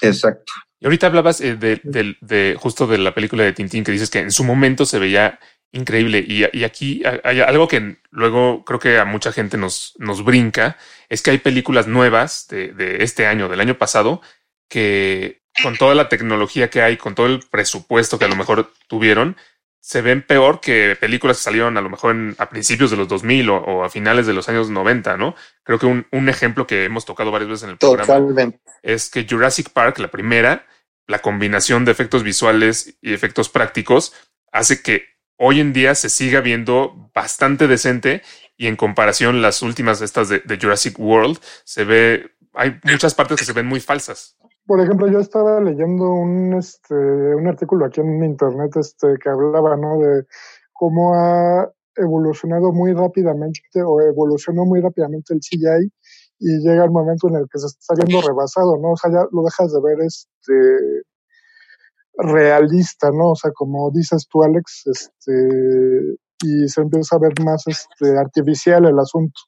Exacto. 0.03 0.53
Y 0.79 0.85
ahorita 0.85 1.07
hablabas 1.07 1.40
eh, 1.40 1.57
de, 1.57 1.81
del- 1.83 2.18
de- 2.20 2.57
justo 2.61 2.87
de 2.87 2.99
la 2.99 3.14
película 3.14 3.42
de 3.42 3.55
Tintín 3.55 3.83
que 3.85 3.92
dices 3.92 4.11
que 4.11 4.18
en 4.18 4.31
su 4.31 4.44
momento 4.44 4.85
se 4.85 4.99
veía 4.99 5.38
increíble. 5.72 6.22
Y, 6.27 6.44
y 6.57 6.64
aquí 6.64 7.03
hay- 7.07 7.20
hay 7.25 7.40
algo 7.40 7.66
que 7.66 7.99
luego 8.11 8.64
creo 8.64 8.79
que 8.79 8.99
a 8.99 9.07
mucha 9.07 9.33
gente 9.33 9.57
nos, 9.57 9.94
nos 9.99 10.22
brinca, 10.25 10.77
es 11.09 11.22
que 11.22 11.31
hay 11.31 11.38
películas 11.38 11.87
nuevas 11.87 12.46
de, 12.49 12.72
de 12.75 13.03
este 13.03 13.27
año, 13.27 13.49
del 13.49 13.61
año 13.61 13.79
pasado, 13.79 14.20
que 14.68 15.42
con 15.62 15.77
toda 15.77 15.95
la 15.95 16.09
tecnología 16.09 16.71
que 16.71 16.83
hay, 16.83 16.97
con 16.97 17.14
todo 17.14 17.27
el 17.27 17.40
presupuesto 17.51 18.19
que 18.19 18.25
a 18.27 18.29
lo 18.29 18.37
mejor 18.37 18.73
tuvieron, 18.88 19.37
se 19.81 20.03
ven 20.03 20.23
peor 20.23 20.61
que 20.61 20.97
películas 20.99 21.37
que 21.38 21.45
salieron 21.45 21.77
a 21.77 21.81
lo 21.81 21.88
mejor 21.88 22.11
en- 22.14 22.35
a 22.38 22.49
principios 22.49 22.90
de 22.90 22.97
los 22.97 23.07
2000 23.09 23.49
o, 23.51 23.57
o 23.57 23.85
a 23.85 23.90
finales 23.90 24.27
de 24.27 24.33
los 24.35 24.49
años 24.49 24.69
90, 24.69 25.16
¿no? 25.16 25.35
Creo 25.62 25.79
que 25.79 25.87
un, 25.87 26.07
un 26.11 26.29
ejemplo 26.29 26.66
que 26.66 26.85
hemos 26.85 27.05
tocado 27.05 27.31
varias 27.31 27.51
veces 27.51 27.64
en 27.64 27.71
el 27.71 27.79
programa 27.79 28.07
Totalmente. 28.07 28.61
es 28.83 29.09
que 29.11 29.27
Jurassic 29.29 29.71
Park, 29.71 29.99
la 29.99 30.11
primera, 30.11 30.66
la 31.07 31.21
combinación 31.21 31.85
de 31.85 31.92
efectos 31.92 32.25
visuales 32.25 32.97
y 33.01 33.12
efectos 33.12 33.49
prácticos 33.49 34.12
hace 34.51 34.83
que 34.83 35.05
hoy 35.37 35.61
en 35.61 35.73
día 35.73 35.95
se 35.95 36.09
siga 36.09 36.40
viendo 36.40 37.11
bastante 37.14 37.69
decente 37.69 38.23
y 38.57 38.66
en 38.66 38.75
comparación 38.77 39.40
las 39.40 39.62
últimas 39.62 40.01
de 40.01 40.07
estas 40.07 40.29
de, 40.29 40.40
de 40.40 40.59
Jurassic 40.61 40.99
World 40.99 41.38
se 41.64 41.85
ve, 41.85 42.33
hay 42.55 42.81
muchas 42.83 43.14
partes 43.14 43.38
que 43.38 43.45
se 43.45 43.53
ven 43.53 43.66
muy 43.66 43.79
falsas. 43.81 44.37
Por 44.66 44.81
ejemplo, 44.81 45.09
yo 45.09 45.20
estaba 45.20 45.61
leyendo 45.61 46.11
un, 46.11 46.55
este, 46.55 46.94
un 46.94 47.46
artículo 47.46 47.87
aquí 47.87 48.00
en 48.00 48.24
internet 48.24 48.76
este, 48.76 49.14
que 49.22 49.29
hablaba 49.29 49.76
¿no? 49.76 49.98
de 49.98 50.24
cómo 50.72 51.14
ha 51.14 51.70
evolucionado 51.94 52.72
muy 52.72 52.92
rápidamente 52.92 53.83
o 53.85 54.00
evolucionó 54.00 54.64
muy 54.64 54.81
rápidamente 54.81 55.35
el 55.35 55.40
CGI 55.40 55.90
y 56.38 56.59
llega 56.59 56.85
el 56.85 56.90
momento 56.90 57.29
en 57.29 57.37
el 57.37 57.46
que 57.50 57.59
se 57.59 57.66
está 57.66 57.94
viendo 57.94 58.26
rebasado, 58.26 58.76
¿no? 58.76 58.92
O 58.92 58.96
sea, 58.96 59.11
ya 59.11 59.26
lo 59.33 59.42
dejas 59.42 59.72
de 59.72 59.81
ver 59.81 60.00
este 60.00 61.02
realista, 62.18 63.11
¿no? 63.11 63.31
O 63.31 63.37
sea, 63.37 63.50
como 63.52 63.90
dices 63.90 64.26
tú, 64.29 64.42
Alex, 64.42 64.83
este 64.87 66.18
y 66.42 66.68
se 66.68 66.83
empieza 66.83 67.16
a 67.16 67.18
ver 67.18 67.33
más 67.42 67.66
este 67.66 68.18
artificial 68.18 68.85
el 68.85 68.98
asunto. 68.98 69.40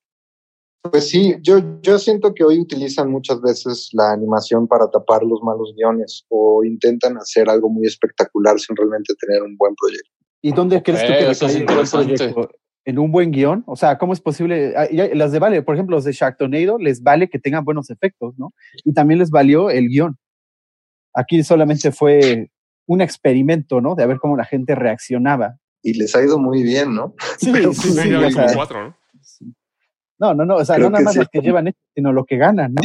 Pues 0.91 1.09
sí, 1.09 1.37
yo, 1.43 1.81
yo 1.83 1.99
siento 1.99 2.35
que 2.35 2.45
hoy 2.45 2.61
utilizan 2.61 3.11
muchas 3.11 3.41
veces 3.41 3.89
la 3.93 4.13
animación 4.13 4.67
para 4.67 4.91
tapar 4.91 5.23
los 5.23 5.43
malos 5.43 5.73
guiones 5.77 6.25
o 6.29 6.65
intentan 6.65 7.17
hacer 7.17 7.49
algo 7.49 7.69
muy 7.69 7.87
espectacular 7.87 8.59
sin 8.59 8.77
realmente 8.77 9.15
tener 9.21 9.43
un 9.43 9.57
buen 9.57 9.75
proyecto. 9.75 10.11
¿Y 10.43 10.53
dónde 10.53 10.83
crees 10.83 11.03
tú 11.03 11.09
que 11.09 11.31
eso 11.31 11.47
es 11.47 11.57
interesante. 11.57 12.17
proyecto? 12.17 12.51
¿En 12.85 12.99
un 12.99 13.13
buen 13.13 13.31
guion? 13.31 13.65
O 13.67 13.77
sea, 13.77 13.99
¿cómo 13.99 14.13
es 14.13 14.21
posible? 14.21 14.73
Ah, 14.77 14.87
Las 15.13 15.33
de 15.33 15.39
Vale, 15.39 15.63
por 15.63 15.75
ejemplo, 15.75 15.97
los 15.97 16.05
de 16.05 16.13
Sharktonado, 16.13 16.79
les 16.79 17.03
vale 17.03 17.29
que 17.29 17.39
tengan 17.39 17.65
buenos 17.65 17.91
efectos, 17.91 18.35
¿no? 18.39 18.55
Y 18.85 18.95
también 18.95 19.19
les 19.19 19.31
valió 19.31 19.69
el 19.69 19.89
guion. 19.89 20.17
Aquí 21.13 21.43
solamente 21.43 21.93
fue 21.93 22.51
un 22.87 23.01
experimento, 23.03 23.81
¿no? 23.81 23.95
De 23.95 24.05
a 24.05 24.07
ver 24.07 24.19
cómo 24.19 24.37
la 24.37 24.45
gente 24.45 24.75
reaccionaba. 24.75 25.59
Y 25.83 25.95
les 25.95 26.17
ha 26.17 26.23
ido 26.23 26.39
muy 26.39 26.63
bien, 26.63 26.95
¿no? 26.95 27.15
Sí, 27.39 27.51
Pero 27.53 27.73
sí, 27.75 27.81
pues 27.83 27.95
sí, 27.95 28.03
Sí, 28.03 28.11
ya 28.11 28.27
o 28.27 28.31
sea, 28.31 28.55
cuatro, 28.55 28.85
¿no? 28.85 28.98
No, 30.19 30.35
no, 30.35 30.45
no, 30.45 30.57
o 30.57 30.65
sea, 30.65 30.77
Creo 30.77 30.87
no 30.89 30.93
nada 30.95 31.05
más 31.05 31.15
sí. 31.15 31.21
las 31.21 31.29
que 31.29 31.41
llevan 31.41 31.69
esto, 31.69 31.81
sino 31.95 32.13
lo 32.13 32.25
que 32.25 32.37
ganan, 32.37 32.75
¿no? 32.75 32.83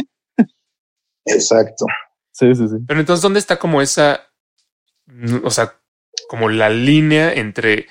Exacto. 1.26 1.86
Sí, 2.32 2.54
sí, 2.54 2.68
sí. 2.68 2.76
Pero 2.86 3.00
entonces, 3.00 3.22
¿dónde 3.22 3.38
está 3.38 3.58
como 3.58 3.80
esa, 3.80 4.28
o 5.42 5.50
sea, 5.50 5.74
como 6.28 6.48
la 6.48 6.68
línea 6.70 7.32
entre 7.32 7.86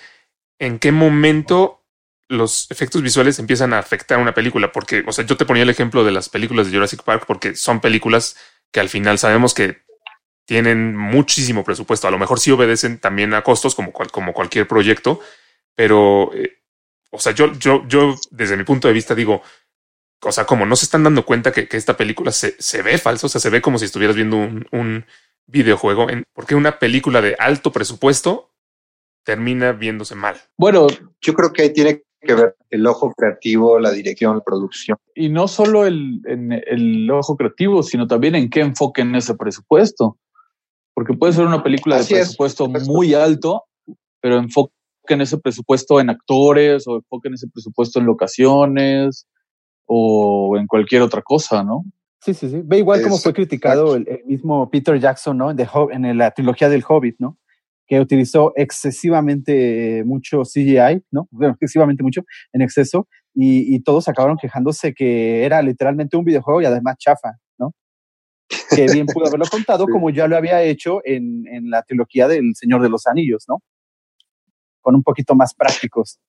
en 0.59 0.79
qué 0.79 0.91
momento 0.91 1.83
los 2.29 2.69
efectos 2.71 3.01
visuales 3.01 3.39
empiezan 3.39 3.73
a 3.73 3.79
afectar 3.79 4.19
una 4.19 4.33
película? 4.33 4.71
Porque, 4.71 5.03
o 5.07 5.11
sea, 5.11 5.25
yo 5.25 5.37
te 5.37 5.45
ponía 5.45 5.63
el 5.63 5.69
ejemplo 5.69 6.03
de 6.03 6.11
las 6.11 6.29
películas 6.29 6.67
de 6.67 6.73
Jurassic 6.77 7.03
Park 7.03 7.25
porque 7.27 7.55
son 7.55 7.79
películas 7.79 8.35
que 8.71 8.79
al 8.79 8.89
final 8.89 9.17
sabemos 9.17 9.53
que 9.53 9.77
tienen 10.45 10.95
muchísimo 10.97 11.63
presupuesto. 11.63 12.07
A 12.07 12.11
lo 12.11 12.17
mejor 12.19 12.39
sí 12.39 12.51
obedecen 12.51 12.99
también 12.99 13.33
a 13.33 13.43
costos 13.43 13.75
como, 13.75 13.93
cual- 13.93 14.11
como 14.11 14.33
cualquier 14.33 14.67
proyecto, 14.67 15.21
pero, 15.75 16.31
eh, 16.33 16.62
o 17.13 17.19
sea, 17.19 17.33
yo, 17.33 17.53
yo, 17.53 17.87
yo 17.87 18.15
desde 18.31 18.57
mi 18.57 18.63
punto 18.63 18.87
de 18.87 18.93
vista 18.93 19.13
digo, 19.13 19.41
o 20.21 20.31
sea, 20.31 20.45
como 20.45 20.65
no 20.65 20.75
se 20.75 20.85
están 20.85 21.03
dando 21.03 21.25
cuenta 21.25 21.51
que, 21.51 21.67
que 21.67 21.77
esta 21.77 21.95
película 21.95 22.31
se, 22.31 22.55
se 22.59 22.81
ve 22.81 22.97
falsa, 22.97 23.27
o 23.27 23.29
sea, 23.29 23.39
se 23.39 23.49
ve 23.49 23.61
como 23.61 23.77
si 23.77 23.85
estuvieras 23.85 24.15
viendo 24.15 24.37
un, 24.37 24.65
un 24.71 25.05
videojuego, 25.45 26.09
en, 26.09 26.23
porque 26.33 26.55
una 26.55 26.79
película 26.79 27.21
de 27.21 27.35
alto 27.37 27.71
presupuesto 27.71 28.49
termina 29.23 29.71
viéndose 29.71 30.15
mal. 30.15 30.37
Bueno, 30.57 30.87
Yo 31.21 31.33
creo 31.33 31.53
que 31.53 31.61
ahí 31.61 31.73
tiene 31.73 32.03
que 32.19 32.33
ver 32.33 32.55
el 32.69 32.87
ojo 32.87 33.13
creativo, 33.13 33.79
la 33.79 33.91
dirección, 33.91 34.37
la 34.37 34.43
producción. 34.43 34.97
y 35.13 35.29
no 35.29 35.47
solo 35.47 35.85
el, 35.85 36.21
en 36.25 36.51
el 36.51 37.09
ojo 37.11 37.37
creativo, 37.37 37.83
sino 37.83 38.07
también 38.07 38.35
en 38.35 38.49
qué 38.49 38.61
enfoquen 38.61 39.13
ese 39.15 39.35
presupuesto. 39.35 40.17
Porque 40.95 41.13
puede 41.13 41.33
ser 41.33 41.45
una 41.45 41.63
película 41.63 41.97
Así 41.97 42.13
de 42.13 42.21
es, 42.21 42.27
presupuesto 42.27 42.67
muy 42.67 43.13
alto, 43.13 43.65
pero 44.21 44.37
enfoquen 45.03 45.21
ese 45.21 45.37
presupuesto 45.37 45.99
en 45.99 46.09
actores 46.09 46.87
o 46.87 46.95
enfoquen 46.97 47.33
ese 47.33 47.47
presupuesto 47.47 47.99
en 47.99 48.05
locaciones 48.05 49.27
o 49.85 50.55
en 50.57 50.65
cualquier 50.67 51.01
otra 51.01 51.21
cosa, 51.21 51.63
¿no? 51.63 51.83
Sí, 52.21 52.33
sí, 52.33 52.49
sí. 52.49 52.61
Ve 52.63 52.77
igual 52.79 53.01
como 53.01 53.17
fue 53.17 53.33
criticado 53.33 53.95
el, 53.95 54.07
el 54.07 54.23
mismo 54.25 54.69
Peter 54.69 54.97
Jackson, 54.97 55.37
¿no? 55.37 55.51
En, 55.51 55.57
The 55.57 55.67
Hob- 55.67 55.93
en 55.93 56.17
la 56.17 56.31
trilogía 56.31 56.69
del 56.69 56.83
Hobbit, 56.87 57.17
¿no? 57.19 57.37
Que 57.85 57.99
utilizó 57.99 58.53
excesivamente 58.55 60.03
mucho 60.05 60.43
CGI, 60.43 61.03
¿no? 61.11 61.27
Bueno, 61.31 61.53
excesivamente 61.53 62.01
mucho, 62.01 62.21
en 62.53 62.61
exceso, 62.61 63.07
y, 63.33 63.75
y 63.75 63.79
todos 63.81 64.07
acabaron 64.07 64.37
quejándose 64.37 64.93
que 64.93 65.43
era 65.43 65.61
literalmente 65.61 66.15
un 66.15 66.23
videojuego 66.23 66.61
y 66.61 66.65
además 66.65 66.95
chafa, 66.97 67.33
¿no? 67.59 67.73
Que 68.73 68.85
bien 68.85 69.05
pudo 69.07 69.27
haberlo 69.27 69.45
contado 69.51 69.85
Sí. 69.87 69.91
como 69.91 70.09
ya 70.09 70.27
lo 70.29 70.37
había 70.37 70.63
hecho 70.63 71.01
en, 71.03 71.45
en 71.47 71.69
la 71.69 71.83
trilogía 71.83 72.29
del 72.29 72.55
Señor 72.55 72.81
de 72.81 72.89
los 72.89 73.05
Anillos, 73.05 73.43
¿no? 73.49 73.59
Con 74.83 74.93
un 74.95 75.01
poquito 75.01 75.33
más 75.33 75.55
prácticos. 75.55 76.19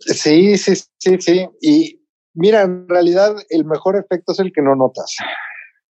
Sí, 0.00 0.58
sí, 0.58 0.74
sí, 0.98 1.16
sí. 1.20 1.48
Y 1.62 2.02
mira, 2.34 2.62
en 2.62 2.86
realidad 2.88 3.34
el 3.48 3.64
mejor 3.64 3.96
efecto 3.96 4.32
es 4.32 4.38
el 4.40 4.52
que 4.52 4.60
no 4.60 4.76
notas. 4.76 5.14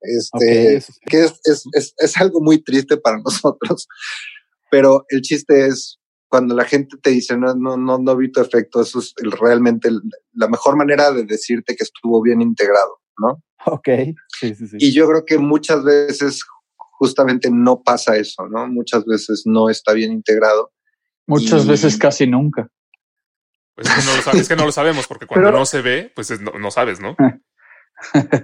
Este, 0.00 0.80
que 1.06 1.24
es, 1.24 1.40
es, 1.44 1.64
es, 1.72 1.94
es 1.96 2.16
algo 2.18 2.40
muy 2.40 2.62
triste 2.62 2.96
para 2.96 3.18
nosotros. 3.24 3.88
Pero 4.70 5.04
el 5.08 5.22
chiste 5.22 5.66
es 5.66 5.98
cuando 6.28 6.54
la 6.54 6.64
gente 6.64 6.96
te 7.02 7.10
dice, 7.10 7.36
no, 7.36 7.54
no, 7.54 7.76
no, 7.76 7.98
no 7.98 8.16
vi 8.16 8.30
tu 8.30 8.40
efecto, 8.40 8.82
eso 8.82 8.98
es 8.98 9.12
el- 9.18 9.32
realmente 9.32 9.88
el- 9.88 10.02
la 10.34 10.48
mejor 10.48 10.76
manera 10.76 11.12
de 11.12 11.24
decirte 11.24 11.76
que 11.76 11.84
estuvo 11.84 12.20
bien 12.20 12.42
integrado, 12.42 12.98
¿no? 13.18 13.42
Ok, 13.66 13.88
sí, 14.38 14.54
sí, 14.54 14.66
sí. 14.68 14.76
Y 14.78 14.92
yo 14.92 15.08
creo 15.08 15.24
que 15.24 15.38
muchas 15.38 15.82
veces 15.84 16.42
justamente 16.98 17.48
no 17.50 17.82
pasa 17.82 18.16
eso, 18.16 18.46
¿no? 18.48 18.66
Muchas 18.68 19.04
veces 19.04 19.42
no 19.46 19.68
está 19.70 19.92
bien 19.92 20.12
integrado. 20.12 20.72
Muchas 21.26 21.64
Y- 21.64 21.68
veces 21.68 21.96
casi 21.98 22.26
nunca. 22.26 22.68
Pues 23.74 23.88
es 23.88 23.94
que 23.94 24.04
no 24.10 24.16
lo, 24.16 24.22
sabes, 24.22 24.40
es 24.42 24.48
que 24.48 24.56
no 24.56 24.64
lo 24.64 24.72
sabemos, 24.72 25.06
porque 25.06 25.26
cuando 25.26 25.48
Pero- 25.48 25.58
no 25.58 25.66
se 25.66 25.82
ve, 25.82 26.12
pues 26.14 26.30
es- 26.30 26.40
no, 26.40 26.52
no 26.52 26.70
sabes, 26.70 27.00
¿no? 27.00 27.14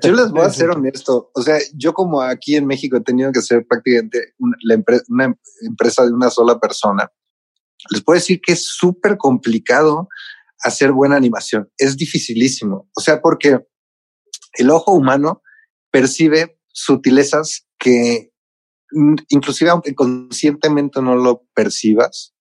Yo 0.02 0.12
les 0.12 0.30
voy 0.30 0.42
a 0.46 0.50
ser 0.50 0.70
honesto. 0.70 1.30
O 1.34 1.42
sea, 1.42 1.58
yo 1.74 1.92
como 1.92 2.20
aquí 2.22 2.56
en 2.56 2.66
México 2.66 2.96
he 2.96 3.02
tenido 3.02 3.32
que 3.32 3.42
ser 3.42 3.66
prácticamente 3.66 4.34
una, 4.38 4.56
la 4.64 4.74
empre- 4.76 5.02
una 5.08 5.24
em- 5.26 5.36
empresa 5.66 6.04
de 6.04 6.12
una 6.12 6.30
sola 6.30 6.58
persona. 6.58 7.10
Les 7.90 8.02
puedo 8.02 8.18
decir 8.18 8.40
que 8.40 8.52
es 8.52 8.64
súper 8.66 9.16
complicado 9.16 10.08
hacer 10.64 10.92
buena 10.92 11.16
animación. 11.16 11.68
Es 11.76 11.96
dificilísimo. 11.96 12.88
O 12.96 13.00
sea, 13.00 13.20
porque 13.20 13.58
el 14.54 14.70
ojo 14.70 14.92
humano 14.92 15.42
percibe 15.90 16.58
sutilezas 16.68 17.66
que 17.78 18.30
inclusive 19.30 19.70
aunque 19.70 19.94
conscientemente 19.94 21.00
no 21.02 21.16
lo 21.16 21.46
percibas, 21.54 22.31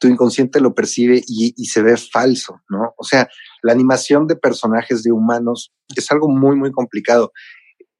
tu 0.00 0.08
inconsciente 0.08 0.60
lo 0.60 0.74
percibe 0.74 1.22
y, 1.26 1.52
se 1.66 1.82
ve 1.82 1.94
falso, 1.98 2.62
¿no? 2.70 2.94
O 2.96 3.04
sea, 3.04 3.28
la 3.62 3.72
animación 3.72 4.26
de 4.26 4.34
personajes 4.34 5.02
de 5.02 5.12
humanos 5.12 5.72
es 5.94 6.10
algo 6.10 6.28
muy, 6.28 6.56
muy 6.56 6.72
complicado. 6.72 7.32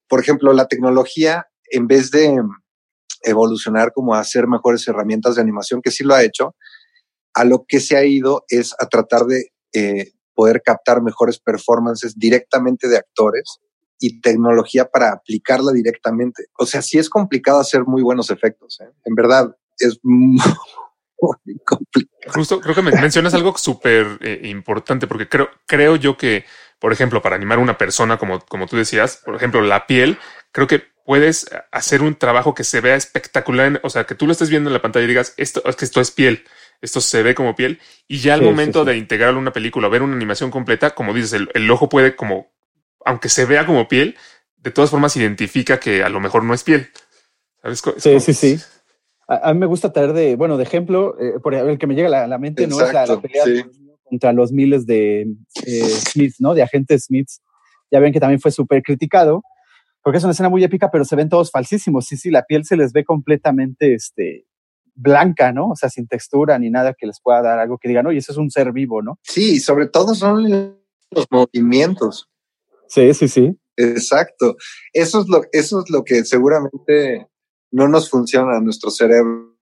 Por 0.09 0.19
ejemplo, 0.19 0.55
la 0.55 0.67
tecnología, 0.67 1.47
en 1.71 1.87
vez 1.87 2.11
de 2.11 2.43
evolucionar 3.23 3.93
como 3.93 4.15
a 4.15 4.21
hacer 4.21 4.47
mejores 4.47 4.89
herramientas 4.89 5.35
de 5.35 5.43
animación, 5.43 5.83
que 5.83 5.91
sí 5.91 6.03
lo 6.03 6.15
ha 6.15 6.25
hecho, 6.25 6.57
a 7.35 7.45
lo 7.45 7.67
que 7.69 7.81
se 7.81 7.99
ha 7.99 8.05
ido 8.05 8.45
es 8.49 8.75
a 8.81 8.87
tratar 8.87 9.27
de 9.27 9.53
eh, 9.75 10.13
poder 10.35 10.63
captar 10.63 11.03
mejores 11.03 11.39
performances 11.39 12.19
directamente 12.19 12.89
de 12.89 12.97
actores 12.97 13.59
y 13.99 14.23
tecnología 14.23 14.87
para 14.87 15.13
aplicarla 15.13 15.73
directamente. 15.73 16.47
O 16.59 16.65
sea, 16.65 16.81
sí 16.81 16.99
es 16.99 17.11
complicado 17.11 17.61
hacer 17.61 17.85
muy 17.85 18.03
buenos 18.03 18.31
efectos. 18.31 18.81
¿eh? 18.81 18.91
En 19.05 19.15
verdad, 19.15 19.55
es 19.79 19.99
muy 21.45 21.59
complicado. 21.65 22.33
Justo 22.35 22.61
creo 22.61 22.75
que 22.75 22.83
me 22.83 22.93
mencionas 22.93 23.35
algo 23.35 23.57
súper 23.59 24.19
eh, 24.21 24.41
importante, 24.45 25.07
porque 25.07 25.29
creo, 25.29 25.51
creo 25.67 25.97
yo 25.97 26.17
que, 26.17 26.45
por 26.79 26.93
ejemplo, 26.93 27.21
para 27.23 27.37
animar 27.37 27.59
a 27.59 27.63
una 27.63 27.79
persona, 27.79 28.19
como, 28.19 28.41
como 28.47 28.67
tú 28.67 28.77
decías, 28.77 29.21
por 29.25 29.35
ejemplo, 29.35 29.61
la 29.63 29.87
piel, 29.87 30.19
creo 30.53 30.67
que 30.67 30.85
puedes 31.05 31.51
hacer 31.73 32.03
un 32.03 32.15
trabajo 32.15 32.55
que 32.55 32.63
se 32.65 32.81
vea 32.81 32.95
espectacular, 32.95 33.67
en- 33.67 33.81
o 33.83 33.91
sea, 33.91 34.05
que 34.05 34.15
tú 34.15 34.27
lo 34.27 34.33
estés 34.33 34.51
viendo 34.51 34.71
en 34.71 34.75
la 34.75 34.83
pantalla 34.83 35.05
y 35.05 35.09
digas, 35.09 35.35
esto 35.37 35.63
es 35.65 35.77
que 35.77 35.85
esto 35.85 36.01
es 36.01 36.11
piel, 36.11 36.45
esto 36.81 37.01
se 37.01 37.23
ve 37.23 37.35
como 37.35 37.57
piel, 37.57 37.81
y 38.07 38.19
ya 38.21 38.35
al 38.35 38.41
Sí, 38.41 38.47
momento 38.47 38.85
sí. 38.85 38.91
de 38.91 38.97
integrarlo 38.97 39.39
en 39.39 39.43
una 39.43 39.53
película, 39.53 39.89
ver 39.89 40.03
una 40.03 40.15
animación 40.15 40.51
completa, 40.51 40.91
como 40.95 41.13
dices, 41.13 41.33
el, 41.33 41.51
el 41.55 41.71
ojo 41.71 41.89
puede 41.89 42.15
como, 42.17 42.53
aunque 43.05 43.29
se 43.29 43.45
vea 43.45 43.67
como 43.67 43.89
piel, 43.89 44.17
de 44.57 44.71
todas 44.71 44.91
formas 44.91 45.17
identifica 45.17 45.81
que 45.81 46.05
a 46.05 46.09
lo 46.11 46.21
mejor 46.21 46.45
no 46.45 46.55
es 46.55 46.63
piel. 46.63 46.91
¿Sabes? 47.63 47.83
Es 47.97 48.03
Sí, 48.03 48.09
como- 48.11 48.21
sí, 48.21 48.35
sí. 48.35 48.61
A, 49.31 49.51
a 49.51 49.55
mí 49.55 49.61
me 49.61 49.67
gusta 49.67 49.93
traer 49.93 50.13
de, 50.13 50.35
bueno, 50.35 50.57
de 50.57 50.65
ejemplo, 50.65 51.17
eh, 51.21 51.39
por 51.41 51.55
el 51.55 51.79
que 51.79 51.87
me 51.87 51.95
llega 51.95 52.09
a 52.09 52.11
la, 52.11 52.27
la 52.27 52.39
mente, 52.39 52.67
¿no? 52.67 52.81
Es 52.81 52.93
la, 52.93 53.07
la 53.07 53.21
pelea 53.21 53.45
sí. 53.45 53.63
contra 54.03 54.33
los 54.33 54.51
miles 54.51 54.87
de 54.87 55.23
eh, 55.65 55.85
Smiths, 55.85 56.41
¿no? 56.41 56.53
De 56.53 56.63
agentes 56.63 57.05
Smiths. 57.05 57.41
Ya 57.93 58.01
ven 58.01 58.13
que 58.13 58.19
también 58.19 58.41
fue 58.41 58.51
súper 58.51 58.83
criticado, 58.83 59.43
porque 60.03 60.19
es 60.19 60.25
una 60.25 60.33
escena 60.33 60.49
muy 60.49 60.65
épica, 60.65 60.91
pero 60.91 61.05
se 61.05 61.15
ven 61.15 61.29
todos 61.29 61.51
falsísimos. 61.53 62.07
Sí, 62.07 62.17
sí, 62.17 62.31
la 62.31 62.43
piel 62.43 62.65
se 62.65 62.77
les 62.77 62.93
ve 62.93 63.05
completamente 63.05 63.95
este, 63.95 64.47
blanca, 64.95 65.53
¿no? 65.53 65.69
O 65.69 65.77
sea, 65.77 65.89
sin 65.91 66.09
textura 66.09 66.59
ni 66.59 66.71
nada 66.71 66.95
que 66.99 67.07
les 67.07 67.21
pueda 67.23 67.41
dar 67.41 67.59
algo 67.61 67.79
que 67.79 67.89
digan, 67.89 68.07
oye, 68.07 68.19
eso 68.19 68.33
es 68.33 68.39
un 68.39 68.51
ser 68.51 68.73
vivo, 68.73 69.01
¿no? 69.01 69.19
Sí, 69.23 69.61
sobre 69.61 69.87
todo 69.87 70.15
son 70.15 70.77
los 71.11 71.27
movimientos. 71.31 72.29
Sí, 72.89 73.15
sí, 73.15 73.29
sí. 73.29 73.57
Exacto. 73.77 74.57
Eso 74.93 75.21
es 75.21 75.29
lo, 75.29 75.43
eso 75.53 75.83
es 75.85 75.91
lo 75.91 76.05
que 76.05 76.25
seguramente 76.25 77.29
no 77.73 77.89
nos 77.89 78.11
funciona 78.11 78.57
a 78.57 78.61
nuestro 78.61 78.91
cerebro, 78.91 79.57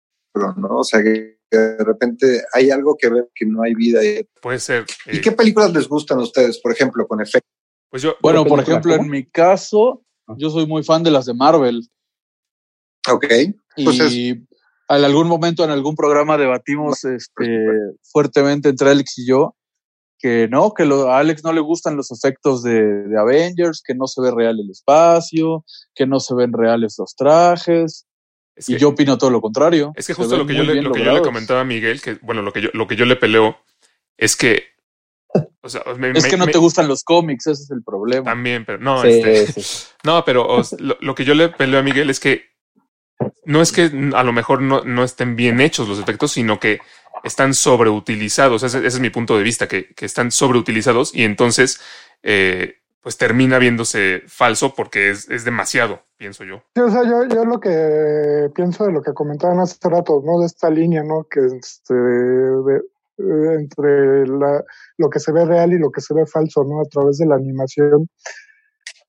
¿no? 0.57 0.79
O 0.79 0.85
sea, 0.85 1.03
que 1.03 1.39
de 1.51 1.79
repente 1.85 2.43
hay 2.53 2.71
algo 2.71 2.97
que 2.99 3.09
ver 3.09 3.29
que 3.35 3.47
no 3.47 3.63
hay 3.63 3.75
vida. 3.75 4.05
¿Y, 4.05 4.27
Puede 4.41 4.59
ser. 4.59 4.85
¿Y 5.07 5.19
eh, 5.19 5.21
qué 5.21 5.33
películas 5.33 5.73
les 5.73 5.89
gustan 5.89 6.19
a 6.19 6.23
ustedes, 6.23 6.61
por 6.61 6.73
ejemplo, 6.73 7.07
con 7.07 7.21
efecto? 7.21 7.49
Pues 7.91 8.03
yo, 8.03 8.15
Bueno, 8.21 8.45
por 8.45 8.61
ejemplo, 8.61 8.93
¿cómo? 8.93 9.05
en 9.05 9.11
mi 9.11 9.27
caso, 9.27 10.03
yo 10.37 10.51
soy 10.51 10.67
muy 10.67 10.83
fan 10.85 11.03
de 11.03 11.11
las 11.11 11.25
de 11.27 11.35
Marvel. 11.35 11.89
Ok, 13.11 13.27
pues 13.83 14.01
es- 14.01 14.13
y 14.13 14.29
en 14.31 15.05
algún 15.05 15.27
momento 15.29 15.65
en 15.65 15.71
algún 15.71 15.95
programa 15.97 16.37
debatimos 16.37 17.05
este, 17.05 17.67
fuertemente 18.03 18.69
entre 18.69 18.91
Alex 18.91 19.19
y 19.19 19.27
yo 19.27 19.55
que 20.19 20.49
no, 20.49 20.73
que 20.75 20.85
lo- 20.85 21.11
a 21.12 21.19
Alex 21.21 21.45
no 21.45 21.53
le 21.53 21.61
gustan 21.61 21.97
los 21.97 22.11
efectos 22.11 22.62
de, 22.62 22.83
de 23.05 23.19
Avengers, 23.19 23.83
que 23.87 23.95
no 23.95 24.07
se 24.07 24.21
ve 24.21 24.31
real 24.33 24.59
el 24.61 24.71
espacio, 24.71 25.64
que 25.95 26.07
no 26.07 26.19
se 26.21 26.35
ven 26.35 26.53
reales 26.53 26.97
los 26.99 27.14
trajes. 27.14 28.07
es 28.57 28.69
Y 28.69 28.73
que- 28.75 28.79
yo 28.81 28.89
opino 28.89 29.16
todo 29.19 29.31
lo 29.31 29.41
contrario. 29.41 29.93
Es 29.95 30.07
que 30.09 30.14
justo 30.14 30.37
lo 30.37 30.47
que, 30.47 30.55
yo 30.57 30.64
le, 30.64 30.83
lo 30.83 30.93
que 30.93 31.05
yo 31.05 31.12
le 31.12 31.23
comentaba 31.23 31.61
a 31.61 31.64
Miguel, 31.64 32.01
que 32.03 32.14
bueno, 32.23 32.43
lo 32.43 32.53
que 32.53 32.62
yo, 32.62 32.69
lo 32.75 32.87
que 32.89 32.97
yo 32.97 33.05
le 33.05 33.16
peleo 33.16 33.57
es 34.16 34.35
que. 34.37 34.64
O 35.62 35.69
sea, 35.69 35.83
me- 35.97 36.11
Es 36.11 36.27
que 36.27 36.37
no 36.37 36.47
me- 36.47 36.53
te 36.53 36.59
gustan 36.59 36.89
los 36.89 37.05
cómics, 37.05 37.47
ese 37.47 37.62
es 37.62 37.71
el 37.71 37.85
problema. 37.85 38.25
También, 38.25 38.64
pero 38.64 38.79
no, 38.79 39.03
Sí, 39.03 39.09
este, 39.11 39.62
sí. 39.62 39.87
no, 40.05 40.25
pero 40.25 40.62
lo, 40.79 40.97
lo 41.01 41.14
que 41.14 41.25
yo 41.25 41.35
le 41.35 41.51
peleo 41.51 41.79
a 41.81 41.83
Miguel 41.83 42.11
es 42.11 42.19
que 42.19 42.43
no 43.45 43.61
es 43.62 43.73
que 43.73 43.91
a 44.14 44.23
lo 44.25 44.33
mejor 44.33 44.62
no, 44.62 44.83
no 44.85 45.05
estén 45.05 45.37
bien 45.37 45.61
hechos 45.61 45.89
los 45.89 45.99
efectos, 45.99 46.33
sino 46.33 46.59
que 46.61 46.81
están 47.25 47.55
sobreutilizados. 47.55 48.62
Ese, 48.62 48.87
es 48.87 49.01
mi 49.01 49.11
punto 49.11 49.37
de 49.37 49.43
vista, 49.43 49.69
que, 49.69 49.95
que 49.95 50.07
están 50.07 50.31
sobreutilizados 50.31 51.14
y 51.14 51.25
entonces 51.25 51.81
eh, 52.23 52.77
pues 53.01 53.16
termina 53.16 53.59
viéndose 53.59 54.23
falso 54.27 54.75
porque 54.75 55.11
es, 55.11 55.31
es 55.31 55.45
demasiado, 55.45 56.03
pienso 56.16 56.45
yo. 56.45 56.62
Yo, 56.75 56.89
yo 57.29 57.45
lo 57.45 57.61
que 57.61 58.51
pienso 58.55 58.85
de 58.85 58.93
lo 58.93 59.03
que 59.03 59.14
comentaban 59.14 59.61
hace 59.61 59.77
rato, 59.89 60.23
¿no? 60.25 60.41
De 60.41 60.47
esta 60.47 60.69
línea, 60.69 61.03
¿no? 61.03 61.25
Que 61.25 61.41
este, 61.41 61.95
eh, 61.95 63.55
entre 63.59 64.27
la, 64.27 64.62
lo 64.97 65.11
que 65.11 65.21
se 65.21 65.33
ve 65.33 65.45
real 65.45 65.73
y 65.73 65.79
lo 65.79 65.91
que 65.91 66.01
se 66.01 66.14
ve 66.14 66.27
falso, 66.27 66.64
¿no? 66.64 66.81
A 66.81 66.85
través 66.85 67.19
de 67.19 67.27
la 67.27 67.37
animación. 67.37 68.09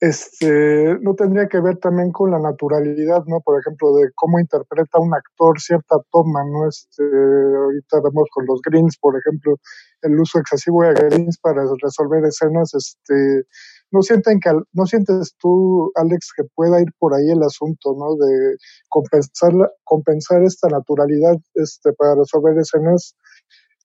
Este, 0.02 0.98
no 1.02 1.14
tendría 1.14 1.50
que 1.50 1.60
ver 1.60 1.78
también 1.78 2.12
con 2.14 2.32
la 2.32 2.40
naturalidad, 2.40 3.26
¿no? 3.28 3.42
Por 3.42 3.60
ejemplo, 3.60 3.94
de 3.96 4.10
cómo 4.16 4.40
interpreta 4.40 4.98
un 4.98 5.14
actor 5.14 5.60
cierta 5.60 5.98
toma, 6.10 6.42
¿no? 6.46 6.70
Este, 6.70 7.04
ahorita 7.04 7.98
vemos 8.06 8.30
con 8.34 8.46
los 8.46 8.62
greens, 8.62 8.98
por 8.98 9.18
ejemplo, 9.18 9.58
el 10.04 10.18
uso 10.18 10.40
excesivo 10.40 10.84
de 10.84 10.94
greens 10.94 11.38
para 11.40 11.64
resolver 11.84 12.24
escenas, 12.24 12.74
este, 12.74 13.44
no 13.92 14.02
sienten 14.02 14.40
que 14.40 14.52
no 14.72 14.86
sientes 14.86 15.36
tú 15.40 15.92
Alex 15.96 16.32
que 16.38 16.44
pueda 16.56 16.80
ir 16.80 16.90
por 17.00 17.14
ahí 17.14 17.30
el 17.32 17.42
asunto 17.44 17.96
no 17.98 18.16
de 18.24 18.56
compensar 18.88 19.52
compensar 19.84 20.44
esta 20.44 20.68
naturalidad 20.70 21.36
este 21.56 21.92
para 21.94 22.16
resolver 22.16 22.58
escenas 22.60 23.16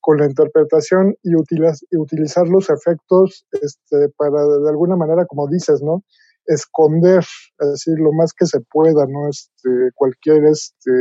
con 0.05 0.19
la 0.19 0.27
interpretación 0.27 1.17
y, 1.23 1.31
y 1.33 1.97
utilizar 1.97 2.47
los 2.47 2.69
efectos 2.69 3.47
este 3.53 4.11
para 4.19 4.45
de 4.45 4.69
alguna 4.69 4.97
manera 4.97 5.25
como 5.25 5.49
dices 5.49 5.81
no 5.83 6.05
esconder 6.45 7.25
así 7.73 7.91
lo 7.97 8.13
más 8.13 8.35
que 8.35 8.45
se 8.45 8.61
pueda 8.61 9.07
no 9.07 9.31
este 9.31 9.71
cualquier 9.95 10.45
este 10.45 10.93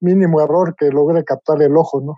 mínimo 0.00 0.40
error 0.42 0.74
que 0.76 0.86
logre 0.90 1.22
captar 1.22 1.62
el 1.62 1.76
ojo 1.76 2.00
no 2.00 2.14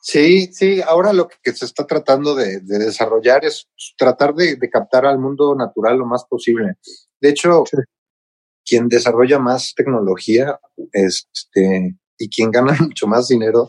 Sí, 0.00 0.52
sí, 0.52 0.82
ahora 0.82 1.12
lo 1.14 1.28
que 1.28 1.52
se 1.52 1.64
está 1.64 1.86
tratando 1.86 2.34
de, 2.34 2.60
de 2.60 2.78
desarrollar 2.78 3.44
es 3.44 3.68
tratar 3.96 4.34
de, 4.34 4.56
de 4.56 4.68
captar 4.70 5.06
al 5.06 5.18
mundo 5.18 5.54
natural 5.54 5.96
lo 5.98 6.04
más 6.06 6.24
posible. 6.26 6.74
De 7.20 7.30
hecho, 7.30 7.64
Sí. 7.66 7.78
quien 8.66 8.88
desarrolla 8.88 9.38
más 9.38 9.72
tecnología 9.74 10.60
este, 10.92 11.96
y 12.18 12.28
quien 12.28 12.50
gana 12.50 12.72
mucho 12.90 13.06
más 13.06 13.28
dinero 13.28 13.68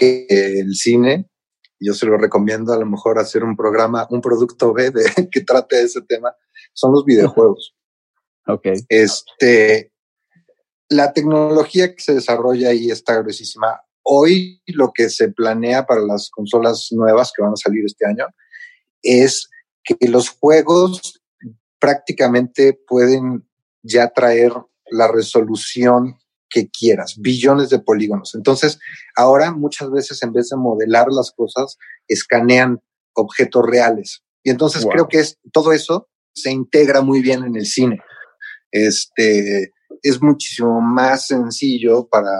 que 0.00 0.26
el 0.28 0.74
cine, 0.74 1.28
yo 1.78 1.92
se 1.92 2.06
lo 2.06 2.16
recomiendo 2.16 2.72
a 2.72 2.78
lo 2.78 2.86
mejor 2.86 3.18
hacer 3.18 3.44
un 3.44 3.54
programa, 3.54 4.06
un 4.10 4.22
producto 4.22 4.72
B 4.72 4.90
de, 4.90 5.04
que 5.30 5.42
trate 5.42 5.82
ese 5.82 6.00
tema, 6.02 6.34
son 6.72 6.92
los 6.92 7.04
videojuegos. 7.04 7.74
Ok. 8.46 8.68
Este, 8.88 9.92
la 10.88 11.12
tecnología 11.12 11.94
que 11.94 12.02
se 12.02 12.14
desarrolla 12.14 12.70
ahí 12.70 12.90
está 12.90 13.20
gruesísima. 13.20 13.80
Hoy 14.02 14.62
lo 14.66 14.92
que 14.92 15.10
se 15.10 15.28
planea 15.28 15.86
para 15.86 16.00
las 16.00 16.30
consolas 16.30 16.88
nuevas 16.92 17.32
que 17.36 17.42
van 17.42 17.52
a 17.52 17.56
salir 17.56 17.84
este 17.84 18.06
año 18.06 18.26
es 19.02 19.48
que 19.84 19.96
los 20.08 20.30
juegos 20.30 21.22
prácticamente 21.78 22.78
pueden 22.86 23.46
ya 23.82 24.08
traer 24.08 24.52
la 24.90 25.08
resolución 25.08 26.19
que 26.50 26.68
quieras, 26.68 27.16
billones 27.18 27.70
de 27.70 27.78
polígonos. 27.78 28.34
Entonces, 28.34 28.78
ahora 29.16 29.52
muchas 29.52 29.90
veces 29.90 30.22
en 30.22 30.32
vez 30.32 30.48
de 30.50 30.56
modelar 30.56 31.06
las 31.10 31.30
cosas, 31.30 31.78
escanean 32.08 32.80
objetos 33.14 33.64
reales. 33.66 34.22
Y 34.42 34.50
entonces 34.50 34.82
Wow. 34.82 34.92
creo 34.92 35.08
que 35.08 35.20
es, 35.20 35.38
todo 35.52 35.72
eso 35.72 36.08
se 36.34 36.50
integra 36.50 37.02
muy 37.02 37.20
bien 37.22 37.44
en 37.44 37.56
el 37.56 37.66
cine. 37.66 38.00
Este, 38.72 39.72
es 40.02 40.22
muchísimo 40.22 40.80
más 40.80 41.26
sencillo 41.26 42.08
para, 42.08 42.38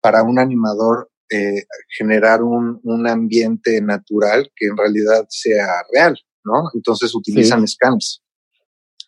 para 0.00 0.22
un 0.22 0.38
animador 0.38 1.10
eh, 1.30 1.64
generar 1.96 2.42
un, 2.42 2.80
un 2.82 3.06
ambiente 3.06 3.80
natural 3.80 4.50
que 4.56 4.66
en 4.66 4.76
realidad 4.76 5.26
sea 5.28 5.66
real, 5.92 6.18
¿no? 6.44 6.64
Entonces 6.74 7.14
utilizan 7.14 7.66
scans. 7.68 8.22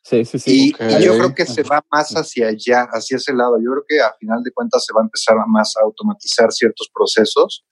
Sí, 0.03 0.24
sí, 0.24 0.38
sí. 0.38 0.68
Y, 0.68 0.72
yo 1.05 1.16
creo 1.16 1.34
que 1.34 1.46
se 1.46 1.62
va 1.62 1.84
más 1.92 2.11
hacia 2.12 2.48
allá, 2.48 2.82
hacia 2.90 3.16
ese 3.18 3.32
lado. 3.32 3.57
Yo 3.59 3.70
creo 3.70 3.84
que 3.88 4.00
a 4.00 4.12
final 4.18 4.42
de 4.42 4.53
cuentas 4.53 4.84
se 4.84 4.92
va 4.92 5.00
a 5.00 5.05
empezar 5.05 5.36
a 5.38 5.46
más 5.46 5.74
a 5.76 5.84
automatizar 5.84 6.50
ciertos 6.53 6.90
procesos 6.92 7.64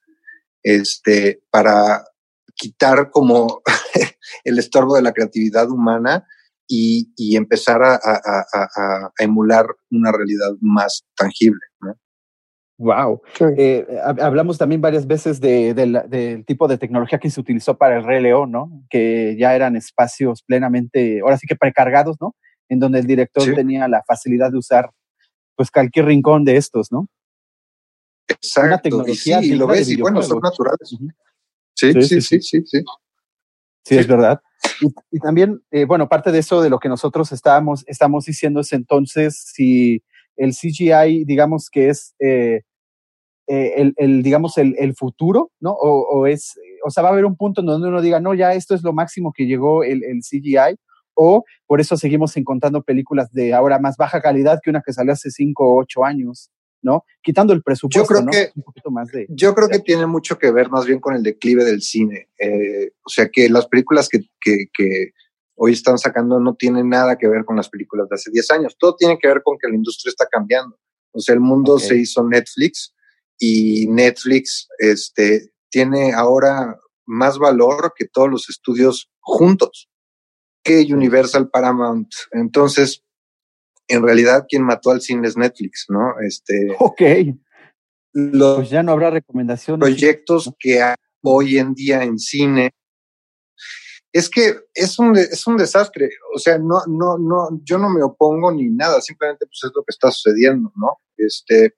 este, 0.63 1.43
para 1.49 2.05
quitar 2.55 3.09
como 3.11 3.61
el 4.45 4.59
estorbo 4.59 4.95
de 4.95 5.01
la 5.01 5.11
creatividad 5.13 5.69
humana 5.69 6.25
y, 6.67 7.11
y 7.17 7.35
empezar 7.35 7.83
a, 7.83 7.95
a- 7.95 8.21
a- 8.23 8.45
a- 8.53 9.05
a 9.07 9.11
emular 9.23 9.65
una 9.89 10.11
realidad 10.11 10.51
más 10.61 11.03
tangible. 11.17 11.59
¿no? 11.81 11.95
Wow. 12.81 13.21
Sí. 13.37 13.43
Eh, 13.57 13.85
hab- 14.03 14.19
hablamos 14.21 14.57
también 14.57 14.81
varias 14.81 15.05
veces 15.05 15.39
de- 15.39 15.75
de 15.75 15.85
la- 15.85 16.01
del 16.03 16.43
tipo 16.45 16.67
de 16.67 16.79
tecnología 16.79 17.19
que 17.19 17.29
se 17.29 17.39
utilizó 17.39 17.77
para 17.77 17.97
el 17.97 18.03
Rey 18.03 18.21
León, 18.23 18.51
¿no? 18.51 18.83
Que 18.89 19.35
ya 19.39 19.55
eran 19.55 19.75
espacios 19.75 20.41
plenamente, 20.41 21.19
ahora 21.21 21.37
sí 21.37 21.45
que 21.45 21.55
precargados, 21.55 22.17
¿no? 22.19 22.35
En 22.69 22.79
donde 22.79 22.97
el 22.99 23.05
director 23.05 23.43
Sí. 23.43 23.53
tenía 23.53 23.87
la 23.87 24.01
facilidad 24.03 24.51
de 24.51 24.57
usar, 24.57 24.89
pues, 25.55 25.69
cualquier 25.69 26.05
rincón 26.05 26.43
de 26.43 26.57
estos, 26.57 26.91
¿no? 26.91 27.07
Exacto. 28.27 28.75
Y 28.87 28.91
tecnología 28.91 29.39
sí, 29.41 29.45
y 29.45 29.49
lo 29.51 29.65
digna 29.67 29.73
de 29.73 29.79
ves 29.79 29.89
y 29.89 30.01
bueno, 30.01 30.21
son 30.23 30.39
naturales. 30.39 30.89
Sí, 30.89 30.97
Sí, 31.75 31.93
sí, 31.93 32.01
sí, 32.03 32.21
sí, 32.21 32.41
sí, 32.41 32.61
sí. 32.65 32.79
Sí, 33.83 33.95
Sí. 33.95 33.97
es 33.97 34.07
verdad. 34.07 34.39
Y, 34.81 34.87
y 35.17 35.19
también, 35.19 35.61
eh, 35.71 35.85
bueno, 35.85 36.09
parte 36.09 36.31
de 36.31 36.39
eso 36.39 36.61
de 36.61 36.69
lo 36.69 36.79
que 36.79 36.89
nosotros 36.89 37.31
estábamos, 37.31 37.83
estamos 37.87 38.25
diciendo 38.25 38.59
es 38.61 38.73
entonces 38.73 39.39
si 39.53 40.03
el 40.37 40.53
CGI, 40.53 41.25
digamos 41.25 41.69
que 41.69 41.89
es 41.89 42.15
eh, 42.19 42.61
eh, 43.53 43.73
el, 43.81 43.93
el, 43.97 44.23
digamos, 44.23 44.57
el, 44.57 44.75
el 44.77 44.95
futuro, 44.95 45.51
¿no? 45.59 45.71
O, 45.71 46.07
o 46.19 46.25
es, 46.27 46.53
o 46.85 46.89
sea, 46.89 47.03
va 47.03 47.09
a 47.09 47.11
haber 47.11 47.25
un 47.25 47.35
punto 47.35 47.59
en 47.59 47.67
donde 47.67 47.89
uno 47.89 48.01
diga, 48.01 48.21
no, 48.21 48.33
ya 48.33 48.53
esto 48.53 48.73
es 48.75 48.81
lo 48.81 48.93
máximo 48.93 49.33
que 49.35 49.45
llegó 49.45 49.83
el, 49.83 50.03
el 50.05 50.21
CGI, 50.21 50.77
o 51.13 51.43
por 51.67 51.81
eso 51.81 51.97
seguimos 51.97 52.37
encontrando 52.37 52.81
películas 52.81 53.29
de 53.33 53.53
ahora 53.53 53.77
más 53.79 53.97
baja 53.97 54.21
calidad 54.21 54.59
que 54.63 54.69
una 54.69 54.81
que 54.85 54.93
salió 54.93 55.11
hace 55.11 55.29
cinco 55.31 55.65
o 55.65 55.81
ocho 55.81 56.05
años, 56.05 56.49
¿no? 56.81 57.03
Quitando 57.21 57.51
el 57.51 57.61
presupuesto, 57.61 58.07
creo 58.07 58.21
¿no? 58.23 58.31
que- 58.31 58.51
un 58.55 58.63
poquito 58.63 58.89
más 58.89 59.09
de. 59.09 59.25
Yo 59.29 59.53
creo 59.53 59.67
que 59.67 59.79
tiene 59.79 60.05
mucho 60.05 60.37
que 60.39 60.49
ver 60.51 60.69
más 60.69 60.85
bien 60.85 60.99
con 61.01 61.13
el 61.13 61.21
declive 61.21 61.65
del 61.65 61.81
cine. 61.81 62.29
Eh, 62.39 62.91
o 63.05 63.09
sea 63.09 63.27
que 63.29 63.49
las 63.49 63.67
películas 63.67 64.07
que, 64.07 64.19
que, 64.39 64.67
que 64.73 65.11
hoy 65.55 65.73
están 65.73 65.97
sacando 65.97 66.39
no 66.39 66.55
tienen 66.55 66.87
nada 66.87 67.17
que 67.17 67.27
ver 67.27 67.43
con 67.43 67.57
las 67.57 67.67
películas 67.69 68.07
de 68.07 68.15
hace 68.15 68.31
10 68.31 68.49
años. 68.51 68.77
Todo 68.79 68.95
tiene 68.95 69.19
que 69.19 69.27
ver 69.27 69.41
con 69.43 69.57
que 69.61 69.67
la 69.67 69.75
industria 69.75 70.09
está 70.09 70.25
cambiando. 70.31 70.77
O 71.11 71.19
sea, 71.19 71.35
el 71.35 71.41
mundo 71.41 71.77
se 71.77 71.97
hizo 71.97 72.25
Netflix 72.25 72.95
y 73.41 73.87
Netflix 73.87 74.67
este, 74.77 75.51
tiene 75.69 76.13
ahora 76.13 76.77
más 77.07 77.39
valor 77.39 77.93
que 77.97 78.05
todos 78.05 78.29
los 78.29 78.49
estudios 78.49 79.09
juntos, 79.19 79.89
que 80.63 80.85
Universal 80.93 81.49
Paramount. 81.49 82.13
Entonces, 82.33 83.03
en 83.87 84.03
realidad, 84.03 84.45
quien 84.47 84.63
mató 84.63 84.91
al 84.91 85.01
cine 85.01 85.27
es 85.27 85.35
Netflix, 85.35 85.87
¿no? 85.89 86.13
Este, 86.21 86.75
Ok, 86.77 87.01
los 88.13 88.57
pues 88.57 88.69
ya 88.69 88.83
no 88.83 88.91
habrá 88.91 89.09
recomendaciones. 89.09 89.79
proyectos 89.79 90.51
que 90.59 90.83
hay 90.83 90.95
hoy 91.23 91.57
en 91.57 91.73
día 91.73 92.03
en 92.03 92.19
cine. 92.19 92.69
Es 94.13 94.29
que 94.29 94.55
es 94.75 94.99
un, 94.99 95.17
es 95.17 95.47
un 95.47 95.57
desastre. 95.57 96.11
O 96.35 96.37
sea, 96.37 96.59
no, 96.59 96.81
no, 96.87 97.17
no, 97.17 97.59
yo 97.63 97.79
no 97.79 97.89
me 97.89 98.03
opongo 98.03 98.51
ni 98.51 98.69
nada, 98.69 99.01
simplemente 99.01 99.47
pues 99.47 99.61
es 99.63 99.71
lo 99.73 99.81
que 99.81 99.89
está 99.91 100.11
sucediendo, 100.11 100.71
¿no? 100.75 100.97
Este, 101.17 101.73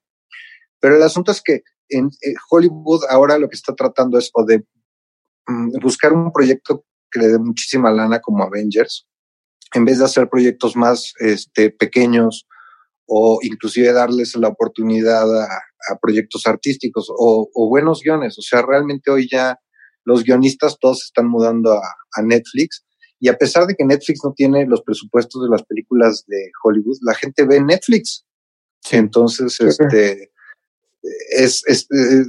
pero 0.84 0.96
el 0.96 1.02
asunto 1.02 1.32
es 1.32 1.40
que 1.40 1.62
en 1.88 2.08
eh, 2.20 2.34
Hollywood 2.50 3.04
ahora 3.08 3.38
lo 3.38 3.48
que 3.48 3.56
está 3.56 3.74
tratando 3.74 4.18
es 4.18 4.28
o 4.34 4.44
de 4.44 4.66
mm, 5.46 5.78
buscar 5.80 6.12
un 6.12 6.30
proyecto 6.30 6.84
que 7.10 7.20
le 7.20 7.28
dé 7.28 7.38
muchísima 7.38 7.90
lana 7.90 8.20
como 8.20 8.44
Avengers, 8.44 9.06
en 9.72 9.86
vez 9.86 9.98
de 9.98 10.04
hacer 10.04 10.28
proyectos 10.28 10.76
más 10.76 11.14
este, 11.20 11.70
pequeños 11.70 12.46
o 13.06 13.38
inclusive 13.40 13.94
darles 13.94 14.36
la 14.36 14.48
oportunidad 14.48 15.24
a, 15.42 15.46
a 15.46 15.98
proyectos 16.02 16.46
artísticos 16.46 17.08
o, 17.08 17.48
o, 17.54 17.68
buenos 17.70 18.02
guiones. 18.02 18.38
O 18.38 18.42
sea, 18.42 18.60
realmente 18.60 19.10
hoy 19.10 19.26
ya 19.26 19.58
los 20.04 20.22
guionistas 20.22 20.76
todos 20.78 20.98
se 20.98 21.06
están 21.06 21.28
mudando 21.28 21.72
a, 21.72 21.80
a, 22.12 22.22
Netflix 22.22 22.84
y 23.18 23.30
a 23.30 23.38
pesar 23.38 23.66
de 23.66 23.74
que 23.74 23.86
Netflix 23.86 24.20
no 24.22 24.34
tiene 24.34 24.66
los 24.66 24.82
presupuestos 24.82 25.44
de 25.44 25.48
las 25.48 25.62
películas 25.62 26.24
de 26.26 26.50
Hollywood, 26.62 26.98
la 27.00 27.14
gente 27.14 27.46
ve 27.46 27.62
Netflix. 27.62 28.26
Sí. 28.82 28.96
Entonces, 28.96 29.54
sí. 29.54 29.64
este, 29.64 30.33
es, 31.30 31.62
es 31.66 31.86
eh, 31.90 32.24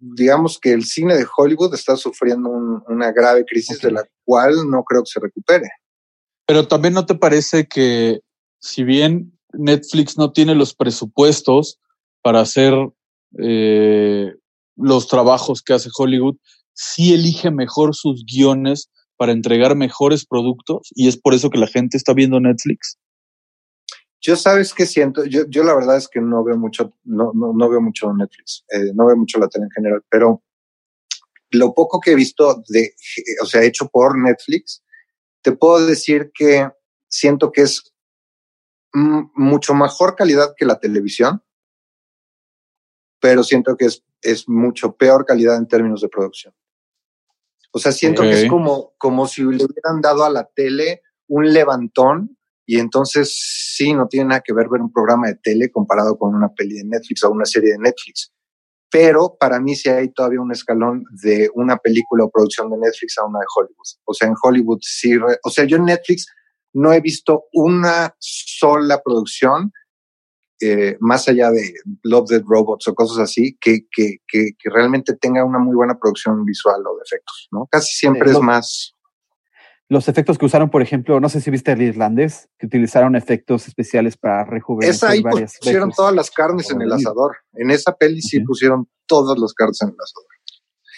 digamos 0.00 0.58
que 0.58 0.72
el 0.72 0.84
cine 0.84 1.16
de 1.16 1.26
Hollywood 1.36 1.74
está 1.74 1.96
sufriendo 1.96 2.48
un, 2.48 2.82
una 2.88 3.12
grave 3.12 3.44
crisis 3.44 3.76
okay. 3.76 3.88
de 3.90 3.94
la 3.94 4.04
cual 4.24 4.68
no 4.68 4.82
creo 4.84 5.02
que 5.02 5.10
se 5.10 5.20
recupere. 5.20 5.68
Pero 6.46 6.66
también 6.66 6.94
no 6.94 7.06
te 7.06 7.14
parece 7.14 7.66
que 7.66 8.20
si 8.58 8.82
bien 8.84 9.38
Netflix 9.52 10.18
no 10.18 10.32
tiene 10.32 10.54
los 10.54 10.74
presupuestos 10.74 11.78
para 12.22 12.40
hacer 12.40 12.74
eh, 13.38 14.34
los 14.76 15.08
trabajos 15.08 15.62
que 15.62 15.72
hace 15.72 15.90
Hollywood, 15.96 16.36
sí 16.74 17.14
elige 17.14 17.50
mejor 17.50 17.94
sus 17.94 18.24
guiones 18.24 18.90
para 19.16 19.32
entregar 19.32 19.76
mejores 19.76 20.26
productos 20.26 20.88
y 20.94 21.08
es 21.08 21.16
por 21.16 21.34
eso 21.34 21.50
que 21.50 21.58
la 21.58 21.66
gente 21.66 21.96
está 21.96 22.14
viendo 22.14 22.40
Netflix. 22.40 22.98
Yo 24.20 24.36
sabes 24.36 24.74
qué 24.74 24.84
siento, 24.84 25.24
yo, 25.24 25.46
yo 25.48 25.64
la 25.64 25.74
verdad 25.74 25.96
es 25.96 26.06
que 26.08 26.20
no 26.20 26.44
veo 26.44 26.56
mucho, 26.56 26.92
no, 27.04 27.32
no, 27.34 27.52
no 27.54 27.68
veo 27.70 27.80
mucho 27.80 28.12
Netflix, 28.12 28.64
eh, 28.70 28.92
no 28.94 29.06
veo 29.06 29.16
mucho 29.16 29.38
la 29.38 29.48
tele 29.48 29.64
en 29.64 29.70
general, 29.70 30.04
pero 30.10 30.42
lo 31.50 31.74
poco 31.74 32.00
que 32.00 32.12
he 32.12 32.14
visto 32.14 32.62
de, 32.68 32.94
o 33.42 33.46
sea, 33.46 33.62
hecho 33.62 33.88
por 33.88 34.18
Netflix, 34.18 34.82
te 35.42 35.52
puedo 35.52 35.84
decir 35.86 36.30
que 36.34 36.70
siento 37.08 37.50
que 37.50 37.62
es 37.62 37.94
mucho 38.92 39.74
mejor 39.74 40.16
calidad 40.16 40.54
que 40.56 40.66
la 40.66 40.78
televisión, 40.78 41.42
pero 43.20 43.42
siento 43.42 43.76
que 43.76 43.86
es, 43.86 44.04
es 44.22 44.48
mucho 44.48 44.96
peor 44.96 45.24
calidad 45.24 45.56
en 45.56 45.68
términos 45.68 46.00
de 46.00 46.08
producción. 46.08 46.54
O 47.72 47.78
sea, 47.78 47.92
siento 47.92 48.22
okay. 48.22 48.32
que 48.32 48.42
es 48.42 48.50
como, 48.50 48.94
como 48.98 49.26
si 49.26 49.42
le 49.42 49.64
hubieran 49.64 50.00
dado 50.00 50.24
a 50.24 50.30
la 50.30 50.44
tele 50.44 51.02
un 51.28 51.52
levantón 51.52 52.36
y 52.70 52.78
entonces 52.78 53.36
sí, 53.74 53.92
no 53.94 54.06
tiene 54.06 54.28
nada 54.28 54.42
que 54.46 54.52
ver 54.52 54.68
ver 54.68 54.80
un 54.80 54.92
programa 54.92 55.26
de 55.26 55.34
tele 55.42 55.72
comparado 55.72 56.16
con 56.16 56.36
una 56.36 56.50
peli 56.50 56.76
de 56.76 56.84
Netflix 56.84 57.24
o 57.24 57.30
una 57.32 57.44
serie 57.44 57.72
de 57.72 57.78
Netflix. 57.78 58.32
Pero 58.88 59.36
para 59.40 59.58
mí 59.58 59.74
sí 59.74 59.88
hay 59.88 60.12
todavía 60.12 60.40
un 60.40 60.52
escalón 60.52 61.02
de 61.20 61.50
una 61.54 61.78
película 61.78 62.22
o 62.22 62.30
producción 62.30 62.70
de 62.70 62.78
Netflix 62.78 63.18
a 63.18 63.26
una 63.26 63.40
de 63.40 63.46
Hollywood. 63.56 63.88
O 64.04 64.14
sea, 64.14 64.28
en 64.28 64.34
Hollywood 64.40 64.78
sí, 64.82 65.14
o 65.42 65.50
sea, 65.50 65.64
yo 65.64 65.78
en 65.78 65.86
Netflix 65.86 66.26
no 66.72 66.92
he 66.92 67.00
visto 67.00 67.46
una 67.54 68.14
sola 68.20 69.02
producción 69.04 69.72
eh, 70.60 70.96
más 71.00 71.26
allá 71.26 71.50
de 71.50 71.74
Love 72.04 72.28
Dead 72.28 72.42
Robots 72.46 72.86
o 72.86 72.94
cosas 72.94 73.18
así, 73.18 73.58
que, 73.60 73.80
que, 73.90 74.18
que, 74.28 74.50
que, 74.56 74.70
realmente 74.70 75.16
tenga 75.16 75.44
una 75.44 75.58
muy 75.58 75.74
buena 75.74 75.98
producción 75.98 76.44
visual 76.44 76.86
o 76.86 76.94
de 76.94 77.02
efectos, 77.04 77.48
¿no? 77.50 77.66
Casi 77.68 77.96
siempre 77.96 78.30
sí, 78.30 78.36
es 78.36 78.40
más... 78.40 78.94
Los 79.90 80.06
efectos 80.08 80.38
que 80.38 80.46
usaron, 80.46 80.70
por 80.70 80.82
ejemplo, 80.82 81.18
no 81.18 81.28
sé 81.28 81.40
si 81.40 81.50
viste 81.50 81.72
el 81.72 81.82
irlandés, 81.82 82.48
que 82.56 82.66
utilizaron 82.66 83.16
efectos 83.16 83.66
especiales 83.66 84.16
para 84.16 84.44
rejuvenecer 84.44 84.94
Esa 84.94 85.08
ahí 85.10 85.20
varias 85.20 85.58
pusieron 85.58 85.88
veces. 85.88 85.96
todas 85.96 86.14
las 86.14 86.30
carnes 86.30 86.70
en 86.70 86.80
el 86.80 86.92
asador. 86.92 87.36
En 87.54 87.72
esa 87.72 87.96
peli 87.96 88.22
sí 88.22 88.36
okay. 88.36 88.46
pusieron 88.46 88.88
todas 89.06 89.36
las 89.36 89.52
carnes 89.52 89.82
en 89.82 89.88
el 89.88 89.96
asador. 90.00 90.28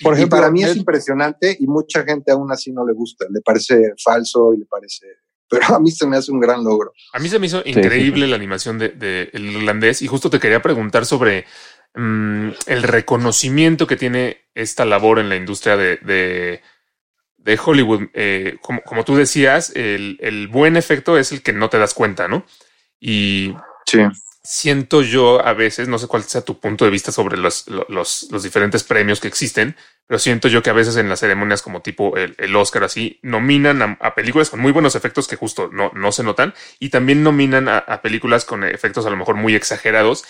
Por 0.02 0.14
ejemplo, 0.14 0.36
y 0.36 0.40
para 0.40 0.50
mí 0.52 0.62
es 0.62 0.76
impresionante 0.76 1.56
y 1.58 1.66
mucha 1.66 2.04
gente 2.04 2.32
aún 2.32 2.52
así 2.52 2.70
no 2.70 2.86
le 2.86 2.92
gusta, 2.92 3.24
le 3.30 3.40
parece 3.40 3.94
falso 4.04 4.52
y 4.52 4.58
le 4.58 4.66
parece 4.66 5.06
pero 5.52 5.74
a 5.74 5.80
mí 5.80 5.90
se 5.90 6.06
me 6.06 6.16
hace 6.16 6.32
un 6.32 6.40
gran 6.40 6.64
logro. 6.64 6.94
A 7.12 7.18
mí 7.18 7.28
se 7.28 7.38
me 7.38 7.46
hizo 7.46 7.62
increíble 7.66 8.20
sí, 8.20 8.22
sí. 8.22 8.30
la 8.30 8.36
animación 8.36 8.78
del 8.78 8.98
de, 8.98 9.26
de 9.26 9.38
irlandés 9.38 10.00
y 10.00 10.06
justo 10.06 10.30
te 10.30 10.40
quería 10.40 10.62
preguntar 10.62 11.04
sobre 11.04 11.44
um, 11.94 12.52
el 12.66 12.82
reconocimiento 12.82 13.86
que 13.86 13.96
tiene 13.96 14.48
esta 14.54 14.86
labor 14.86 15.18
en 15.18 15.28
la 15.28 15.36
industria 15.36 15.76
de, 15.76 15.98
de, 15.98 16.62
de 17.44 17.58
Hollywood. 17.62 18.08
Eh, 18.14 18.56
como, 18.60 18.82
como, 18.82 19.04
tú 19.04 19.16
decías, 19.16 19.72
el, 19.74 20.18
el, 20.20 20.48
buen 20.48 20.76
efecto 20.76 21.18
es 21.18 21.32
el 21.32 21.42
que 21.42 21.52
no 21.52 21.68
te 21.68 21.78
das 21.78 21.94
cuenta, 21.94 22.28
¿no? 22.28 22.44
Y 23.00 23.54
sí. 23.86 24.00
siento 24.42 25.02
yo 25.02 25.44
a 25.44 25.52
veces, 25.52 25.88
no 25.88 25.98
sé 25.98 26.06
cuál 26.06 26.22
sea 26.22 26.42
tu 26.42 26.60
punto 26.60 26.84
de 26.84 26.90
vista 26.90 27.12
sobre 27.12 27.36
los, 27.36 27.66
los, 27.88 28.28
los 28.30 28.42
diferentes 28.42 28.84
premios 28.84 29.20
que 29.20 29.28
existen, 29.28 29.76
pero 30.06 30.18
siento 30.18 30.48
yo 30.48 30.62
que 30.62 30.70
a 30.70 30.74
veces 30.74 30.96
en 30.96 31.08
las 31.08 31.20
ceremonias 31.20 31.62
como 31.62 31.80
tipo 31.80 32.16
el, 32.16 32.34
el 32.38 32.54
Oscar 32.54 32.84
así, 32.84 33.18
nominan 33.22 33.82
a, 33.82 33.98
a, 34.00 34.14
películas 34.14 34.50
con 34.50 34.60
muy 34.60 34.72
buenos 34.72 34.94
efectos 34.94 35.26
que 35.26 35.36
justo 35.36 35.70
no, 35.72 35.90
no 35.94 36.12
se 36.12 36.22
notan 36.22 36.54
y 36.78 36.90
también 36.90 37.22
nominan 37.22 37.68
a, 37.68 37.78
a, 37.78 38.02
películas 38.02 38.44
con 38.44 38.62
efectos 38.64 39.06
a 39.06 39.10
lo 39.10 39.16
mejor 39.16 39.36
muy 39.36 39.54
exagerados 39.54 40.24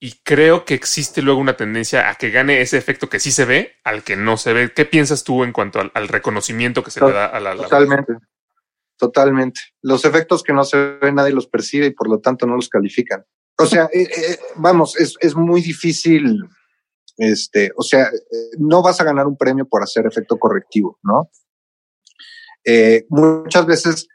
y 0.00 0.20
creo 0.22 0.64
que 0.64 0.74
existe 0.74 1.20
luego 1.22 1.40
una 1.40 1.56
tendencia 1.56 2.08
a 2.08 2.14
que 2.14 2.30
gane 2.30 2.62
ese 2.62 2.78
efecto 2.78 3.08
que 3.08 3.20
sí 3.20 3.30
se 3.30 3.44
ve 3.44 3.76
al 3.84 4.02
que 4.02 4.16
no 4.16 4.36
se 4.36 4.52
ve. 4.54 4.72
¿Qué 4.74 4.86
piensas 4.86 5.24
tú 5.24 5.44
en 5.44 5.52
cuanto 5.52 5.78
al, 5.78 5.92
al 5.94 6.08
reconocimiento 6.08 6.82
que 6.82 6.90
se 6.90 7.04
le 7.04 7.12
da 7.12 7.26
a 7.26 7.38
la... 7.38 7.54
Totalmente, 7.54 8.14
totalmente. 8.96 9.60
Los 9.82 10.04
efectos 10.06 10.42
que 10.42 10.54
no 10.54 10.64
se 10.64 10.96
ven 10.98 11.16
nadie 11.16 11.32
los 11.32 11.46
percibe 11.46 11.86
y 11.86 11.90
por 11.90 12.08
lo 12.08 12.18
tanto 12.18 12.46
no 12.46 12.56
los 12.56 12.70
califican. 12.70 13.24
O 13.58 13.66
sea, 13.66 13.90
eh, 13.92 14.02
eh, 14.04 14.38
vamos, 14.56 14.98
es, 14.98 15.16
es 15.20 15.34
muy 15.36 15.60
difícil 15.60 16.48
este, 17.20 17.70
o 17.76 17.82
sea, 17.82 18.10
no 18.58 18.80
vas 18.82 18.98
a 18.98 19.04
ganar 19.04 19.26
un 19.26 19.36
premio 19.36 19.68
por 19.68 19.82
hacer 19.82 20.06
efecto 20.06 20.38
correctivo, 20.38 20.98
¿no? 21.02 21.30
Eh, 22.64 23.04
muchas 23.10 23.66
veces 23.66 24.08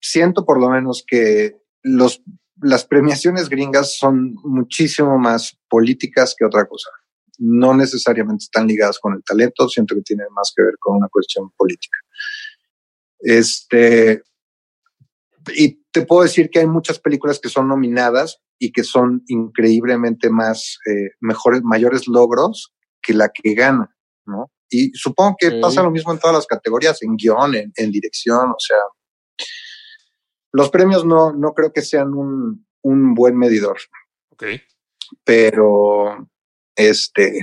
siento 0.00 0.44
por 0.44 0.60
lo 0.60 0.70
menos 0.70 1.04
que 1.04 1.56
los, 1.82 2.22
las 2.62 2.84
premiaciones 2.84 3.48
gringas 3.48 3.96
son 3.96 4.34
muchísimo 4.44 5.18
más 5.18 5.58
políticas 5.68 6.34
que 6.36 6.44
otra 6.44 6.66
cosa. 6.66 6.90
No 7.38 7.74
necesariamente 7.74 8.44
están 8.44 8.66
ligadas 8.66 8.98
con 8.98 9.14
el 9.14 9.22
talento, 9.24 9.68
siento 9.68 9.94
que 9.94 10.02
tiene 10.02 10.24
más 10.30 10.52
que 10.54 10.62
ver 10.62 10.74
con 10.78 10.96
una 10.96 11.08
cuestión 11.08 11.50
política. 11.56 11.98
Este, 13.20 14.22
y 15.54 15.82
te 15.90 16.02
puedo 16.02 16.22
decir 16.22 16.50
que 16.50 16.60
hay 16.60 16.66
muchas 16.66 16.98
películas 16.98 17.38
que 17.38 17.48
son 17.48 17.68
nominadas 17.68 18.40
y 18.58 18.72
que 18.72 18.84
son 18.84 19.22
increíblemente 19.28 20.28
más, 20.30 20.78
eh, 20.86 21.10
mejores, 21.20 21.62
mayores 21.62 22.06
logros 22.06 22.72
que 23.02 23.14
la 23.14 23.30
que 23.30 23.54
gana, 23.54 23.94
¿no? 24.26 24.50
Y 24.68 24.92
supongo 24.92 25.36
que 25.38 25.50
sí. 25.50 25.60
pasa 25.60 25.82
lo 25.82 25.90
mismo 25.90 26.12
en 26.12 26.18
todas 26.18 26.36
las 26.36 26.46
categorías, 26.46 27.02
en 27.02 27.16
guion, 27.16 27.54
en, 27.54 27.72
en, 27.74 27.90
dirección, 27.90 28.50
o 28.50 28.58
sea, 28.58 28.78
los 30.52 30.70
premios 30.70 31.04
no, 31.04 31.32
no 31.32 31.54
creo 31.54 31.72
que 31.72 31.82
sean 31.82 32.14
un, 32.14 32.66
un 32.82 33.14
buen 33.14 33.36
medidor. 33.36 33.78
Ok. 34.30 34.44
Pero, 35.24 36.28
este, 36.76 37.40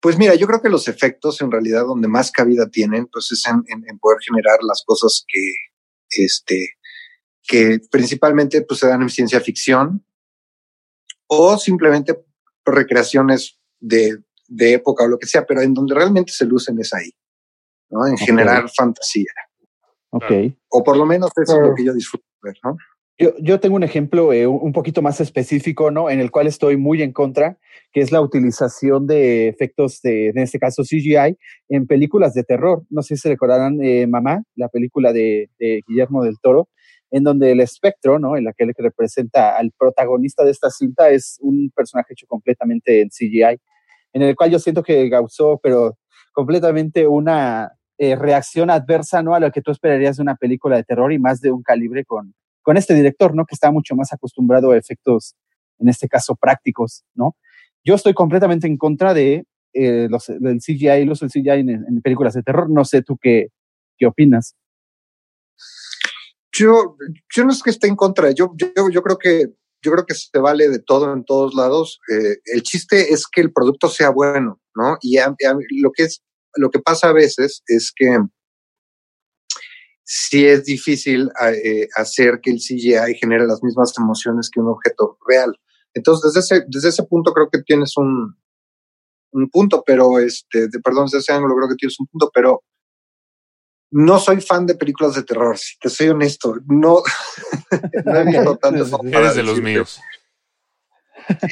pues 0.00 0.16
mira, 0.16 0.34
yo 0.34 0.46
creo 0.46 0.62
que 0.62 0.70
los 0.70 0.88
efectos 0.88 1.40
en 1.42 1.50
realidad 1.50 1.82
donde 1.82 2.08
más 2.08 2.30
cabida 2.30 2.68
tienen, 2.70 3.06
pues 3.06 3.30
es 3.32 3.46
en, 3.46 3.62
en, 3.68 3.88
en 3.88 3.98
poder 3.98 4.18
generar 4.26 4.58
las 4.62 4.82
cosas 4.84 5.24
que, 5.28 5.52
este, 6.10 6.70
que 7.46 7.80
principalmente 7.90 8.62
pues, 8.62 8.80
se 8.80 8.86
dan 8.86 9.02
en 9.02 9.10
ciencia 9.10 9.40
ficción 9.40 10.04
o 11.26 11.58
simplemente 11.58 12.24
recreaciones 12.64 13.58
de, 13.78 14.22
de, 14.48 14.74
época 14.74 15.04
o 15.04 15.08
lo 15.08 15.18
que 15.18 15.26
sea, 15.26 15.44
pero 15.46 15.60
en 15.60 15.74
donde 15.74 15.94
realmente 15.94 16.32
se 16.32 16.44
lucen 16.44 16.78
es 16.80 16.92
ahí, 16.92 17.12
¿no? 17.90 18.06
En 18.06 18.14
okay. 18.14 18.26
generar 18.26 18.70
fantasía. 18.70 19.32
Ok. 20.10 20.32
O 20.68 20.82
por 20.82 20.96
lo 20.96 21.06
menos 21.06 21.30
eso 21.36 21.56
es 21.56 21.68
lo 21.68 21.74
que 21.74 21.84
yo 21.84 21.94
disfruto 21.94 22.24
ver, 22.42 22.56
¿no? 22.64 22.76
Yo, 23.18 23.34
yo 23.38 23.60
tengo 23.60 23.76
un 23.76 23.82
ejemplo 23.82 24.32
eh, 24.32 24.46
un 24.46 24.72
poquito 24.72 25.02
más 25.02 25.20
específico, 25.20 25.90
¿no? 25.90 26.08
En 26.08 26.20
el 26.20 26.30
cual 26.30 26.46
estoy 26.46 26.78
muy 26.78 27.02
en 27.02 27.12
contra, 27.12 27.58
que 27.92 28.00
es 28.00 28.12
la 28.12 28.22
utilización 28.22 29.06
de 29.06 29.48
efectos, 29.48 30.00
de, 30.00 30.28
en 30.30 30.38
este 30.38 30.58
caso 30.58 30.84
CGI, 30.84 31.36
en 31.68 31.86
películas 31.86 32.32
de 32.32 32.44
terror. 32.44 32.82
No 32.88 33.02
sé 33.02 33.16
si 33.16 33.22
se 33.22 33.28
recordarán 33.28 33.78
eh, 33.82 34.06
Mamá, 34.06 34.42
la 34.54 34.68
película 34.68 35.12
de, 35.12 35.50
de 35.58 35.82
Guillermo 35.86 36.24
del 36.24 36.38
Toro, 36.40 36.70
en 37.10 37.24
donde 37.24 37.52
el 37.52 37.60
espectro, 37.60 38.18
¿no? 38.18 38.38
En 38.38 38.44
la 38.44 38.54
que 38.54 38.66
representa 38.78 39.54
al 39.56 39.70
protagonista 39.78 40.42
de 40.42 40.52
esta 40.52 40.70
cinta 40.70 41.10
es 41.10 41.36
un 41.42 41.70
personaje 41.74 42.14
hecho 42.14 42.26
completamente 42.26 43.02
en 43.02 43.10
CGI, 43.10 43.60
en 44.14 44.22
el 44.22 44.34
cual 44.34 44.50
yo 44.50 44.58
siento 44.58 44.82
que 44.82 45.10
causó, 45.10 45.60
pero 45.62 45.98
completamente 46.32 47.06
una 47.06 47.70
eh, 48.02 48.16
reacción 48.16 48.70
adversa, 48.70 49.22
¿no? 49.22 49.34
A 49.34 49.40
lo 49.40 49.52
que 49.52 49.60
tú 49.60 49.70
esperarías 49.70 50.16
de 50.16 50.22
una 50.22 50.36
película 50.36 50.76
de 50.76 50.84
terror 50.84 51.12
y 51.12 51.18
más 51.18 51.40
de 51.40 51.52
un 51.52 51.62
calibre 51.62 52.04
con, 52.04 52.34
con 52.62 52.76
este 52.76 52.94
director, 52.94 53.34
¿no? 53.34 53.44
Que 53.44 53.54
está 53.54 53.70
mucho 53.70 53.94
más 53.94 54.12
acostumbrado 54.12 54.70
a 54.70 54.78
efectos, 54.78 55.34
en 55.78 55.88
este 55.88 56.08
caso, 56.08 56.34
prácticos, 56.34 57.04
¿no? 57.14 57.36
Yo 57.84 57.94
estoy 57.94 58.14
completamente 58.14 58.66
en 58.66 58.78
contra 58.78 59.12
de 59.12 59.44
eh, 59.74 60.08
los, 60.08 60.26
del 60.26 60.60
CGI, 60.60 61.04
los 61.04 61.20
del 61.20 61.30
CGI 61.30 61.60
en, 61.60 62.00
películas 62.02 62.32
de 62.32 62.42
terror. 62.42 62.70
No 62.70 62.86
sé 62.86 63.02
tú 63.02 63.18
qué, 63.20 63.48
qué 63.98 64.06
opinas 64.06 64.56
yo, 66.52 66.96
yo 67.34 67.44
no 67.44 67.52
es 67.52 67.62
que 67.62 67.70
esté 67.70 67.86
en 67.86 67.96
contra, 67.96 68.30
yo, 68.32 68.52
yo, 68.56 68.88
yo 68.90 69.02
creo 69.02 69.18
que 69.18 69.46
yo 69.82 69.92
creo 69.92 70.04
que 70.04 70.14
se 70.14 70.38
vale 70.38 70.68
de 70.68 70.78
todo 70.78 71.10
en 71.14 71.24
todos 71.24 71.54
lados. 71.54 72.00
Eh, 72.12 72.36
el 72.52 72.62
chiste 72.62 73.14
es 73.14 73.26
que 73.26 73.40
el 73.40 73.50
producto 73.50 73.88
sea 73.88 74.10
bueno, 74.10 74.60
¿no? 74.74 74.98
Y 75.00 75.16
lo 75.80 75.90
que 75.90 76.02
es, 76.02 76.22
lo 76.56 76.70
que 76.70 76.80
pasa 76.80 77.08
a 77.08 77.12
veces 77.12 77.62
es 77.66 77.92
que 77.94 78.18
sí 80.04 80.44
es 80.44 80.64
difícil 80.64 81.30
eh, 81.40 81.88
hacer 81.94 82.40
que 82.42 82.50
el 82.50 82.58
CGI 82.58 83.14
genere 83.18 83.46
las 83.46 83.62
mismas 83.62 83.96
emociones 83.96 84.50
que 84.50 84.60
un 84.60 84.68
objeto 84.68 85.16
real. 85.28 85.56
Entonces, 85.94 86.32
desde 86.32 86.56
ese, 86.56 86.66
desde 86.68 86.88
ese 86.88 87.04
punto 87.04 87.32
creo 87.32 87.48
que 87.48 87.62
tienes 87.62 87.96
un, 87.96 88.36
un 89.32 89.50
punto, 89.50 89.82
pero 89.86 90.18
este, 90.18 90.68
de, 90.68 90.80
perdón, 90.80 91.06
desde 91.06 91.18
ese 91.18 91.32
ángulo 91.32 91.54
creo 91.56 91.68
que 91.68 91.76
tienes 91.76 91.98
un 92.00 92.06
punto, 92.06 92.30
pero 92.34 92.62
no 93.92 94.18
soy 94.18 94.40
fan 94.40 94.66
de 94.66 94.74
películas 94.74 95.14
de 95.14 95.22
terror, 95.22 95.58
si 95.58 95.78
te 95.78 95.88
soy 95.88 96.08
honesto. 96.08 96.56
No, 96.66 97.02
no 98.04 98.16
he 98.16 98.24
visto 98.24 98.56
tantas. 98.56 98.90
Eres 99.04 99.34
de 99.34 99.42
los 99.42 99.60
míos. 99.60 100.00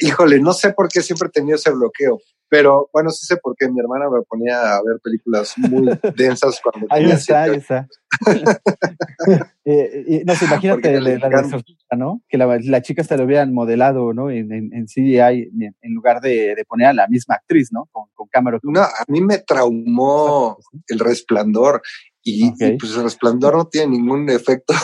Híjole, 0.01 0.41
no 0.41 0.53
sé 0.53 0.73
por 0.73 0.89
qué 0.89 1.03
siempre 1.03 1.29
he 1.29 1.33
tenido 1.33 1.57
ese 1.57 1.71
bloqueo, 1.71 2.19
pero 2.49 2.89
bueno, 2.93 3.11
sí 3.11 3.27
sé 3.27 3.37
por 3.37 3.55
qué 3.57 3.69
mi 3.69 3.81
hermana 3.81 4.07
me 4.11 4.23
ponía 4.23 4.77
a 4.77 4.83
ver 4.83 4.99
películas 5.03 5.55
muy 5.59 5.89
densas 6.17 6.61
cuando 6.63 6.87
Ahí 6.91 7.11
está, 7.11 7.43
ahí 7.43 7.57
está. 7.57 7.87
eh, 9.65 10.23
no 10.25 10.35
sé, 10.35 10.45
imagínate 10.47 11.01
la, 11.01 11.19
la 11.19 11.43
de 11.43 11.65
¿no? 11.97 12.23
Que 12.29 12.39
la, 12.39 12.59
la, 12.63 12.83
chica 12.83 13.05
se 13.05 13.17
lo 13.17 13.25
hubieran 13.25 13.53
modelado, 13.53 14.13
¿no? 14.15 14.31
En, 14.31 14.53
en, 14.53 14.71
en 14.73 14.87
CGI, 14.87 15.51
en 15.81 15.95
lugar 15.95 16.21
de, 16.21 16.55
de, 16.55 16.65
poner 16.65 16.89
a 16.89 16.93
la 16.93 17.09
misma 17.09 17.37
actriz, 17.37 17.69
¿no? 17.73 17.89
Con, 17.93 18.05
con 18.15 18.29
cámara. 18.29 18.59
No, 18.63 18.81
a 18.81 19.05
mí 19.09 19.21
me 19.21 19.39
traumó 19.39 20.59
el 20.87 20.99
resplandor. 20.99 21.83
Y, 22.23 22.51
okay. 22.51 22.75
y, 22.75 22.79
pues 22.79 22.97
el 22.97 23.05
resplandor 23.05 23.57
no 23.57 23.67
tiene 23.69 23.93
ningún 23.93 24.29
efecto 24.31 24.75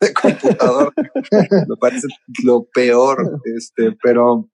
de 0.00 0.12
computador. 0.12 0.92
me 1.30 1.76
parece 1.80 2.08
lo 2.44 2.66
peor, 2.72 3.40
este, 3.56 3.96
pero. 4.02 4.48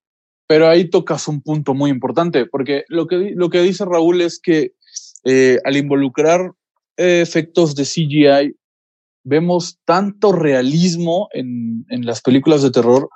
Pero 0.49 0.68
ahí 0.68 0.88
tocas 0.88 1.28
un 1.28 1.42
punto 1.42 1.74
muy 1.74 1.90
importante, 1.90 2.46
porque 2.46 2.84
lo 2.88 3.07
que, 3.07 3.32
lo 3.36 3.51
que 3.51 3.62
dice 3.62 3.84
Raúl 3.84 4.22
es 4.22 4.40
que 4.40 4.72
eh, 5.24 5.59
al 5.64 5.76
involucrar 5.76 6.53
eh, 6.96 7.20
efectos 7.20 7.76
de 7.76 7.84
CGI, 7.84 8.57
vemos 9.24 9.78
tanto 9.84 10.32
realismo 10.32 11.28
en, 11.32 11.84
en, 11.90 12.07
las 12.07 12.22
películas 12.22 12.62
de 12.62 12.70
terror 12.70 13.11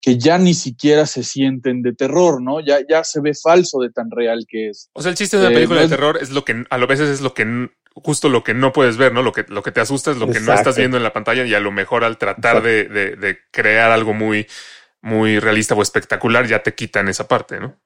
que 0.00 0.18
ya 0.18 0.38
ni 0.38 0.54
siquiera 0.54 1.06
se 1.06 1.22
sienten 1.22 1.82
de 1.82 1.92
terror, 1.92 2.42
¿no? 2.42 2.60
Ya, 2.60 2.78
ya 2.88 3.04
se 3.04 3.20
ve 3.20 3.32
falso 3.34 3.78
de 3.80 3.90
tan 3.90 4.10
real 4.10 4.44
que 4.48 4.70
es. 4.70 4.90
O 4.94 5.02
sea, 5.02 5.10
el 5.10 5.16
chiste 5.16 5.36
de 5.36 5.46
una 5.46 5.54
película 5.54 5.80
eh, 5.80 5.84
no 5.84 5.88
de 5.90 5.96
terror 5.96 6.18
es 6.20 6.30
lo 6.30 6.44
que 6.44 6.64
a 6.68 6.78
lo 6.78 6.86
veces 6.86 7.08
es 7.08 7.20
lo 7.20 7.34
que 7.34 7.70
justo 7.94 8.28
lo 8.28 8.42
que 8.42 8.54
no 8.54 8.72
puedes 8.72 8.96
ver, 8.96 9.12
¿no? 9.12 9.22
Lo 9.22 9.32
que, 9.32 9.44
lo 9.48 9.62
que 9.62 9.70
te 9.70 9.80
asusta 9.80 10.10
es 10.10 10.16
lo 10.16 10.24
Exacto. 10.24 10.40
que 10.40 10.46
no 10.46 10.54
estás 10.54 10.76
viendo 10.76 10.96
en 10.96 11.02
la 11.02 11.12
pantalla 11.12 11.44
y 11.44 11.54
a 11.54 11.60
lo 11.60 11.70
mejor 11.70 12.04
al 12.04 12.18
tratar 12.18 12.62
de, 12.62 12.84
de, 12.88 13.16
de, 13.16 13.38
crear 13.50 13.90
algo 13.90 14.14
muy, 14.14 14.46
muy 15.02 15.38
realista 15.38 15.74
o 15.74 15.82
espectacular 15.82 16.46
ya 16.46 16.62
te 16.62 16.74
quitan 16.74 17.08
esa 17.08 17.28
parte, 17.28 17.60
¿no? 17.60 17.76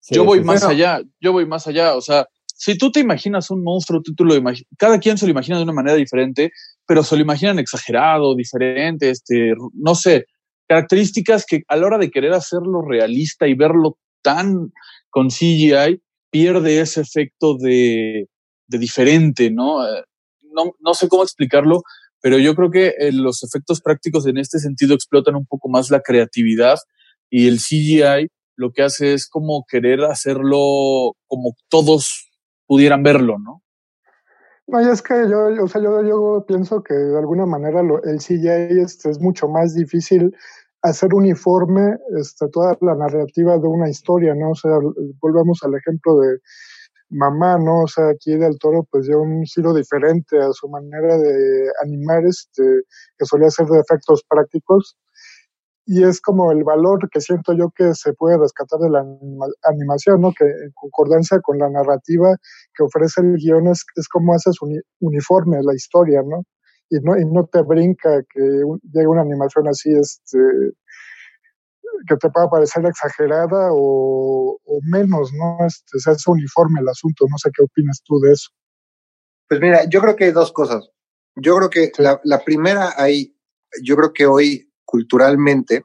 Sí, 0.00 0.14
yo 0.14 0.24
voy 0.24 0.40
sí, 0.40 0.44
más 0.44 0.60
bueno. 0.60 0.74
allá, 0.74 1.02
yo 1.20 1.32
voy 1.32 1.46
más 1.46 1.66
allá, 1.66 1.94
o 1.94 2.00
sea, 2.00 2.26
si 2.46 2.76
tú 2.76 2.90
te 2.90 3.00
imaginas 3.00 3.50
un 3.50 3.62
monstruo, 3.62 4.02
tú, 4.02 4.14
tú 4.14 4.24
lo 4.24 4.34
imaginas, 4.34 4.68
cada 4.78 4.98
quien 4.98 5.18
se 5.18 5.26
lo 5.26 5.32
imagina 5.32 5.56
de 5.56 5.64
una 5.64 5.72
manera 5.72 5.96
diferente, 5.96 6.50
pero 6.86 7.02
se 7.02 7.16
lo 7.16 7.22
imaginan 7.22 7.58
exagerado, 7.58 8.34
diferente, 8.34 9.10
este, 9.10 9.54
no 9.74 9.94
sé, 9.94 10.26
características 10.68 11.46
que 11.46 11.62
a 11.68 11.76
la 11.76 11.86
hora 11.86 11.98
de 11.98 12.10
querer 12.10 12.32
hacerlo 12.32 12.82
realista 12.82 13.46
y 13.46 13.54
verlo 13.54 13.98
tan 14.22 14.72
con 15.10 15.28
CGI, 15.28 16.02
pierde 16.30 16.80
ese 16.80 17.02
efecto 17.02 17.56
de, 17.56 18.28
de 18.66 18.78
diferente, 18.78 19.50
¿no? 19.50 19.86
Eh, 19.86 20.02
¿no? 20.52 20.72
No 20.80 20.94
sé 20.94 21.08
cómo 21.08 21.22
explicarlo, 21.22 21.82
pero 22.24 22.38
yo 22.38 22.54
creo 22.54 22.70
que 22.70 22.94
eh, 22.98 23.12
los 23.12 23.44
efectos 23.44 23.82
prácticos 23.82 24.26
en 24.26 24.38
este 24.38 24.58
sentido 24.58 24.94
explotan 24.94 25.36
un 25.36 25.44
poco 25.44 25.68
más 25.68 25.90
la 25.90 26.00
creatividad 26.00 26.78
y 27.28 27.48
el 27.48 27.58
CGI 27.58 28.30
lo 28.56 28.72
que 28.72 28.82
hace 28.82 29.12
es 29.12 29.28
como 29.28 29.66
querer 29.68 30.00
hacerlo 30.04 31.12
como 31.26 31.54
todos 31.68 32.32
pudieran 32.66 33.02
verlo, 33.02 33.38
¿no? 33.38 33.60
No, 34.66 34.80
y 34.80 34.90
es 34.90 35.02
que 35.02 35.12
yo, 35.28 35.64
o 35.64 35.68
sea, 35.68 35.82
yo, 35.82 36.46
pienso 36.48 36.82
que 36.82 36.94
de 36.94 37.18
alguna 37.18 37.44
manera 37.44 37.82
lo, 37.82 38.02
el 38.04 38.20
CGI 38.20 38.80
este, 38.80 39.10
es 39.10 39.20
mucho 39.20 39.46
más 39.46 39.74
difícil 39.74 40.34
hacer 40.80 41.12
uniforme 41.12 41.98
este, 42.18 42.48
toda 42.48 42.78
la 42.80 42.94
narrativa 42.94 43.58
de 43.58 43.68
una 43.68 43.90
historia, 43.90 44.34
¿no? 44.34 44.52
O 44.52 44.54
sea, 44.54 44.78
volvemos 45.20 45.62
al 45.62 45.74
ejemplo 45.74 46.18
de 46.20 46.38
mamá, 47.14 47.58
¿no? 47.58 47.82
O 47.84 47.88
sea, 47.88 48.08
aquí 48.08 48.36
del 48.36 48.58
toro 48.58 48.86
pues 48.90 49.06
dio 49.06 49.20
un 49.20 49.44
giro 49.44 49.72
diferente 49.74 50.38
a 50.38 50.52
su 50.52 50.68
manera 50.68 51.16
de 51.16 51.70
animar, 51.84 52.24
este, 52.26 52.62
que 53.18 53.24
solía 53.26 53.50
ser 53.50 53.66
de 53.66 53.80
efectos 53.80 54.22
prácticos. 54.28 54.96
Y 55.86 56.02
es 56.02 56.20
como 56.20 56.50
el 56.50 56.64
valor 56.64 57.08
que 57.10 57.20
siento 57.20 57.52
yo 57.52 57.70
que 57.70 57.94
se 57.94 58.14
puede 58.14 58.38
rescatar 58.38 58.80
de 58.80 58.90
la 58.90 59.00
anima 59.00 59.46
animación, 59.64 60.22
¿no? 60.22 60.32
Que 60.32 60.46
en 60.46 60.72
concordancia 60.74 61.40
con 61.40 61.58
la 61.58 61.68
narrativa 61.68 62.36
que 62.74 62.84
ofrece 62.84 63.20
el 63.20 63.36
guion 63.36 63.68
es, 63.68 63.84
es 63.96 64.08
como 64.08 64.34
haces 64.34 64.60
uni 64.62 64.78
uniforme 65.00 65.62
la 65.62 65.74
historia, 65.74 66.22
¿no? 66.24 66.42
Y 66.90 67.00
no, 67.00 67.18
y 67.18 67.24
no 67.26 67.46
te 67.46 67.62
brinca 67.62 68.22
que 68.32 68.40
un, 68.64 68.80
llegue 68.92 69.06
una 69.06 69.22
animación 69.22 69.68
así, 69.68 69.90
este, 69.92 70.38
que 72.06 72.16
te 72.16 72.30
pueda 72.30 72.48
parecer 72.48 72.84
exagerada 72.86 73.68
o, 73.72 74.58
o 74.64 74.80
menos, 74.90 75.32
¿no? 75.32 75.58
Este, 75.66 75.98
hace 76.10 76.30
uniforme 76.30 76.80
el 76.80 76.88
asunto. 76.88 77.26
No 77.30 77.38
sé 77.38 77.50
qué 77.54 77.62
opinas 77.62 78.02
tú 78.04 78.18
de 78.20 78.32
eso. 78.32 78.50
Pues 79.48 79.60
mira, 79.60 79.88
yo 79.88 80.00
creo 80.00 80.16
que 80.16 80.24
hay 80.24 80.32
dos 80.32 80.52
cosas. 80.52 80.90
Yo 81.36 81.56
creo 81.56 81.70
que 81.70 81.92
la, 81.98 82.20
la, 82.24 82.44
primera 82.44 82.94
hay, 82.96 83.36
yo 83.82 83.96
creo 83.96 84.12
que 84.12 84.26
hoy 84.26 84.72
culturalmente, 84.84 85.84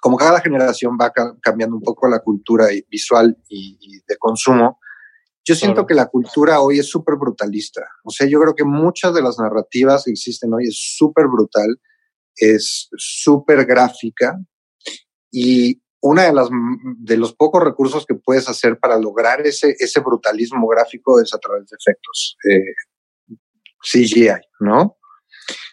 como 0.00 0.16
cada 0.16 0.40
generación 0.40 0.96
va 1.00 1.10
ca 1.10 1.34
cambiando 1.40 1.76
un 1.76 1.82
poco 1.82 2.08
la 2.08 2.20
cultura 2.20 2.66
visual 2.90 3.36
y, 3.48 3.78
y 3.80 4.00
de 4.06 4.16
consumo, 4.18 4.78
yo 5.44 5.54
siento 5.54 5.86
que 5.86 5.94
la 5.94 6.06
cultura 6.06 6.60
hoy 6.60 6.78
es 6.78 6.88
súper 6.88 7.16
brutalista. 7.16 7.82
O 8.04 8.10
sea, 8.10 8.28
yo 8.28 8.40
creo 8.40 8.54
que 8.54 8.64
muchas 8.64 9.12
de 9.12 9.22
las 9.22 9.38
narrativas 9.38 10.04
que 10.04 10.12
existen 10.12 10.52
hoy 10.54 10.68
es 10.68 10.96
súper 10.96 11.26
brutal, 11.26 11.80
es 12.36 12.88
súper 12.96 13.64
gráfica, 13.66 14.38
y 15.32 15.82
una 16.00 16.24
de 16.24 16.32
las 16.32 16.48
de 16.98 17.16
los 17.16 17.34
pocos 17.34 17.64
recursos 17.64 18.04
que 18.06 18.14
puedes 18.14 18.48
hacer 18.48 18.78
para 18.78 18.98
lograr 18.98 19.44
ese 19.46 19.74
ese 19.78 20.00
brutalismo 20.00 20.68
gráfico 20.68 21.20
es 21.20 21.32
a 21.32 21.38
través 21.38 21.68
de 21.68 21.76
efectos 21.80 22.36
eh, 22.48 22.74
CGI, 23.82 24.40
¿no? 24.60 24.98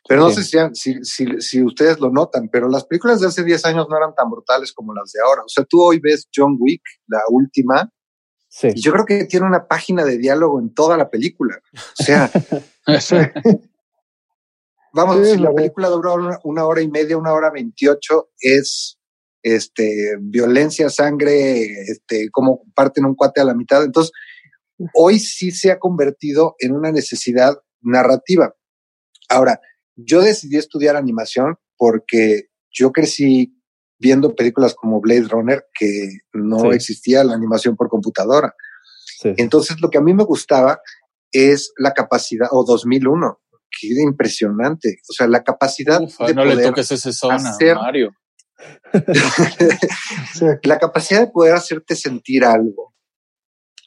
Pero 0.08 0.22
no 0.22 0.30
sí. 0.32 0.44
sé 0.44 0.70
si, 0.74 1.04
si, 1.04 1.42
si, 1.42 1.64
ustedes 1.64 2.00
lo 2.00 2.10
notan, 2.10 2.50
pero 2.50 2.68
las 2.68 2.86
películas 2.86 3.20
de 3.20 3.28
hace 3.28 3.44
10 3.44 3.66
años 3.66 3.88
no 3.90 3.96
eran 3.96 4.16
tan 4.16 4.30
brutales 4.30 4.74
como 4.74 4.94
las 4.94 5.12
de 5.12 5.22
ahora. 5.22 5.44
O 5.44 5.48
sea, 5.50 5.64
tú 5.66 5.84
hoy 5.84 6.00
ves 6.00 6.28
John 6.34 6.58
Wick, 6.60 6.82
la 7.06 7.22
última, 7.30 7.92
sí. 8.48 8.70
y 8.74 8.82
yo 8.82 8.92
creo 8.92 9.06
que 9.06 9.26
tiene 9.26 9.46
una 9.46 9.68
página 9.68 10.04
de 10.06 10.18
diálogo 10.18 10.60
en 10.60 10.74
toda 10.74 10.98
la 10.98 11.12
película. 11.12 11.62
O 12.00 12.04
sea, 12.04 12.32
vamos, 14.94 15.18
sí, 15.18 15.34
si 15.34 15.38
la 15.38 15.54
película 15.54 15.90
dura 15.90 16.14
una, 16.14 16.40
una 16.44 16.66
hora 16.66 16.82
y 16.82 16.88
media, 16.88 17.16
una 17.16 17.34
hora 17.34 17.52
veintiocho, 17.52 18.32
es 18.40 18.99
este, 19.44 20.18
violencia, 20.20 20.90
sangre, 20.90 21.62
este, 21.88 22.30
como 22.32 22.64
parten 22.76 23.06
un 23.06 23.16
cuate 23.16 23.42
a 23.42 23.46
la 23.46 23.56
mitad. 23.56 23.84
Entonces, 23.84 24.12
hoy 24.94 25.20
sí 25.20 25.52
se 25.52 25.72
ha 25.72 25.80
convertido 25.80 26.56
en 26.60 26.74
una 26.74 26.92
necesidad 26.92 27.58
narrativa. 27.82 28.54
Ahora, 29.30 29.60
yo 29.96 30.22
decidí 30.22 30.58
estudiar 30.58 30.96
animación 30.96 31.56
porque 31.78 32.50
yo 32.72 32.92
crecí 32.92 33.56
viendo 34.00 34.36
películas 34.36 34.76
como 34.76 35.02
Blade 35.02 35.28
Runner, 35.30 35.66
que 35.78 36.10
no 36.34 36.60
sí. 36.60 36.68
existía 36.70 37.24
la 37.24 37.34
animación 37.34 37.76
por 37.76 37.90
computadora. 37.90 38.54
Sí. 39.22 39.34
Entonces, 39.38 39.82
lo 39.82 39.90
que 39.90 39.98
a 39.98 40.02
mí 40.02 40.14
me 40.14 40.24
gustaba 40.24 40.80
es 41.32 41.74
la 41.78 41.94
capacidad, 41.94 42.48
o 42.52 42.64
2001, 42.64 43.40
que 43.80 43.92
era 43.92 44.02
impresionante. 44.02 45.00
O 45.10 45.14
sea, 45.14 45.28
la 45.28 45.44
capacidad 45.44 46.00
de 46.00 46.34
no 46.34 46.44
poder 46.44 46.58
le 46.58 46.64
toques 46.64 46.92
ese 46.92 47.12
zona, 47.12 47.36
hacer, 47.36 47.76
Mario 47.76 48.12
la 50.64 50.80
capacidad 50.80 51.22
de 51.22 51.32
poder 51.32 51.54
hacerte 51.54 51.96
sentir 51.96 52.44
algo 52.44 52.94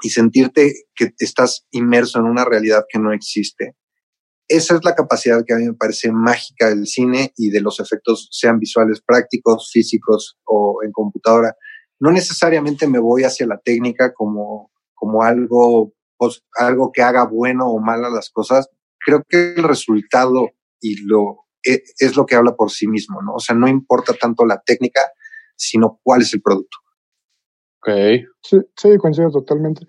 y 0.03 0.11
sentirte 0.11 0.73
que 0.95 1.13
estás 1.19 1.67
inmerso 1.71 2.19
en 2.19 2.27
una 2.27 2.45
realidad 2.45 2.85
que 2.89 2.99
no 2.99 3.13
existe. 3.13 3.77
Esa 4.49 4.75
es 4.75 4.85
la 4.85 4.95
capacidad 4.95 5.45
que 5.47 5.55
a 5.55 5.57
mí 5.57 5.65
me 5.65 5.75
parece 5.75 6.13
mágica 6.13 6.69
del 6.69 6.87
cine 6.87 7.33
y 7.37 7.51
de 7.51 7.61
los 7.61 7.81
efectos, 7.81 8.29
sean 8.33 8.59
visuales 8.59 9.01
prácticos, 9.01 9.71
físicos 9.73 10.39
o 10.45 10.81
en 10.85 10.93
computadora. 10.93 11.57
No 12.01 12.11
necesariamente 12.11 12.87
me 12.87 12.99
voy 12.99 13.23
hacia 13.23 13.47
la 13.47 13.59
técnica 13.59 14.13
como, 14.13 14.71
como 14.95 15.23
algo, 15.23 15.95
pues, 16.19 16.43
algo 16.59 16.91
que 16.93 17.03
haga 17.03 17.25
bueno 17.25 17.67
o 17.69 17.81
mal 17.81 18.05
a 18.05 18.11
las 18.11 18.31
cosas. 18.31 18.69
Creo 18.99 19.23
que 19.29 19.55
el 19.57 19.63
resultado 19.63 20.51
y 20.81 20.97
lo, 21.07 21.47
es 21.63 22.17
lo 22.17 22.27
que 22.27 22.35
habla 22.35 22.55
por 22.55 22.71
sí 22.71 22.87
mismo, 22.87 23.23
¿no? 23.23 23.35
O 23.35 23.41
sea, 23.41 23.55
no 23.55 23.69
importa 23.69 24.15
tanto 24.15 24.45
la 24.45 24.61
técnica, 24.61 25.01
sino 25.57 26.01
cuál 26.03 26.23
es 26.23 26.35
el 26.35 26.43
producto. 26.43 26.79
Ok. 27.85 27.95
Sí, 28.43 28.59
sí, 28.77 28.97
coincido 28.99 29.31
totalmente. 29.31 29.85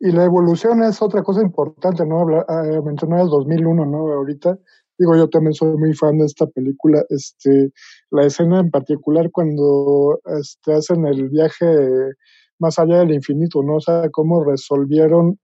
Y 0.00 0.10
la 0.12 0.24
evolución 0.24 0.82
es 0.82 1.00
otra 1.00 1.22
cosa 1.22 1.40
importante, 1.40 2.04
¿no? 2.04 2.20
Habla, 2.20 2.44
eh, 2.48 2.82
mencionar 2.82 3.20
el 3.20 3.28
2001, 3.28 3.86
¿no? 3.86 4.12
Ahorita, 4.12 4.58
digo, 4.98 5.16
yo 5.16 5.28
también 5.28 5.54
soy 5.54 5.76
muy 5.76 5.94
fan 5.94 6.18
de 6.18 6.26
esta 6.26 6.46
película. 6.46 7.02
Este, 7.08 7.72
la 8.10 8.26
escena 8.26 8.60
en 8.60 8.70
particular 8.70 9.30
cuando 9.30 10.20
este, 10.26 10.74
hacen 10.74 11.06
el 11.06 11.30
viaje 11.30 11.66
más 12.58 12.78
allá 12.78 12.98
del 12.98 13.12
infinito, 13.12 13.62
¿no? 13.62 13.76
O 13.76 13.80
sea, 13.80 14.10
cómo 14.10 14.44
resolvieron 14.44 15.38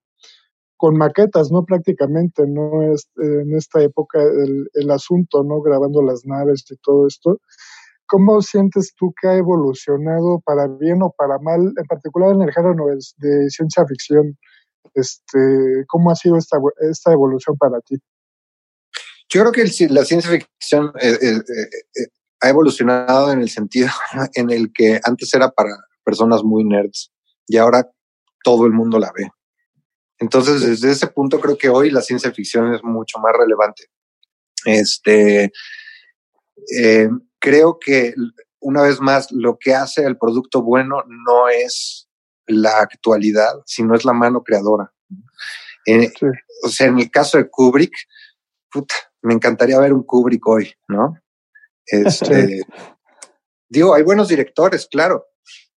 con 0.85 0.99
maquetas, 0.99 1.51
¿no? 1.51 1.64
Prácticamente, 1.64 2.47
¿no? 2.47 2.82
Es, 2.93 3.09
en 3.16 3.57
esta 3.57 3.80
época 3.80 4.18
el, 4.20 4.91
asunto, 4.91 5.43
¿no? 5.43 5.62
Grabando 5.62 6.03
las 6.03 6.26
naves 6.26 6.62
y 6.70 6.76
todo 6.76 7.07
esto. 7.07 7.41
¿Cómo 8.07 8.43
sientes 8.43 8.93
tú 8.95 9.14
que 9.18 9.28
ha 9.28 9.37
evolucionado 9.39 10.43
para 10.45 10.66
bien 10.66 11.03
o 11.03 11.11
para 11.16 11.39
mal, 11.39 11.72
en 11.74 11.87
particular 11.89 12.35
en 12.35 12.43
el 12.43 12.53
género 12.53 12.85
de 13.16 13.49
ciencia 13.49 13.87
ficción? 13.87 14.37
Este, 14.93 15.39
¿Cómo 15.89 16.11
ha 16.11 16.16
sido 16.16 16.37
esta, 16.37 16.59
esta 16.91 17.12
evolución 17.14 17.57
para 17.57 17.80
ti? 17.80 17.97
Yo 19.30 19.41
creo 19.41 19.53
que 19.53 19.64
la 19.89 20.05
ciencia 20.05 20.30
ficción 20.30 20.93
eh, 21.01 21.16
eh, 21.22 21.39
eh, 21.39 22.09
ha 22.43 22.51
evolucionado 22.51 23.32
en 23.32 23.41
el 23.41 23.49
sentido 23.49 23.89
en 24.35 24.51
el 24.51 24.70
que 24.70 25.01
antes 25.03 25.32
era 25.32 25.51
para 25.51 25.70
personas 26.05 26.43
muy 26.45 26.62
nerds 26.62 27.11
y 27.47 27.57
ahora 27.57 27.91
todo 28.43 28.66
el 28.66 28.72
mundo 28.72 28.99
la 28.99 29.11
ve. 29.16 29.30
Entonces, 30.25 30.62
desde 30.62 30.91
ese 30.91 31.07
punto 31.09 31.39
creo 31.39 31.59
que 31.59 31.68
hoy 31.68 31.91
la 31.91 32.01
ciencia 32.01 32.33
ficción 32.33 32.72
es 32.72 32.83
mucho 32.83 33.18
más 33.18 33.35
relevante. 33.39 33.91
Este, 34.64 35.53
eh, 36.75 37.11
creo 37.39 37.79
que 37.79 38.14
una 38.59 38.81
vez 38.81 39.03
más 39.03 39.31
lo 39.33 39.59
que 39.59 39.75
hace 39.75 40.03
el 40.03 40.16
producto 40.16 40.62
bueno 40.62 41.05
no 41.07 41.51
es 41.51 42.09
la 42.47 42.79
actualidad, 42.79 43.53
sino 43.66 43.95
es 43.95 44.07
la 44.07 44.14
mano 44.14 44.43
creadora. 44.43 44.95
Eh, 45.85 46.09
sí. 46.09 46.27
O 46.62 46.68
sea, 46.70 46.87
en 46.87 46.99
el 46.99 47.11
caso 47.11 47.37
de 47.37 47.51
Kubrick, 47.51 47.93
puta, 48.72 48.95
me 49.20 49.35
encantaría 49.35 49.79
ver 49.79 49.93
un 49.93 50.05
Kubrick 50.05 50.47
hoy, 50.47 50.72
¿no? 50.89 51.18
Este, 51.85 52.62
digo, 53.68 53.95
hay 53.95 54.03
buenos 54.03 54.29
directores, 54.29 54.89
claro, 54.91 55.27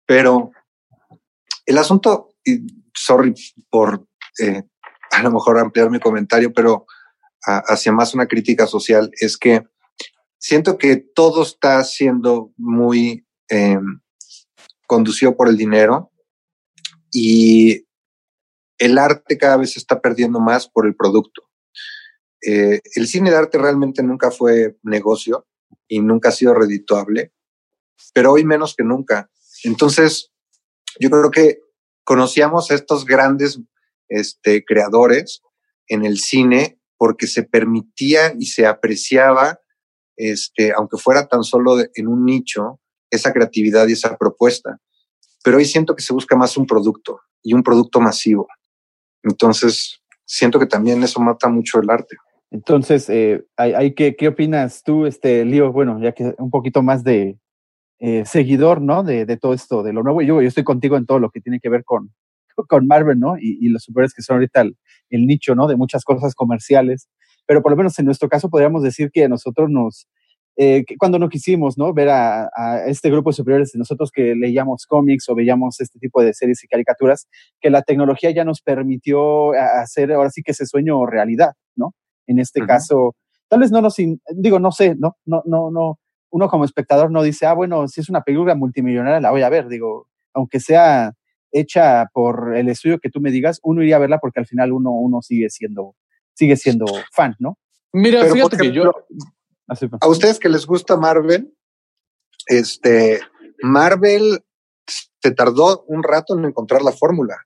pero 0.05 0.51
el 1.65 1.79
asunto, 1.79 2.35
y 2.43 2.67
sorry 2.93 3.33
por 3.71 4.07
eh, 4.39 4.63
a 5.11 5.23
lo 5.23 5.31
mejor 5.31 5.57
ampliar 5.59 5.89
mi 5.89 5.99
comentario, 5.99 6.53
pero 6.53 6.86
hacia 7.41 7.91
más 7.91 8.15
una 8.15 8.27
crítica 8.27 8.65
social, 8.65 9.11
es 9.19 9.38
que 9.38 9.63
siento 10.39 10.77
que 10.77 10.97
todo 10.97 11.43
está 11.43 11.83
siendo 11.83 12.51
muy 12.57 13.27
eh, 13.49 13.79
conducido 14.88 15.36
por 15.36 15.47
el 15.47 15.57
dinero 15.57 16.11
y 17.11 17.86
el 18.77 18.97
arte 18.97 19.38
cada 19.38 19.57
vez 19.57 19.73
se 19.73 19.79
está 19.79 20.01
perdiendo 20.01 20.39
más 20.39 20.67
por 20.67 20.86
el 20.86 20.95
producto. 20.95 21.49
Eh, 22.41 22.81
el 22.95 23.07
cine 23.07 23.31
de 23.31 23.38
arte 23.38 23.57
realmente 23.57 24.03
nunca 24.03 24.31
fue 24.31 24.77
negocio 24.83 25.47
y 25.88 26.01
nunca 26.01 26.29
ha 26.29 26.31
sido 26.31 26.53
redituable, 26.53 27.31
pero 28.13 28.33
hoy 28.33 28.43
menos 28.43 28.75
que 28.75 28.83
nunca. 28.83 29.29
Entonces, 29.63 30.31
yo 30.99 31.09
creo 31.09 31.31
que 31.31 31.59
conocíamos 32.03 32.69
a 32.69 32.75
estos 32.75 33.05
grandes 33.05 33.59
este, 34.09 34.63
creadores 34.63 35.41
en 35.87 36.05
el 36.05 36.17
cine 36.17 36.79
porque 36.97 37.27
se 37.27 37.43
permitía 37.43 38.33
y 38.39 38.45
se 38.45 38.65
apreciaba, 38.65 39.59
este, 40.15 40.71
aunque 40.73 40.97
fuera 40.97 41.27
tan 41.27 41.43
solo 41.43 41.77
en 41.93 42.07
un 42.07 42.25
nicho, 42.25 42.79
esa 43.09 43.33
creatividad 43.33 43.87
y 43.87 43.93
esa 43.93 44.17
propuesta. 44.17 44.79
Pero 45.43 45.57
hoy 45.57 45.65
siento 45.65 45.95
que 45.95 46.01
se 46.03 46.13
busca 46.13 46.35
más 46.35 46.57
un 46.57 46.65
producto 46.65 47.19
y 47.43 47.53
un 47.53 47.63
producto 47.63 47.99
masivo. 47.99 48.47
Entonces, 49.23 50.01
siento 50.25 50.59
que 50.59 50.65
también 50.65 51.03
eso 51.03 51.19
mata 51.19 51.49
mucho 51.49 51.79
el 51.79 51.89
arte. 51.89 52.15
Entonces, 52.51 53.09
eh, 53.09 53.45
hay, 53.57 53.73
hay 53.73 53.93
que, 53.93 54.15
¿qué 54.15 54.29
opinas 54.29 54.83
tú, 54.83 55.05
este 55.05 55.43
Lío? 55.45 55.71
Bueno, 55.71 55.99
ya 56.01 56.13
que 56.13 56.33
un 56.37 56.49
poquito 56.49 56.81
más 56.81 57.03
de 57.03 57.37
eh, 57.99 58.23
seguidor, 58.25 58.81
¿no? 58.81 59.03
De, 59.03 59.25
de, 59.25 59.37
todo 59.37 59.53
esto, 59.53 59.83
de 59.83 59.93
lo 59.93 60.03
nuevo. 60.03 60.21
Yo, 60.21 60.41
yo 60.41 60.47
estoy 60.47 60.63
contigo 60.63 60.97
en 60.97 61.05
todo 61.05 61.19
lo 61.19 61.29
que 61.29 61.41
tiene 61.41 61.59
que 61.59 61.69
ver 61.69 61.83
con, 61.83 62.13
con 62.55 62.87
Marvel, 62.87 63.19
¿no? 63.19 63.37
Y, 63.37 63.57
y 63.61 63.69
los 63.69 63.83
superhéroes 63.83 64.13
que 64.13 64.21
son 64.21 64.35
ahorita 64.35 64.61
el, 64.61 64.77
el, 65.09 65.25
nicho, 65.25 65.55
¿no? 65.55 65.67
De 65.67 65.75
muchas 65.75 66.03
cosas 66.03 66.35
comerciales. 66.35 67.09
Pero 67.45 67.61
por 67.61 67.71
lo 67.71 67.77
menos 67.77 67.97
en 67.99 68.05
nuestro 68.05 68.29
caso 68.29 68.49
podríamos 68.49 68.83
decir 68.83 69.11
que 69.11 69.27
nosotros 69.29 69.69
nos, 69.69 70.07
eh, 70.57 70.85
que 70.85 70.95
cuando 70.97 71.19
no 71.19 71.27
quisimos, 71.27 71.77
¿no? 71.77 71.93
Ver 71.93 72.09
a, 72.09 72.49
a, 72.55 72.85
este 72.87 73.09
grupo 73.09 73.29
de 73.29 73.35
superhéroes, 73.35 73.75
nosotros 73.75 74.09
que 74.11 74.35
leíamos 74.35 74.85
cómics 74.85 75.27
o 75.27 75.35
veíamos 75.35 75.81
este 75.81 75.99
tipo 75.99 76.23
de 76.23 76.33
series 76.33 76.63
y 76.63 76.67
caricaturas, 76.67 77.27
que 77.59 77.69
la 77.69 77.81
tecnología 77.81 78.31
ya 78.31 78.45
nos 78.45 78.61
permitió 78.61 79.51
hacer 79.51 80.13
ahora 80.13 80.29
sí 80.29 80.43
que 80.43 80.53
ese 80.53 80.65
sueño 80.65 81.05
realidad, 81.05 81.53
¿no? 81.75 81.93
En 82.25 82.39
este 82.39 82.65
caso, 82.65 83.15
tal 83.49 83.59
vez 83.59 83.71
no 83.71 83.81
nos, 83.81 83.95
digo, 84.33 84.59
no 84.59 84.71
sé, 84.71 84.95
¿no? 84.95 85.17
No, 85.25 85.43
no, 85.45 85.71
no. 85.71 85.99
Uno 86.29 86.47
como 86.49 86.65
espectador 86.65 87.11
no 87.11 87.21
dice, 87.21 87.45
ah, 87.45 87.53
bueno, 87.53 87.87
si 87.87 88.01
es 88.01 88.09
una 88.09 88.21
película 88.21 88.55
multimillonaria, 88.55 89.19
la 89.19 89.31
voy 89.31 89.41
a 89.41 89.49
ver, 89.49 89.67
digo, 89.67 90.07
aunque 90.33 90.59
sea 90.59 91.13
hecha 91.55 92.09
por 92.13 92.55
el 92.55 92.69
estudio 92.69 92.99
que 92.99 93.09
tú 93.09 93.21
me 93.21 93.31
digas, 93.31 93.59
uno 93.63 93.81
iría 93.81 93.95
a 93.95 93.99
verla 93.99 94.19
porque 94.19 94.39
al 94.39 94.45
final 94.45 94.73
uno, 94.73 94.91
uno 94.91 95.21
sigue 95.21 95.49
siendo, 95.49 95.95
sigue 96.33 96.57
siendo 96.57 96.85
fan, 97.13 97.35
¿no? 97.39 97.57
Mira, 97.93 98.21
Pero 98.21 98.33
fíjate 98.33 98.55
ejemplo, 98.57 98.93
que 99.07 99.07
yo. 99.07 99.97
A 100.01 100.07
ustedes 100.07 100.37
que 100.37 100.49
les 100.49 100.65
gusta 100.65 100.97
Marvel, 100.97 101.53
este, 102.47 103.21
Marvel 103.61 104.43
se 104.85 105.31
tardó 105.31 105.83
un 105.87 106.03
rato 106.03 106.37
en 106.37 106.45
encontrar 106.45 106.81
la 106.81 106.91
fórmula. 106.91 107.37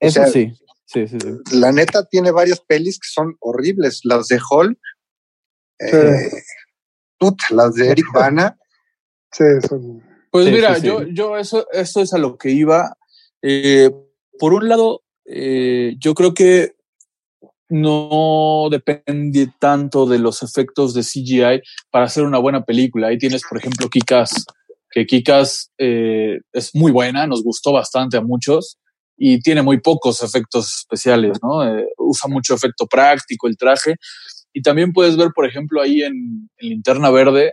Eso 0.00 0.22
sea, 0.22 0.28
sí. 0.28 0.52
Sí, 0.86 1.08
sí, 1.08 1.18
sí. 1.20 1.56
La 1.56 1.72
neta 1.72 2.04
tiene 2.04 2.30
varias 2.30 2.60
pelis 2.60 2.98
que 3.00 3.08
son 3.08 3.36
horribles. 3.40 4.02
Las 4.04 4.28
de 4.28 4.38
Hulk, 4.38 4.78
sí. 5.80 5.96
eh, 5.96 6.30
put, 7.18 7.36
las 7.50 7.74
de 7.74 7.90
Eric 7.90 8.06
Bana. 8.14 8.56
Sí, 9.32 9.44
son... 9.68 10.02
Pues 10.30 10.46
mira, 10.46 10.78
yo, 10.78 11.02
yo 11.02 11.36
eso, 11.36 11.66
eso 11.72 12.00
es 12.00 12.12
a 12.12 12.18
lo 12.18 12.36
que 12.36 12.50
iba. 12.50 12.96
Eh, 13.42 13.90
por 14.38 14.52
un 14.54 14.68
lado, 14.68 15.02
eh, 15.24 15.96
yo 15.98 16.14
creo 16.14 16.34
que 16.34 16.76
no 17.68 18.68
depende 18.70 19.48
tanto 19.58 20.06
de 20.06 20.18
los 20.18 20.42
efectos 20.42 20.94
de 20.94 21.02
CGI 21.02 21.62
para 21.90 22.04
hacer 22.06 22.24
una 22.24 22.38
buena 22.38 22.64
película. 22.64 23.08
Ahí 23.08 23.18
tienes, 23.18 23.42
por 23.48 23.58
ejemplo, 23.58 23.88
Kikas, 23.88 24.44
que 24.90 25.06
Kikas 25.06 25.72
eh, 25.78 26.38
es 26.52 26.74
muy 26.74 26.92
buena, 26.92 27.26
nos 27.26 27.42
gustó 27.42 27.72
bastante 27.72 28.16
a 28.16 28.20
muchos 28.20 28.78
y 29.16 29.40
tiene 29.40 29.62
muy 29.62 29.80
pocos 29.80 30.22
efectos 30.22 30.76
especiales, 30.80 31.38
¿no? 31.42 31.66
Eh, 31.66 31.86
usa 31.98 32.28
mucho 32.28 32.54
efecto 32.54 32.86
práctico 32.86 33.48
el 33.48 33.56
traje. 33.56 33.96
Y 34.52 34.62
también 34.62 34.92
puedes 34.92 35.16
ver, 35.16 35.30
por 35.34 35.46
ejemplo, 35.46 35.82
ahí 35.82 36.02
en, 36.02 36.48
en 36.58 36.68
Linterna 36.68 37.10
Verde, 37.10 37.52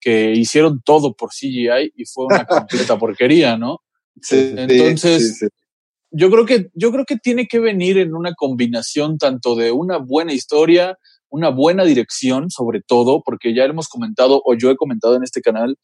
que 0.00 0.32
hicieron 0.32 0.80
todo 0.82 1.14
por 1.14 1.30
CGI 1.30 1.92
y 1.94 2.04
fue 2.06 2.26
una 2.26 2.44
completa 2.46 2.98
porquería, 2.98 3.56
¿no? 3.56 3.82
Sí, 4.22 4.54
Entonces, 4.56 5.38
sí, 5.38 5.46
sí. 5.46 5.46
yo 6.10 6.30
creo 6.30 6.46
que 6.46 6.70
yo 6.74 6.90
creo 6.92 7.04
que 7.04 7.16
tiene 7.16 7.46
que 7.46 7.58
venir 7.58 7.98
en 7.98 8.14
una 8.14 8.34
combinación 8.34 9.18
tanto 9.18 9.54
de 9.56 9.72
una 9.72 9.98
buena 9.98 10.32
historia, 10.32 10.96
una 11.30 11.50
buena 11.50 11.84
dirección, 11.84 12.50
sobre 12.50 12.80
todo, 12.80 13.22
porque 13.24 13.54
ya 13.54 13.64
hemos 13.64 13.88
comentado 13.88 14.40
o 14.44 14.54
yo 14.54 14.70
he 14.70 14.76
comentado 14.76 15.16
en 15.16 15.22
este 15.22 15.40
canal 15.40 15.76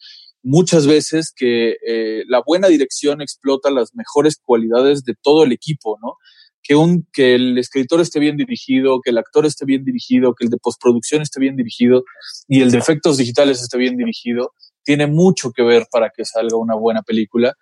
muchas 0.44 0.86
veces 0.86 1.32
que 1.34 1.76
eh, 1.86 2.22
la 2.28 2.42
buena 2.46 2.68
dirección 2.68 3.20
explota 3.20 3.70
las 3.70 3.94
mejores 3.94 4.36
cualidades 4.44 5.02
de 5.04 5.14
todo 5.20 5.42
el 5.42 5.52
equipo, 5.52 5.98
¿no? 6.02 6.16
Que, 6.62 6.76
un, 6.76 7.06
que 7.12 7.34
el 7.34 7.58
escritor 7.58 8.00
esté 8.00 8.20
bien 8.20 8.36
dirigido, 8.36 9.00
que 9.02 9.10
el 9.10 9.18
actor 9.18 9.44
esté 9.44 9.66
bien 9.66 9.84
dirigido, 9.84 10.34
que 10.34 10.44
el 10.44 10.50
de 10.50 10.58
postproducción 10.58 11.20
esté 11.20 11.40
bien 11.40 11.56
dirigido 11.56 12.04
y 12.48 12.62
el 12.62 12.70
de 12.70 12.78
efectos 12.78 13.18
digitales 13.18 13.60
esté 13.60 13.76
bien 13.76 13.96
dirigido, 13.96 14.52
tiene 14.82 15.06
mucho 15.06 15.50
que 15.50 15.62
ver 15.62 15.86
para 15.90 16.10
que 16.14 16.24
salga 16.24 16.56
una 16.56 16.74
buena 16.74 17.02
película. 17.02 17.54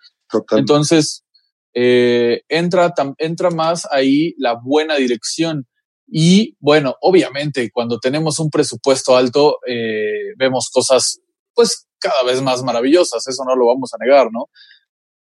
Entonces, 0.52 1.24
eh, 1.74 2.42
entra, 2.48 2.92
entra 3.18 3.50
más 3.50 3.86
ahí 3.90 4.34
la 4.38 4.54
buena 4.62 4.96
dirección. 4.96 5.66
Y 6.06 6.56
bueno, 6.60 6.96
obviamente, 7.00 7.70
cuando 7.72 7.98
tenemos 7.98 8.38
un 8.38 8.50
presupuesto 8.50 9.16
alto, 9.16 9.58
eh, 9.66 10.34
vemos 10.36 10.70
cosas, 10.70 11.20
pues, 11.54 11.86
cada 11.98 12.22
vez 12.24 12.42
más 12.42 12.62
maravillosas, 12.62 13.26
eso 13.26 13.44
no 13.44 13.56
lo 13.56 13.66
vamos 13.66 13.90
a 13.94 14.04
negar, 14.04 14.28
¿no? 14.32 14.46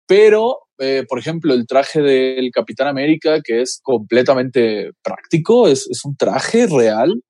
Pero, 0.07 0.59
eh, 0.77 1.03
por 1.07 1.17
ejemplo, 1.17 1.53
el 1.53 1.65
traje 1.65 2.01
del 2.01 2.51
Capitán 2.51 2.87
América, 2.87 3.41
que 3.41 3.61
es 3.61 3.79
completamente 3.81 4.91
práctico, 5.01 5.67
es, 5.67 5.87
es 5.89 6.05
un 6.05 6.15
traje 6.15 6.67
real 6.67 7.23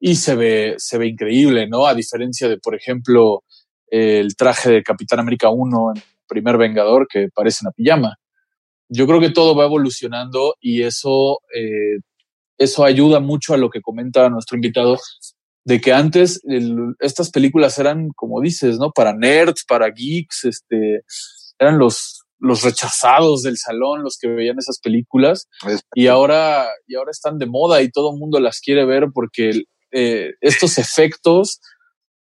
y 0.00 0.16
se 0.16 0.34
ve, 0.34 0.74
se 0.76 0.98
ve 0.98 1.08
increíble, 1.08 1.68
¿no? 1.68 1.86
A 1.86 1.94
diferencia 1.94 2.48
de, 2.48 2.58
por 2.58 2.74
ejemplo, 2.74 3.44
el 3.86 4.36
traje 4.36 4.70
de 4.70 4.82
Capitán 4.82 5.20
América 5.20 5.48
1 5.48 5.92
en 5.94 6.02
Primer 6.28 6.56
Vengador, 6.56 7.06
que 7.08 7.28
parece 7.34 7.58
una 7.62 7.72
pijama. 7.72 8.16
Yo 8.88 9.06
creo 9.06 9.20
que 9.20 9.30
todo 9.30 9.54
va 9.54 9.64
evolucionando 9.64 10.54
y 10.60 10.82
eso, 10.82 11.38
eh, 11.54 11.98
eso 12.58 12.84
ayuda 12.84 13.20
mucho 13.20 13.54
a 13.54 13.58
lo 13.58 13.70
que 13.70 13.80
comenta 13.80 14.28
nuestro 14.30 14.56
invitado, 14.56 14.98
de 15.64 15.80
que 15.80 15.92
antes 15.92 16.40
el, 16.44 16.94
estas 17.00 17.30
películas 17.30 17.78
eran, 17.78 18.08
como 18.16 18.40
dices, 18.40 18.78
¿no? 18.78 18.90
Para 18.90 19.12
nerds, 19.12 19.64
para 19.66 19.90
geeks, 19.90 20.44
este, 20.44 21.02
eran 21.58 21.78
los, 21.78 22.22
los 22.38 22.62
rechazados 22.62 23.42
del 23.42 23.58
salón 23.58 24.02
los 24.02 24.16
que 24.18 24.28
veían 24.28 24.58
esas 24.58 24.78
películas 24.80 25.48
y 25.94 26.06
ahora, 26.06 26.68
y 26.86 26.94
ahora 26.94 27.10
están 27.10 27.38
de 27.38 27.46
moda 27.46 27.82
y 27.82 27.90
todo 27.90 28.12
el 28.12 28.18
mundo 28.18 28.40
las 28.40 28.60
quiere 28.60 28.84
ver 28.84 29.08
porque 29.12 29.64
eh, 29.90 30.32
estos 30.40 30.78
efectos 30.78 31.60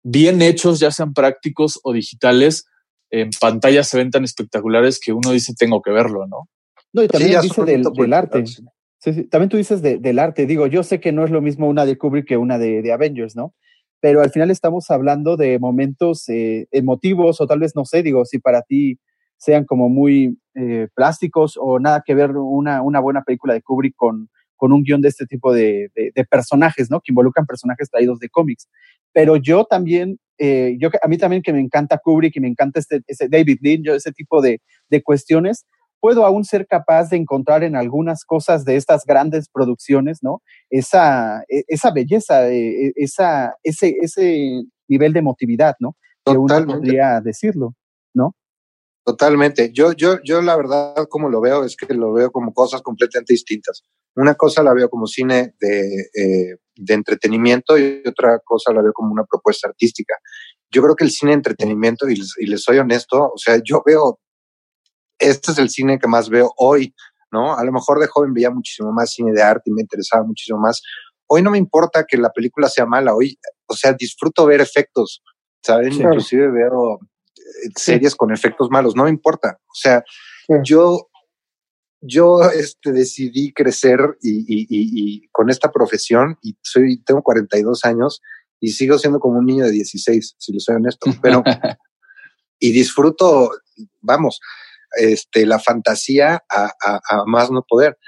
bien 0.02 0.42
hechos, 0.42 0.80
ya 0.80 0.90
sean 0.90 1.12
prácticos 1.12 1.78
o 1.82 1.92
digitales, 1.92 2.64
en 3.10 3.30
pantalla 3.40 3.82
se 3.82 3.96
ven 3.96 4.10
tan 4.10 4.24
espectaculares 4.24 5.00
que 5.00 5.12
uno 5.12 5.30
dice 5.32 5.54
tengo 5.58 5.82
que 5.82 5.90
verlo, 5.90 6.26
¿no? 6.26 6.48
No, 6.92 7.02
y 7.02 7.08
también 7.08 7.40
sí, 7.42 7.48
dice 7.48 7.64
del, 7.64 7.82
del 7.82 8.12
arte. 8.12 8.46
Sí, 8.46 9.12
sí. 9.12 9.24
También 9.24 9.48
tú 9.48 9.56
dices 9.56 9.80
de, 9.82 9.98
del 9.98 10.18
arte. 10.18 10.46
Digo, 10.46 10.66
yo 10.66 10.82
sé 10.82 11.00
que 11.00 11.12
no 11.12 11.24
es 11.24 11.30
lo 11.30 11.40
mismo 11.40 11.68
una 11.68 11.86
de 11.86 11.96
Kubrick 11.96 12.26
que 12.26 12.36
una 12.36 12.58
de, 12.58 12.82
de 12.82 12.92
Avengers, 12.92 13.36
¿no? 13.36 13.54
Pero 14.00 14.22
al 14.22 14.30
final 14.30 14.50
estamos 14.50 14.90
hablando 14.90 15.36
de 15.36 15.58
momentos 15.58 16.28
eh, 16.28 16.66
emotivos 16.70 17.40
o 17.40 17.46
tal 17.46 17.60
vez, 17.60 17.76
no 17.76 17.84
sé, 17.84 18.02
digo, 18.02 18.24
si 18.24 18.38
para 18.38 18.62
ti 18.62 18.98
sean 19.36 19.64
como 19.64 19.88
muy 19.88 20.38
eh, 20.54 20.88
plásticos 20.94 21.58
o 21.58 21.78
nada 21.78 22.02
que 22.04 22.14
ver 22.14 22.32
una, 22.32 22.82
una 22.82 23.00
buena 23.00 23.22
película 23.22 23.54
de 23.54 23.62
Kubrick 23.62 23.94
con, 23.96 24.28
con 24.56 24.72
un 24.72 24.82
guion 24.82 25.00
de 25.00 25.08
este 25.08 25.26
tipo 25.26 25.52
de, 25.52 25.90
de, 25.94 26.12
de, 26.14 26.24
personajes, 26.24 26.90
¿no? 26.90 27.00
Que 27.00 27.12
involucran 27.12 27.46
personajes 27.46 27.88
traídos 27.90 28.18
de 28.18 28.28
cómics. 28.28 28.68
Pero 29.12 29.36
yo 29.36 29.64
también, 29.64 30.18
eh, 30.42 30.76
yo, 30.78 30.88
a 31.02 31.06
mí 31.06 31.18
también 31.18 31.42
que 31.42 31.52
me 31.52 31.60
encanta 31.60 32.00
Kubrick 32.02 32.34
y 32.34 32.40
me 32.40 32.48
encanta 32.48 32.80
este, 32.80 33.02
ese 33.06 33.28
David 33.28 33.58
Lynch, 33.60 33.88
ese 33.88 34.10
tipo 34.10 34.40
de, 34.40 34.62
de 34.88 35.02
cuestiones, 35.02 35.66
puedo 36.00 36.24
aún 36.24 36.44
ser 36.44 36.66
capaz 36.66 37.10
de 37.10 37.18
encontrar 37.18 37.62
en 37.62 37.76
algunas 37.76 38.24
cosas 38.24 38.64
de 38.64 38.76
estas 38.76 39.04
grandes 39.04 39.50
producciones, 39.52 40.20
¿no? 40.22 40.40
Esa, 40.70 41.42
e, 41.42 41.64
esa 41.68 41.90
belleza, 41.90 42.48
e, 42.48 42.86
e, 42.86 42.92
esa, 42.96 43.54
ese, 43.62 43.96
ese 44.00 44.62
nivel 44.88 45.12
de 45.12 45.18
emotividad, 45.18 45.74
¿no? 45.78 45.94
Que 46.24 46.32
uno 46.32 46.66
podría 46.66 47.20
decirlo, 47.20 47.74
¿no? 48.14 48.34
Totalmente. 49.04 49.72
Yo, 49.74 49.92
yo, 49.92 50.22
yo 50.24 50.40
la 50.40 50.56
verdad, 50.56 51.06
como 51.10 51.28
lo 51.28 51.42
veo, 51.42 51.64
es 51.64 51.76
que 51.76 51.92
lo 51.92 52.14
veo 52.14 52.30
como 52.30 52.54
cosas 52.54 52.80
completamente 52.80 53.34
distintas. 53.34 53.82
Una 54.16 54.34
cosa 54.34 54.62
la 54.62 54.74
veo 54.74 54.88
como 54.88 55.06
cine 55.06 55.54
de, 55.60 56.10
eh, 56.14 56.56
de 56.76 56.94
entretenimiento 56.94 57.78
y 57.78 58.02
otra 58.06 58.40
cosa 58.44 58.72
la 58.72 58.82
veo 58.82 58.92
como 58.92 59.12
una 59.12 59.24
propuesta 59.24 59.68
artística. 59.68 60.14
Yo 60.70 60.82
creo 60.82 60.96
que 60.96 61.04
el 61.04 61.10
cine 61.10 61.32
de 61.32 61.36
entretenimiento, 61.36 62.08
y 62.08 62.16
les, 62.16 62.34
y 62.38 62.46
les 62.46 62.62
soy 62.62 62.78
honesto, 62.78 63.32
o 63.34 63.38
sea, 63.38 63.60
yo 63.64 63.82
veo 63.84 64.18
este 65.20 65.52
es 65.52 65.58
el 65.58 65.68
cine 65.68 65.98
que 65.98 66.08
más 66.08 66.28
veo 66.30 66.52
hoy, 66.56 66.94
¿no? 67.30 67.56
A 67.56 67.62
lo 67.62 67.72
mejor 67.72 68.00
de 68.00 68.06
joven 68.06 68.32
veía 68.32 68.50
muchísimo 68.50 68.90
más 68.92 69.12
cine 69.12 69.32
de 69.32 69.42
arte 69.42 69.64
y 69.66 69.72
me 69.72 69.82
interesaba 69.82 70.24
muchísimo 70.24 70.58
más. 70.58 70.80
Hoy 71.28 71.42
no 71.42 71.50
me 71.50 71.58
importa 71.58 72.04
que 72.08 72.16
la 72.16 72.30
película 72.30 72.68
sea 72.68 72.86
mala, 72.86 73.14
hoy, 73.14 73.38
o 73.66 73.74
sea, 73.74 73.92
disfruto 73.92 74.46
ver 74.46 74.60
efectos, 74.60 75.22
¿saben? 75.62 75.92
Sí. 75.92 76.02
Inclusive 76.02 76.50
veo 76.50 76.98
eh, 77.36 77.70
series 77.76 78.12
sí. 78.12 78.16
con 78.16 78.32
efectos 78.32 78.68
malos, 78.70 78.96
no 78.96 79.04
me 79.04 79.10
importa. 79.10 79.58
O 79.60 79.74
sea, 79.74 80.02
sí. 80.06 80.54
yo, 80.64 81.09
yo 82.00 82.42
este, 82.50 82.92
decidí 82.92 83.52
crecer 83.52 84.16
y, 84.22 84.40
y, 84.40 84.66
y, 84.68 84.68
y, 84.70 85.28
con 85.32 85.50
esta 85.50 85.70
profesión 85.70 86.38
y 86.42 86.56
soy, 86.62 87.02
tengo 87.02 87.22
42 87.22 87.84
años 87.84 88.22
y 88.58 88.70
sigo 88.70 88.98
siendo 88.98 89.20
como 89.20 89.38
un 89.38 89.46
niño 89.46 89.64
de 89.64 89.70
16, 89.70 90.36
si 90.38 90.52
les 90.52 90.64
soy 90.64 90.76
honesto, 90.76 91.10
pero 91.22 91.42
y 92.58 92.72
disfruto, 92.72 93.50
vamos, 94.00 94.40
este, 94.96 95.46
la 95.46 95.58
fantasía 95.58 96.44
a, 96.48 96.72
a, 96.80 97.00
a, 97.08 97.24
más 97.24 97.50
no 97.50 97.64
poder. 97.66 97.98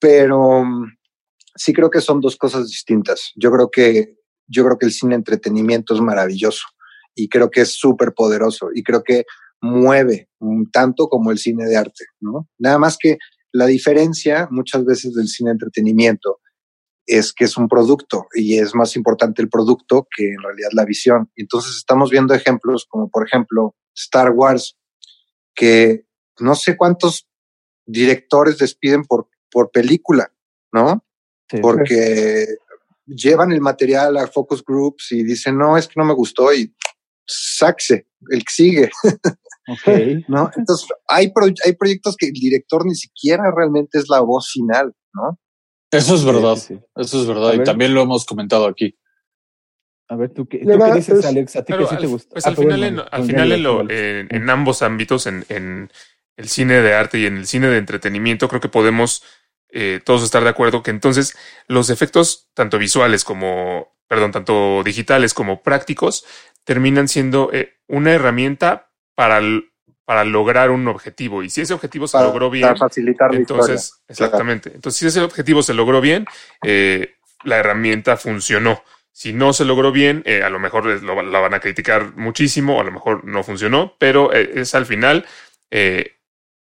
Pero 0.00 0.64
sí 1.54 1.72
creo 1.72 1.90
que 1.90 2.00
son 2.00 2.20
dos 2.20 2.36
cosas 2.36 2.68
distintas. 2.68 3.32
Yo 3.36 3.50
creo 3.52 3.70
que, 3.70 4.16
yo 4.46 4.64
creo 4.64 4.78
que 4.78 4.86
el 4.86 4.92
cine 4.92 5.14
entretenimiento 5.14 5.94
es 5.94 6.00
maravilloso 6.00 6.66
y 7.14 7.28
creo 7.28 7.50
que 7.50 7.62
es 7.62 7.72
súper 7.72 8.14
poderoso 8.14 8.70
y 8.74 8.82
creo 8.82 9.02
que 9.02 9.24
mueve 9.60 10.28
tanto 10.72 11.08
como 11.08 11.30
el 11.30 11.38
cine 11.38 11.64
de 11.66 11.76
arte, 11.76 12.04
¿no? 12.20 12.48
Nada 12.58 12.78
más 12.78 12.96
que 12.98 13.18
la 13.52 13.66
diferencia 13.66 14.48
muchas 14.50 14.84
veces 14.84 15.14
del 15.14 15.28
cine 15.28 15.50
de 15.50 15.54
entretenimiento 15.54 16.40
es 17.06 17.32
que 17.32 17.46
es 17.46 17.56
un 17.56 17.68
producto 17.68 18.26
y 18.34 18.58
es 18.58 18.74
más 18.74 18.94
importante 18.94 19.40
el 19.40 19.48
producto 19.48 20.06
que 20.14 20.28
en 20.28 20.42
realidad 20.42 20.68
la 20.72 20.84
visión. 20.84 21.30
Entonces 21.36 21.76
estamos 21.76 22.10
viendo 22.10 22.34
ejemplos 22.34 22.86
como 22.88 23.08
por 23.08 23.26
ejemplo 23.26 23.74
Star 23.96 24.30
Wars, 24.30 24.76
que 25.54 26.04
no 26.38 26.54
sé 26.54 26.76
cuántos 26.76 27.26
directores 27.86 28.58
despiden 28.58 29.04
por, 29.04 29.28
por 29.50 29.70
película, 29.70 30.32
¿no? 30.72 31.04
Sí, 31.50 31.58
Porque 31.62 32.46
sí. 32.46 32.54
llevan 33.06 33.52
el 33.52 33.62
material 33.62 34.18
a 34.18 34.26
focus 34.26 34.62
groups 34.62 35.10
y 35.12 35.24
dicen, 35.24 35.56
no, 35.56 35.78
es 35.78 35.88
que 35.88 35.94
no 35.96 36.04
me 36.04 36.12
gustó 36.12 36.52
y 36.52 36.74
saxe, 37.26 38.06
el 38.30 38.40
que 38.40 38.52
sigue. 38.52 38.90
Okay. 39.68 40.24
¿No? 40.28 40.50
Entonces, 40.56 40.88
hay, 41.06 41.30
pro 41.32 41.46
hay 41.64 41.72
proyectos 41.74 42.16
que 42.16 42.26
el 42.26 42.32
director 42.32 42.86
ni 42.86 42.94
siquiera 42.94 43.44
realmente 43.54 43.98
es 43.98 44.08
la 44.08 44.20
voz 44.20 44.50
final, 44.50 44.94
¿no? 45.12 45.38
Eso 45.90 46.14
es 46.14 46.24
verdad, 46.24 46.56
sí, 46.56 46.78
eso 46.96 47.20
es 47.22 47.26
verdad, 47.26 47.54
y 47.54 47.64
también 47.64 47.94
lo 47.94 48.02
hemos 48.02 48.26
comentado 48.26 48.66
aquí. 48.66 48.98
A 50.08 50.16
ver, 50.16 50.30
¿tú 50.30 50.46
qué, 50.46 50.58
¿tú 50.58 50.78
qué 50.78 50.92
dices, 50.94 51.24
Alex? 51.24 51.56
¿A 51.56 51.64
ti 51.64 51.72
qué 51.76 51.86
sí 51.86 51.96
te 51.96 52.06
gusta? 52.06 52.30
Pues 52.32 52.46
ah, 52.46 52.50
al 52.50 52.56
final, 52.56 52.84
en, 52.84 53.00
al 53.10 53.24
final 53.24 53.52
en, 53.52 53.62
lo, 53.62 53.80
en, 53.90 54.28
en, 54.30 54.50
ambos 54.50 54.82
ámbitos, 54.82 55.26
en, 55.26 55.46
en, 55.48 55.90
el 56.36 56.48
cine 56.48 56.80
de 56.82 56.94
arte 56.94 57.18
y 57.18 57.26
en 57.26 57.38
el 57.38 57.46
cine 57.46 57.68
de 57.68 57.78
entretenimiento, 57.78 58.48
creo 58.48 58.60
que 58.60 58.68
podemos 58.68 59.22
eh, 59.70 60.00
todos 60.04 60.22
estar 60.22 60.42
de 60.42 60.48
acuerdo 60.48 60.82
que 60.82 60.90
entonces 60.90 61.36
los 61.66 61.90
efectos, 61.90 62.48
tanto 62.54 62.78
visuales 62.78 63.24
como, 63.24 63.96
perdón, 64.06 64.32
tanto 64.32 64.82
digitales 64.82 65.34
como 65.34 65.62
prácticos, 65.62 66.24
terminan 66.64 67.08
siendo 67.08 67.50
eh, 67.52 67.74
una 67.86 68.12
herramienta 68.12 68.87
para, 69.18 69.40
para 70.04 70.22
lograr 70.22 70.70
un 70.70 70.86
objetivo. 70.86 71.42
Y 71.42 71.50
si 71.50 71.62
ese 71.62 71.74
objetivo 71.74 72.06
se 72.06 72.12
para, 72.12 72.28
logró 72.28 72.50
bien, 72.50 72.68
para 72.68 72.76
facilitar 72.76 73.34
entonces, 73.34 73.86
historia. 73.86 74.04
exactamente. 74.10 74.70
Entonces, 74.72 74.96
si 75.00 75.06
ese 75.08 75.20
objetivo 75.22 75.60
se 75.60 75.74
logró 75.74 76.00
bien, 76.00 76.24
eh, 76.64 77.16
la 77.42 77.56
herramienta 77.56 78.16
funcionó. 78.16 78.84
Si 79.10 79.32
no 79.32 79.52
se 79.52 79.64
logró 79.64 79.90
bien, 79.90 80.22
eh, 80.24 80.44
a 80.44 80.50
lo 80.50 80.60
mejor 80.60 80.84
lo, 81.02 81.20
la 81.20 81.40
van 81.40 81.52
a 81.52 81.58
criticar 81.58 82.14
muchísimo, 82.14 82.80
a 82.80 82.84
lo 82.84 82.92
mejor 82.92 83.24
no 83.24 83.42
funcionó, 83.42 83.96
pero 83.98 84.32
eh, 84.32 84.52
es 84.54 84.76
al 84.76 84.86
final 84.86 85.26
eh, 85.72 86.18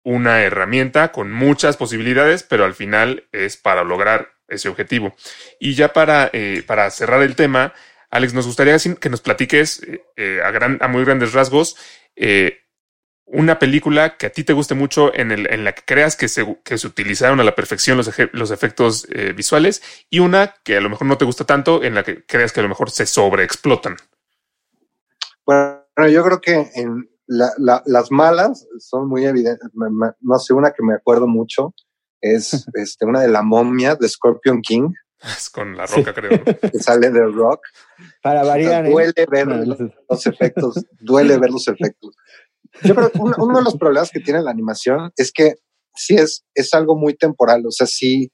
una 0.03 0.43
herramienta 0.43 1.13
con 1.13 1.31
muchas 1.31 1.77
posibilidades, 1.77 2.43
pero 2.43 2.65
al 2.65 2.75
final 2.75 3.29
es 3.31 3.59
para 3.59 3.85
lograr 3.85 4.33
ese 4.49 4.69
objetivo. 4.69 5.15
Y 5.61 5.75
ya 5.75 5.93
para, 5.93 6.33
para 6.67 6.91
cerrar 6.91 7.23
el 7.23 7.37
tema, 7.37 7.75
Alex, 8.11 8.35
nos 8.35 8.47
gustaría 8.47 8.77
que 8.79 9.11
nos 9.11 9.21
platiques 9.21 9.83
eh, 10.17 10.41
a, 10.45 10.51
gran, 10.51 10.79
a 10.81 10.89
muy 10.89 11.05
grandes 11.05 11.33
rasgos 11.33 11.77
una 13.33 13.59
película 13.59 14.17
que 14.17 14.27
a 14.27 14.33
ti 14.33 14.45
te 14.45 14.53
guste 14.53 14.75
mucho, 14.75 15.15
en, 15.15 15.31
el, 15.31 15.51
en 15.53 15.65
la 15.65 15.73
que 15.73 15.83
creas 15.85 16.17
que 16.17 16.29
se, 16.29 16.61
que 16.65 16.79
se 16.79 16.87
utilizaron 16.87 17.41
a 17.41 17.45
la 17.45 17.55
perfección 17.55 17.97
los, 17.97 18.11
los 18.33 18.51
efectos 18.51 19.07
eh, 19.11 19.33
visuales, 19.33 19.83
y 20.11 20.19
una 20.19 20.55
que 20.65 20.77
a 20.77 20.81
lo 20.81 20.91
mejor 20.91 21.07
no 21.07 21.17
te 21.17 21.25
gusta 21.25 21.45
tanto, 21.45 21.83
en 21.83 21.95
la 21.95 22.03
que 22.03 22.25
creas 22.27 22.53
que 22.53 22.61
a 22.61 22.63
lo 22.63 22.69
mejor 22.69 22.91
se 22.91 23.07
sobreexplotan. 23.07 23.97
Bueno, 25.47 25.81
yo 26.11 26.25
creo 26.25 26.41
que 26.41 26.71
en 26.75 27.09
la, 27.27 27.53
la, 27.59 27.83
las 27.87 28.11
malas 28.11 28.67
son 28.79 29.09
muy 29.09 29.25
evidentes. 29.25 29.69
No 30.21 30.39
sé, 30.39 30.53
una 30.53 30.73
que 30.73 30.83
me 30.83 30.95
acuerdo 30.95 31.27
mucho 31.27 31.75
es 32.21 32.67
este, 32.75 33.07
una 33.07 33.21
de 33.21 33.29
la 33.29 33.43
momia 33.43 33.95
de 33.95 34.09
Scorpion 34.09 34.61
King. 34.61 34.91
Es 35.23 35.51
con 35.51 35.77
la 35.77 35.87
roca, 35.87 36.15
sí. 36.15 36.21
creo. 36.21 36.45
Que 36.73 36.79
sale 36.79 37.11
del 37.11 37.33
rock. 37.33 37.61
Para 38.23 38.45
variar. 38.45 38.87
¿eh? 38.87 38.91
Duele 38.91 39.27
ver 39.31 39.47
los, 39.47 39.79
los 40.09 40.27
efectos, 40.27 40.85
duele 41.01 41.39
ver 41.39 41.51
los 41.51 41.69
efectos. 41.69 42.15
Yo 42.83 42.95
creo 42.95 43.11
que 43.11 43.19
uno, 43.19 43.35
uno, 43.39 43.59
de 43.59 43.65
los 43.65 43.77
problemas 43.77 44.11
que 44.11 44.21
tiene 44.21 44.43
la 44.43 44.51
animación 44.51 45.11
es 45.17 45.33
que 45.33 45.57
sí 45.95 46.15
es, 46.15 46.45
es 46.55 46.73
algo 46.73 46.97
muy 46.97 47.15
temporal, 47.15 47.67
o 47.67 47.71
sea, 47.73 47.87
sí, 47.87 48.33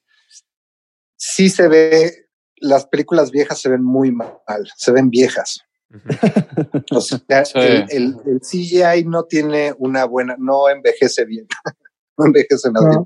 sí 1.16 1.48
se 1.48 1.68
ve, 1.68 2.28
las 2.56 2.86
películas 2.86 3.30
viejas 3.30 3.60
se 3.60 3.70
ven 3.70 3.82
muy 3.82 4.12
mal, 4.12 4.36
se 4.76 4.92
ven 4.92 5.10
viejas. 5.10 5.60
Uh 5.88 5.96
-huh. 5.98 6.84
O 6.90 7.00
sea, 7.00 7.44
sí. 7.44 7.58
el, 7.58 7.86
el, 7.90 8.16
el, 8.26 8.40
CGI 8.40 9.04
no 9.06 9.24
tiene 9.24 9.74
una 9.78 10.04
buena, 10.04 10.36
no 10.38 10.68
envejece 10.68 11.24
bien, 11.24 11.46
no 12.18 12.26
envejece 12.26 12.70
nada 12.70 12.86
no. 12.86 12.90
bien. 12.90 13.04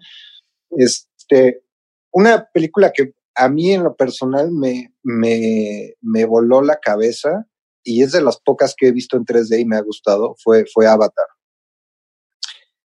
Este, 0.87 1.62
una 2.11 2.49
película 2.53 2.91
que 2.93 3.14
a 3.35 3.49
mí 3.49 3.72
en 3.72 3.85
lo 3.85 3.97
personal 3.97 4.51
me, 4.51 4.95
me, 5.03 5.95
me 6.01 6.24
voló 6.24 6.62
la 6.62 6.78
cabeza 6.78 7.47
y 7.83 8.03
es 8.03 8.12
de 8.12 8.22
las 8.22 8.41
pocas 8.41 8.74
que 8.76 8.89
he 8.89 8.93
visto 8.93 9.16
en 9.16 9.24
3D 9.24 9.61
y 9.61 9.64
me 9.64 9.76
ha 9.76 9.83
gustado, 9.83 10.37
fue, 10.43 10.66
fue 10.72 10.87
Avatar. 10.87 11.26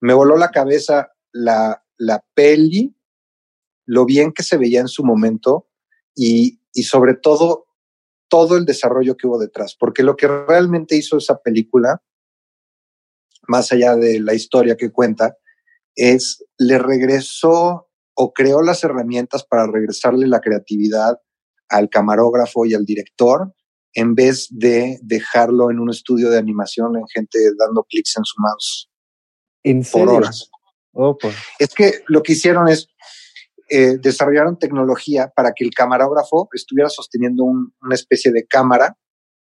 Me 0.00 0.14
voló 0.14 0.36
la 0.36 0.50
cabeza 0.50 1.12
la, 1.32 1.84
la 1.96 2.24
peli, 2.34 2.94
lo 3.86 4.04
bien 4.04 4.32
que 4.32 4.42
se 4.42 4.56
veía 4.56 4.80
en 4.80 4.88
su 4.88 5.04
momento 5.04 5.68
y, 6.14 6.60
y 6.72 6.84
sobre 6.84 7.14
todo 7.14 7.66
todo 8.28 8.56
el 8.56 8.64
desarrollo 8.64 9.16
que 9.16 9.26
hubo 9.26 9.38
detrás, 9.38 9.76
porque 9.78 10.02
lo 10.02 10.16
que 10.16 10.26
realmente 10.26 10.96
hizo 10.96 11.18
esa 11.18 11.38
película, 11.38 12.02
más 13.46 13.70
allá 13.72 13.94
de 13.96 14.20
la 14.20 14.34
historia 14.34 14.76
que 14.76 14.90
cuenta, 14.90 15.36
es 15.94 16.44
le 16.58 16.78
regresó 16.78 17.88
o 18.14 18.32
creó 18.32 18.62
las 18.62 18.84
herramientas 18.84 19.44
para 19.44 19.66
regresarle 19.66 20.26
la 20.26 20.40
creatividad 20.40 21.18
al 21.68 21.88
camarógrafo 21.88 22.66
y 22.66 22.74
al 22.74 22.84
director 22.84 23.52
en 23.94 24.14
vez 24.14 24.48
de 24.50 24.98
dejarlo 25.02 25.70
en 25.70 25.78
un 25.78 25.90
estudio 25.90 26.30
de 26.30 26.38
animación 26.38 26.96
en 26.96 27.06
gente 27.06 27.38
dando 27.58 27.84
clics 27.84 28.16
en 28.16 28.24
su 28.24 28.34
mouse. 28.40 28.90
¿En 29.62 29.82
por 29.84 30.08
horas. 30.08 30.50
Oh, 30.92 31.16
pues. 31.16 31.34
Es 31.58 31.74
que 31.74 32.02
lo 32.08 32.22
que 32.22 32.32
hicieron 32.32 32.68
es 32.68 32.88
eh, 33.70 33.96
desarrollaron 33.98 34.58
tecnología 34.58 35.32
para 35.34 35.52
que 35.52 35.64
el 35.64 35.70
camarógrafo 35.70 36.48
estuviera 36.52 36.90
sosteniendo 36.90 37.44
un, 37.44 37.74
una 37.80 37.94
especie 37.94 38.30
de 38.30 38.46
cámara 38.46 38.98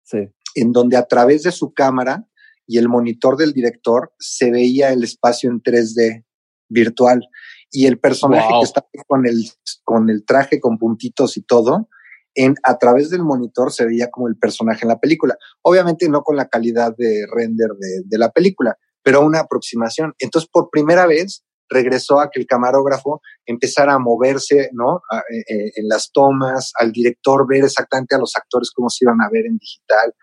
sí. 0.05 0.29
en 0.55 0.73
donde 0.73 0.97
a 0.97 1.07
través 1.07 1.43
de 1.43 1.51
su 1.51 1.75
cámara 1.75 2.25
y 2.67 2.79
el 2.79 2.89
monitor 2.89 3.37
del 3.37 3.53
director 3.53 4.13
se 4.19 4.53
veía 4.53 4.93
el 4.93 5.03
espacio 5.03 5.51
en 5.51 5.61
3D 5.61 6.25
virtual 6.69 7.29
y 7.75 7.87
el 7.87 7.99
personaje 7.99 8.49
Wow. 8.51 8.61
que 8.61 8.65
está 8.67 8.87
con 9.09 9.27
el, 9.27 9.51
con 9.83 10.09
el 10.09 10.25
traje 10.25 10.61
con 10.61 10.79
puntitos 10.79 11.37
y 11.37 11.43
todo, 11.43 11.89
en, 12.37 12.55
a 12.63 12.79
través 12.79 13.11
del 13.11 13.23
monitor 13.23 13.73
se 13.73 13.85
veía 13.85 14.11
como 14.11 14.29
el 14.29 14.37
personaje 14.37 14.81
en 14.85 14.89
la 14.89 14.99
película. 15.01 15.37
Obviamente 15.63 16.09
no 16.09 16.23
con 16.23 16.37
la 16.37 16.49
calidad 16.49 16.95
de 16.97 17.27
render 17.33 17.71
de, 17.79 18.03
de 18.05 18.19
la 18.19 18.31
película, 18.31 18.77
pero 19.03 19.21
una 19.25 19.41
aproximación. 19.41 20.15
Entonces, 20.21 20.49
por 20.51 20.71
primera 20.71 21.07
vez 21.07 21.45
regresó 21.69 22.21
a 22.21 22.31
que 22.31 22.39
el 22.41 22.47
camarógrafo 22.47 23.21
empezara 23.47 23.95
a 23.95 23.99
moverse, 23.99 24.71
¿no? 24.73 25.01
A- 25.11 25.19
eh, 25.31 25.45
eh, 25.49 25.73
en 25.77 25.89
las 25.89 26.13
tomas, 26.13 26.73
al 26.79 26.93
director 26.93 27.47
ver 27.49 27.65
exactamente 27.65 28.15
a 28.15 28.19
los 28.19 28.37
actores 28.37 28.71
cómo 28.75 28.89
se 28.89 29.05
iban 29.05 29.21
a 29.21 29.29
ver 29.31 29.47
en 29.47 29.57
digital. 29.59 30.15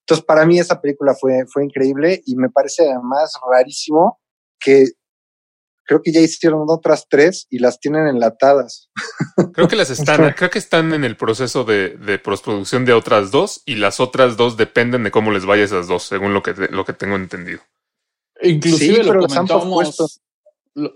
Entonces, 0.00 0.24
para 0.26 0.44
mí 0.44 0.58
esa 0.58 0.80
película 0.82 1.14
fue, 1.14 1.44
fue 1.46 1.64
increíble 1.64 2.22
y 2.26 2.36
me 2.36 2.50
parece 2.50 2.90
además 2.90 3.32
rarísimo 3.50 4.18
que 4.60 4.86
creo 5.84 6.02
que 6.02 6.12
ya 6.12 6.20
hicieron 6.20 6.64
otras 6.68 7.06
tres 7.08 7.46
y 7.50 7.58
las 7.58 7.78
tienen 7.78 8.06
enlatadas. 8.06 8.90
Creo 9.52 9.68
que 9.68 9.76
las 9.76 9.90
están, 9.90 10.32
creo 10.32 10.50
que 10.50 10.58
están 10.58 10.92
en 10.92 11.04
el 11.04 11.16
proceso 11.16 11.64
de, 11.64 11.90
de 11.90 12.18
postproducción 12.18 12.84
de 12.84 12.92
otras 12.92 13.30
dos 13.30 13.62
y 13.66 13.76
las 13.76 14.00
otras 14.00 14.36
dos 14.36 14.56
dependen 14.56 15.04
de 15.04 15.10
cómo 15.10 15.30
les 15.30 15.46
vaya 15.46 15.64
esas 15.64 15.86
dos, 15.88 16.04
según 16.04 16.34
lo 16.34 16.42
que, 16.42 16.54
lo 16.70 16.84
que 16.84 16.92
tengo 16.92 17.16
entendido. 17.16 17.60
Inclusive 18.42 18.96
Sí, 18.96 19.02
lo 19.02 19.26
comentamos, 19.26 19.98
lo, 19.98 20.08
Sí, 20.08 20.20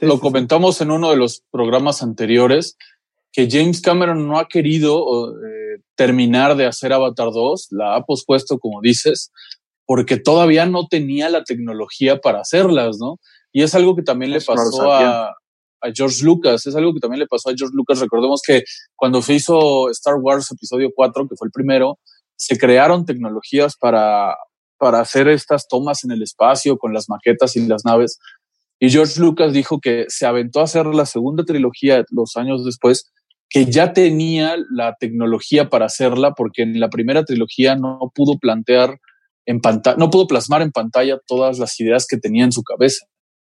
lo 0.07 0.15
sí, 0.15 0.17
sí. 0.17 0.21
comentamos 0.21 0.81
en 0.81 0.91
uno 0.91 1.11
de 1.11 1.17
los 1.17 1.43
programas 1.51 2.03
anteriores 2.03 2.77
que 3.33 3.49
James 3.51 3.81
Cameron 3.81 4.27
no 4.27 4.39
ha 4.39 4.49
querido 4.49 5.33
eh, 5.33 5.83
terminar 5.95 6.57
de 6.57 6.67
hacer 6.67 6.93
Avatar 6.93 7.29
2, 7.33 7.69
la 7.73 7.97
ha 7.97 8.05
pospuesto, 8.05 8.59
como 8.59 8.81
dices, 8.81 9.31
porque 9.87 10.17
todavía 10.17 10.67
no 10.67 10.87
tenía 10.89 11.29
la 11.29 11.45
tecnología 11.45 12.19
para 12.21 12.41
hacerlas, 12.41 12.99
¿no? 12.99 13.19
Y 13.53 13.63
es 13.63 13.75
algo 13.75 13.97
que 13.97 14.03
también 14.03 14.31
le 14.31 14.39
lo 14.39 14.45
pasó 14.45 14.93
a 15.81 15.93
George 15.95 16.25
Lucas, 16.25 16.67
es 16.67 16.75
algo 16.75 16.93
que 16.93 17.01
también 17.01 17.21
le 17.21 17.27
pasó 17.27 17.51
a 17.51 17.55
George 17.57 17.75
Lucas. 17.75 18.01
Recordemos 18.01 18.43
que 18.47 18.63
cuando 18.97 19.23
se 19.23 19.35
hizo 19.35 19.91
Star 19.91 20.17
Wars 20.17 20.51
Episodio 20.51 20.91
4, 20.95 21.29
que 21.29 21.37
fue 21.37 21.47
el 21.47 21.53
primero, 21.53 21.99
se 22.37 22.59
crearon 22.59 23.05
tecnologías 23.05 23.77
para, 23.77 24.37
para 24.77 25.01
hacer 25.01 25.29
estas 25.29 25.67
tomas 25.69 26.05
en 26.05 26.13
el 26.13 26.23
espacio 26.23 26.79
con 26.79 26.93
las 26.93 27.09
maquetas 27.09 27.57
y 27.57 27.67
las 27.67 27.85
naves. 27.85 28.19
Y 28.81 28.91
George 28.91 29.21
Lucas 29.21 29.53
dijo 29.53 29.81
que 29.81 30.05
se 30.09 30.27
aventó 30.27 30.61
a 30.61 30.65
hacer 30.65 30.87
la 30.87 31.07
segunda 31.07 31.45
trilogía 31.45 32.05
los 32.11 32.37
años 32.37 32.65
después, 32.65 33.11
que 33.49 33.67
ya 33.67 33.93
tenía 33.93 34.57
la 34.71 34.95
tecnología 35.01 35.69
para 35.69 35.87
hacerla, 35.87 36.35
porque 36.35 36.63
en 36.63 36.79
la 36.79 36.91
primera 36.91 37.25
trilogía 37.25 37.77
no 37.77 38.13
pudo 38.15 38.39
plantear 38.39 39.01
en 39.47 39.61
pantalla, 39.61 39.97
no 39.97 40.11
pudo 40.11 40.27
plasmar 40.27 40.61
en 40.63 40.71
pantalla 40.71 41.19
todas 41.27 41.59
las 41.59 41.81
ideas 41.81 42.07
que 42.07 42.19
tenía 42.19 42.45
en 42.45 42.53
su 42.53 42.63
cabeza 42.63 43.07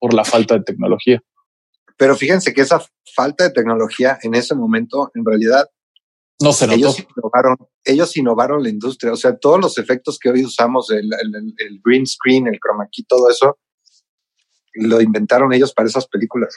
por 0.05 0.13
la 0.13 0.23
falta 0.23 0.53
de 0.53 0.61
tecnología. 0.63 1.19
Pero 1.97 2.15
fíjense 2.15 2.53
que 2.53 2.61
esa 2.61 2.79
falta 3.15 3.45
de 3.45 3.49
tecnología 3.49 4.19
en 4.21 4.35
ese 4.35 4.53
momento, 4.53 5.09
en 5.15 5.25
realidad, 5.25 5.67
No 6.39 6.53
se 6.53 6.67
notó. 6.67 6.77
ellos 6.77 6.99
innovaron, 6.99 7.55
ellos 7.83 8.17
innovaron 8.17 8.61
la 8.61 8.69
industria. 8.69 9.11
O 9.13 9.15
sea, 9.15 9.35
todos 9.35 9.59
los 9.59 9.77
efectos 9.79 10.19
que 10.19 10.29
hoy 10.29 10.43
usamos, 10.45 10.91
el, 10.91 11.05
el- 11.21 11.35
el- 11.35 11.53
el 11.57 11.81
green 11.83 12.05
screen, 12.05 12.45
el 12.47 12.59
chroma 12.59 12.87
key, 12.91 13.03
todo 13.07 13.31
eso, 13.31 13.57
lo 14.75 15.01
inventaron 15.01 15.51
ellos 15.53 15.73
para 15.73 15.87
esas 15.87 16.05
películas. 16.07 16.55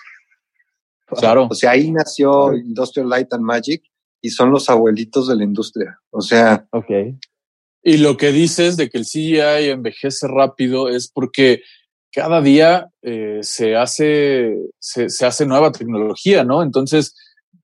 Claro. 1.06 1.48
O 1.50 1.54
sea, 1.54 1.70
ahí 1.70 1.90
nació 1.90 2.52
Industrial 2.54 3.08
Light 3.08 3.32
and 3.32 3.42
Magic 3.44 3.82
y 4.20 4.28
son 4.30 4.50
los 4.50 4.68
abuelitos 4.68 5.28
de 5.28 5.36
la 5.36 5.44
industria. 5.44 5.98
O 6.10 6.20
sea, 6.20 6.66
Ok. 6.72 6.90
Y 7.82 7.96
lo 7.98 8.16
que 8.18 8.32
dices 8.32 8.76
de 8.76 8.90
que 8.90 8.98
el 8.98 9.04
CGI 9.04 9.70
envejece 9.70 10.26
rápido 10.28 10.88
es 10.90 11.08
porque 11.10 11.62
cada 12.18 12.40
día 12.40 12.88
eh, 13.02 13.38
se 13.42 13.76
hace 13.76 14.56
se, 14.80 15.06
hace 15.24 15.46
nueva 15.46 15.70
tecnología, 15.70 16.42
¿no? 16.42 16.64
Entonces 16.64 17.14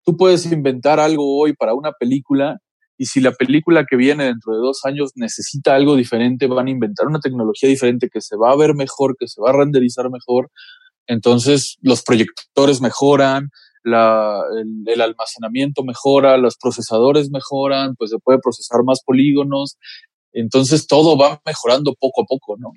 tú 0.05 0.16
puedes 0.16 0.46
inventar 0.46 1.00
algo 1.00 1.40
hoy 1.40 1.55
para 1.55 1.74
una 1.74 1.90
película 1.90 2.59
y 2.96 3.07
si 3.07 3.20
la 3.20 3.32
película 3.32 3.84
que 3.84 3.96
viene 3.96 4.26
dentro 4.26 4.55
de 4.55 4.61
dos 4.61 4.84
años 4.84 5.11
necesita 5.16 5.74
algo 5.74 5.96
diferente, 5.96 6.46
van 6.46 6.68
a 6.68 6.70
inventar 6.70 7.09
una 7.09 7.18
tecnología 7.18 7.68
diferente 7.68 8.09
que 8.09 8.20
se 8.20 8.36
va 8.36 8.52
a 8.52 8.57
ver 8.57 8.74
mejor, 8.76 9.16
que 9.18 9.26
se 9.26 9.42
va 9.42 9.50
a 9.50 9.55
renderizar 9.55 10.09
mejor. 10.09 10.52
Entonces 11.09 11.76
los 11.82 12.05
proyectores 12.05 12.80
mejoran, 12.80 13.50
el, 13.84 13.92
el 14.86 15.00
almacenamiento 15.00 15.82
mejora, 15.82 16.38
los 16.38 16.57
procesadores 16.57 17.28
mejoran, 17.32 17.96
pues 17.96 18.11
se 18.11 18.18
puede 18.20 18.38
procesar 18.38 18.84
más 18.84 19.02
polígonos. 19.05 19.78
Entonces 20.32 20.86
todo 20.86 21.18
va 21.18 21.42
mejorando 21.44 21.92
poco 21.98 22.22
a 22.22 22.26
poco, 22.28 22.57
¿no? 22.57 22.70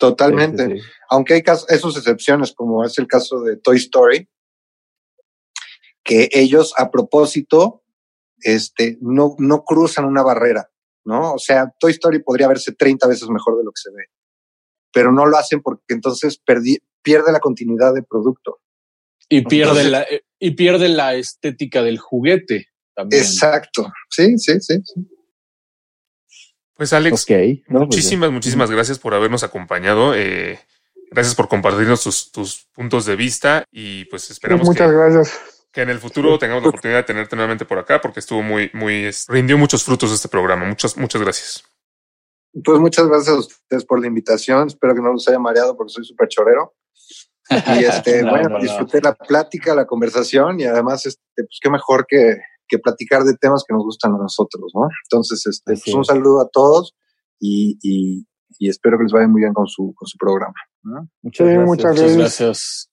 Totalmente. 0.00 0.64
Sí, 0.66 0.72
sí, 0.72 0.80
sí. 0.80 0.86
Aunque 1.10 1.34
hay 1.34 1.42
casos, 1.42 1.70
esos 1.70 1.96
excepciones, 1.96 2.52
como 2.52 2.84
es 2.84 2.98
el 2.98 3.06
caso 3.06 3.40
de 3.42 3.56
Toy 3.56 3.76
Story, 3.76 4.28
que 6.02 6.28
ellos 6.32 6.74
a 6.76 6.90
propósito 6.90 7.84
este, 8.42 8.98
no, 9.00 9.36
no 9.38 9.64
cruzan 9.64 10.06
una 10.06 10.22
barrera, 10.22 10.70
¿no? 11.04 11.34
O 11.34 11.38
sea, 11.38 11.72
Toy 11.78 11.92
Story 11.92 12.22
podría 12.22 12.48
verse 12.48 12.72
30 12.72 13.06
veces 13.06 13.28
mejor 13.28 13.58
de 13.58 13.64
lo 13.64 13.70
que 13.70 13.80
se 13.82 13.90
ve, 13.90 14.04
pero 14.92 15.12
no 15.12 15.26
lo 15.26 15.36
hacen 15.36 15.60
porque 15.62 15.82
entonces 15.94 16.40
perdi- 16.44 16.82
pierde 17.02 17.30
la 17.32 17.40
continuidad 17.40 17.94
del 17.94 18.04
producto. 18.06 18.60
Y 19.28 19.42
pierde, 19.42 19.82
Entonces- 19.82 19.90
la, 19.92 20.06
y 20.40 20.50
pierde 20.52 20.88
la 20.88 21.14
estética 21.14 21.82
del 21.82 21.98
juguete 21.98 22.66
también. 22.96 23.22
Exacto. 23.22 23.86
Sí, 24.08 24.36
sí, 24.38 24.58
sí. 24.60 24.80
sí. 24.82 25.00
Pues 26.80 26.94
Alex. 26.94 27.26
No, 27.28 27.80
pues, 27.80 27.88
muchísimas, 27.88 28.30
muchísimas 28.30 28.70
gracias 28.70 28.98
por 28.98 29.12
habernos 29.12 29.42
acompañado. 29.42 30.14
eh, 30.14 30.58
gracias 31.10 31.34
por 31.34 31.46
compartirnos 31.46 32.02
tus, 32.02 32.32
tus 32.32 32.68
puntos 32.72 33.04
de 33.04 33.16
vista 33.16 33.64
y 33.70 34.06
pues 34.06 34.30
esperamos 34.30 34.66
Muchas 34.66 34.90
que, 34.90 34.96
gracias. 34.96 35.66
que 35.72 35.82
en 35.82 35.90
el 35.90 35.98
futuro 35.98 36.38
tengamos 36.38 36.62
la 36.62 36.70
oportunidad 36.70 37.00
de 37.00 37.04
tenerte 37.04 37.36
nuevamente 37.36 37.66
por 37.66 37.78
acá 37.78 38.00
porque 38.00 38.20
estuvo 38.20 38.40
muy, 38.40 38.70
muy, 38.72 39.10
rindió 39.28 39.58
muchos 39.58 39.84
frutos 39.84 40.10
este 40.10 40.28
programa. 40.28 40.64
Muchas, 40.64 40.96
muchas 40.96 41.20
gracias. 41.20 41.64
Pues 42.64 42.80
muchas 42.80 43.06
gracias 43.08 43.36
a 43.36 43.38
ustedes 43.40 43.84
por 43.84 44.00
la 44.00 44.06
invitación. 44.06 44.68
Espero 44.68 44.94
que 44.94 45.02
no 45.02 45.12
los 45.12 45.28
haya 45.28 45.38
mareado 45.38 45.76
porque 45.76 45.92
soy 45.92 46.06
súper 46.06 46.28
chorero. 46.28 46.74
Y 47.50 47.84
este, 47.84 48.22
No, 48.22 48.30
bueno, 48.30 48.48
no, 48.48 48.56
no. 48.56 48.62
disfruté 48.62 49.02
la 49.02 49.14
plática, 49.14 49.74
la 49.74 49.86
conversación 49.86 50.58
y 50.60 50.64
además, 50.64 51.04
este, 51.04 51.20
pues 51.36 51.58
qué 51.60 51.68
mejor 51.68 52.06
que, 52.08 52.40
que 52.70 52.78
platicar 52.78 53.24
de 53.24 53.34
temas 53.34 53.64
que 53.66 53.74
nos 53.74 53.82
gustan 53.82 54.14
a 54.14 54.18
nosotros, 54.18 54.72
¿no? 54.74 54.88
Entonces, 55.10 55.44
este, 55.46 55.74
pues 55.74 55.94
un 55.94 56.04
saludo 56.04 56.40
a 56.40 56.48
todos 56.48 56.94
y, 57.38 57.78
y, 57.82 58.26
y 58.58 58.68
espero 58.68 58.96
que 58.96 59.04
les 59.04 59.12
vaya 59.12 59.26
muy 59.28 59.40
bien 59.42 59.52
con 59.52 59.66
su, 59.66 59.92
con 59.96 60.06
su 60.06 60.16
programa. 60.16 60.54
¿no? 60.82 61.08
Muchas 61.22 61.46
Sí, 61.46 61.52
gracias. 61.52 61.66
muchas 61.66 62.16
gracias. 62.16 62.90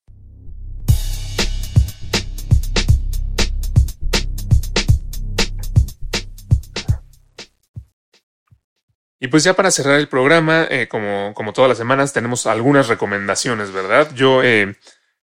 Y 9.19 9.30
pues 9.30 9.43
ya 9.43 9.55
para 9.55 9.71
cerrar 9.71 9.99
el 9.99 10.07
programa, 10.07 10.67
eh, 10.69 10.88
como, 10.88 11.34
como 11.34 11.51
todas 11.51 11.69
las 11.69 11.78
semanas, 11.78 12.13
tenemos 12.13 12.45
algunas 12.45 12.88
recomendaciones, 12.88 13.71
¿verdad? 13.71 14.13
Yo, 14.13 14.43
eh, 14.43 14.75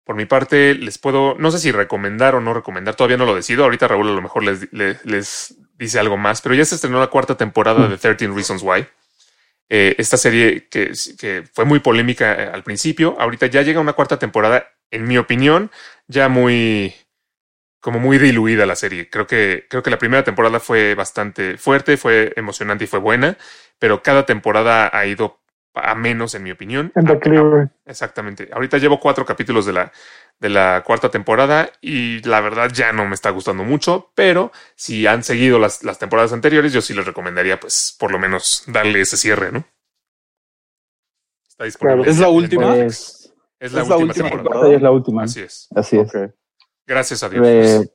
por 0.04 0.16
mi 0.16 0.26
parte, 0.26 0.74
les 0.74 0.98
puedo, 0.98 1.36
no 1.38 1.50
sé 1.50 1.58
si 1.58 1.72
recomendar 1.72 2.34
o 2.34 2.40
no 2.40 2.54
recomendar, 2.54 2.94
todavía 2.94 3.16
no 3.16 3.26
lo 3.26 3.34
decido. 3.34 3.64
Ahorita 3.64 3.88
Raúl 3.88 4.08
a 4.08 4.12
lo 4.12 4.22
mejor 4.22 4.42
les, 4.42 4.72
les, 4.72 5.04
les 5.04 5.56
dice 5.78 5.98
algo 5.98 6.16
más, 6.16 6.40
pero 6.40 6.54
ya 6.54 6.64
se 6.64 6.74
estrenó 6.74 6.98
la 6.98 7.08
cuarta 7.08 7.36
temporada 7.36 7.88
de 7.88 7.96
13 7.98 8.28
Reasons 8.28 8.62
Why. 8.62 8.86
Eh, 9.68 9.94
esta 9.98 10.16
serie 10.16 10.68
que, 10.68 10.92
que 11.18 11.44
fue 11.52 11.64
muy 11.64 11.80
polémica 11.80 12.34
eh, 12.34 12.50
al 12.52 12.62
principio, 12.62 13.16
ahorita 13.18 13.46
ya 13.46 13.62
llega 13.62 13.80
una 13.80 13.94
cuarta 13.94 14.18
temporada, 14.18 14.66
en 14.90 15.04
mi 15.04 15.16
opinión, 15.16 15.70
ya 16.08 16.28
muy, 16.28 16.94
como 17.80 17.98
muy 17.98 18.18
diluida 18.18 18.66
la 18.66 18.76
serie. 18.76 19.08
Creo 19.08 19.26
que, 19.26 19.66
creo 19.70 19.82
que 19.82 19.90
la 19.90 19.98
primera 19.98 20.24
temporada 20.24 20.60
fue 20.60 20.94
bastante 20.94 21.58
fuerte, 21.58 21.96
fue 21.96 22.32
emocionante 22.36 22.84
y 22.84 22.86
fue 22.86 22.98
buena, 22.98 23.38
pero 23.78 24.02
cada 24.02 24.26
temporada 24.26 24.90
ha 24.92 25.06
ido 25.06 25.41
a 25.74 25.94
menos, 25.94 26.34
en 26.34 26.42
mi 26.42 26.50
opinión. 26.50 26.92
En 26.94 27.08
A- 27.08 27.14
declive. 27.14 27.68
Exactamente. 27.86 28.48
Ahorita 28.52 28.78
llevo 28.78 29.00
cuatro 29.00 29.24
capítulos 29.24 29.64
de 29.66 29.72
la, 29.72 29.92
de 30.38 30.48
la 30.50 30.82
cuarta 30.86 31.10
temporada 31.10 31.70
y 31.80 32.20
la 32.22 32.40
verdad 32.40 32.70
ya 32.72 32.92
no 32.92 33.06
me 33.06 33.14
está 33.14 33.30
gustando 33.30 33.64
mucho, 33.64 34.10
pero 34.14 34.52
si 34.74 35.06
han 35.06 35.22
seguido 35.22 35.58
las, 35.58 35.82
las 35.82 35.98
temporadas 35.98 36.32
anteriores, 36.32 36.72
yo 36.72 36.80
sí 36.82 36.92
les 36.94 37.06
recomendaría, 37.06 37.58
pues, 37.58 37.96
por 37.98 38.12
lo 38.12 38.18
menos 38.18 38.64
darle 38.66 39.00
ese 39.00 39.16
cierre, 39.16 39.50
¿no? 39.52 39.64
Está 41.48 41.64
disponible. 41.64 42.02
Claro. 42.04 42.10
¿Es 42.10 42.18
la 42.18 42.28
última? 42.28 42.76
Es, 42.76 43.32
Es 43.60 43.72
la 43.72 43.82
¿Es 43.82 43.88
la 43.88 43.96
última 43.96 44.08
última 44.08 44.28
temporada. 44.28 44.42
temporada? 44.50 44.74
es 44.76 44.82
la 44.82 44.90
última. 44.90 45.22
Así 45.24 45.40
es. 45.40 45.68
Así 45.74 45.98
es. 45.98 46.12
Gracias 46.86 47.22
a 47.22 47.28
Dios. 47.28 47.46
Eh, 47.46 47.88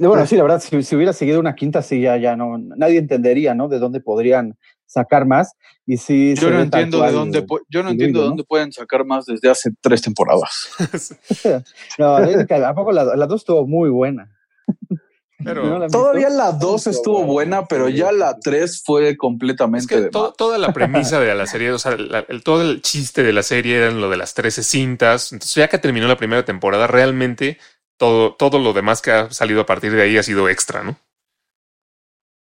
bueno, 0.00 0.26
sí, 0.26 0.36
la 0.36 0.42
verdad, 0.44 0.60
si, 0.60 0.80
si 0.82 0.94
hubiera 0.94 1.12
seguido 1.12 1.40
una 1.40 1.54
quinta, 1.56 1.82
sí, 1.82 2.00
ya, 2.00 2.16
ya 2.16 2.36
no, 2.36 2.56
nadie 2.58 2.98
entendería, 2.98 3.54
¿no? 3.54 3.68
De 3.68 3.78
dónde 3.80 4.00
podrían 4.00 4.56
sacar 4.88 5.24
más. 5.26 5.52
Y 5.86 5.96
sí, 5.98 6.34
Yo 6.34 6.50
no 6.50 6.60
entiendo 6.60 7.00
de 7.02 7.12
dónde, 7.12 7.46
yo 7.68 7.82
no 7.84 7.90
entiendo 7.90 8.18
de 8.18 8.24
¿no? 8.24 8.28
dónde 8.30 8.44
pueden 8.44 8.72
sacar 8.72 9.04
más 9.04 9.24
desde 9.26 9.48
hace 9.48 9.70
tres 9.80 10.02
temporadas. 10.02 10.68
No, 11.98 12.16
a 12.16 12.74
poco 12.74 12.90
la, 12.92 13.04
la 13.16 13.26
dos 13.26 13.42
estuvo 13.42 13.66
muy 13.66 13.88
buena. 13.90 14.34
Pero 15.44 15.86
Todavía 15.88 16.30
la 16.30 16.50
2 16.50 16.88
estuvo 16.88 17.22
buena, 17.22 17.66
pero 17.66 17.88
ya 17.88 18.10
la 18.10 18.36
3 18.40 18.82
fue 18.84 19.16
completamente. 19.16 19.84
es 19.84 19.86
que 19.86 20.00
de 20.06 20.10
to- 20.10 20.24
más. 20.30 20.36
toda 20.36 20.58
la 20.58 20.72
premisa 20.72 21.20
de 21.20 21.32
la 21.32 21.46
serie, 21.46 21.70
o 21.70 21.78
sea, 21.78 21.96
la- 21.96 22.24
el- 22.28 22.42
todo 22.42 22.62
el 22.62 22.82
chiste 22.82 23.22
de 23.22 23.32
la 23.32 23.44
serie 23.44 23.76
eran 23.76 24.00
lo 24.00 24.10
de 24.10 24.16
las 24.16 24.34
13 24.34 24.64
cintas. 24.64 25.32
Entonces, 25.32 25.54
ya 25.54 25.68
que 25.68 25.78
terminó 25.78 26.08
la 26.08 26.16
primera 26.16 26.44
temporada, 26.44 26.88
realmente 26.88 27.56
todo, 27.96 28.34
todo 28.34 28.58
lo 28.58 28.72
demás 28.72 29.00
que 29.00 29.12
ha 29.12 29.30
salido 29.30 29.60
a 29.60 29.66
partir 29.66 29.92
de 29.92 30.02
ahí 30.02 30.18
ha 30.18 30.24
sido 30.24 30.48
extra, 30.48 30.82
¿no? 30.82 30.96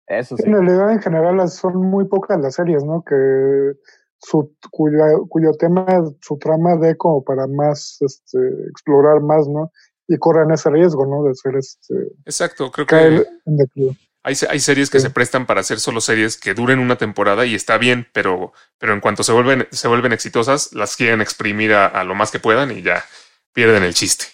Eso 0.08 0.36
sí. 0.36 0.42
En 0.46 0.52
realidad, 0.52 0.92
en 0.92 1.00
general, 1.00 1.48
son 1.48 1.76
muy 1.76 2.06
pocas 2.06 2.40
las 2.40 2.54
series, 2.54 2.82
¿no? 2.84 3.02
Que 3.04 3.72
su, 4.18 4.54
cuyo, 4.70 5.26
cuyo 5.28 5.52
tema, 5.52 5.86
su 6.20 6.38
trama 6.38 6.76
dé 6.76 6.96
como 6.96 7.22
para 7.22 7.46
más, 7.46 7.98
este, 8.00 8.38
explorar 8.70 9.20
más, 9.20 9.46
¿no? 9.48 9.70
Y 10.08 10.16
corren 10.16 10.50
ese 10.50 10.70
riesgo, 10.70 11.06
¿no? 11.06 11.22
De 11.24 11.34
ser, 11.34 11.56
este, 11.56 11.94
Exacto, 12.24 12.70
creo 12.72 12.86
caer 12.86 13.24
que 13.24 13.28
en 13.50 13.56
declive. 13.58 13.96
hay, 14.24 14.34
hay 14.48 14.60
series 14.60 14.88
que 14.90 14.98
Sí. 14.98 15.06
se 15.06 15.10
prestan 15.10 15.44
para 15.46 15.60
hacer 15.60 15.78
solo 15.78 16.00
series 16.00 16.38
que 16.40 16.54
duren 16.54 16.78
una 16.78 16.96
temporada 16.96 17.44
y 17.44 17.54
está 17.54 17.76
bien, 17.76 18.06
pero, 18.14 18.52
pero 18.78 18.94
en 18.94 19.00
cuanto 19.00 19.22
se 19.22 19.32
vuelven, 19.32 19.68
se 19.70 19.88
vuelven 19.88 20.12
exitosas, 20.12 20.72
las 20.72 20.96
quieren 20.96 21.20
exprimir 21.20 21.74
a, 21.74 21.86
a 21.86 22.02
lo 22.04 22.14
más 22.14 22.30
que 22.30 22.40
puedan 22.40 22.70
y 22.70 22.82
ya 22.82 23.04
pierden 23.52 23.82
el 23.82 23.92
chiste. 23.94 24.24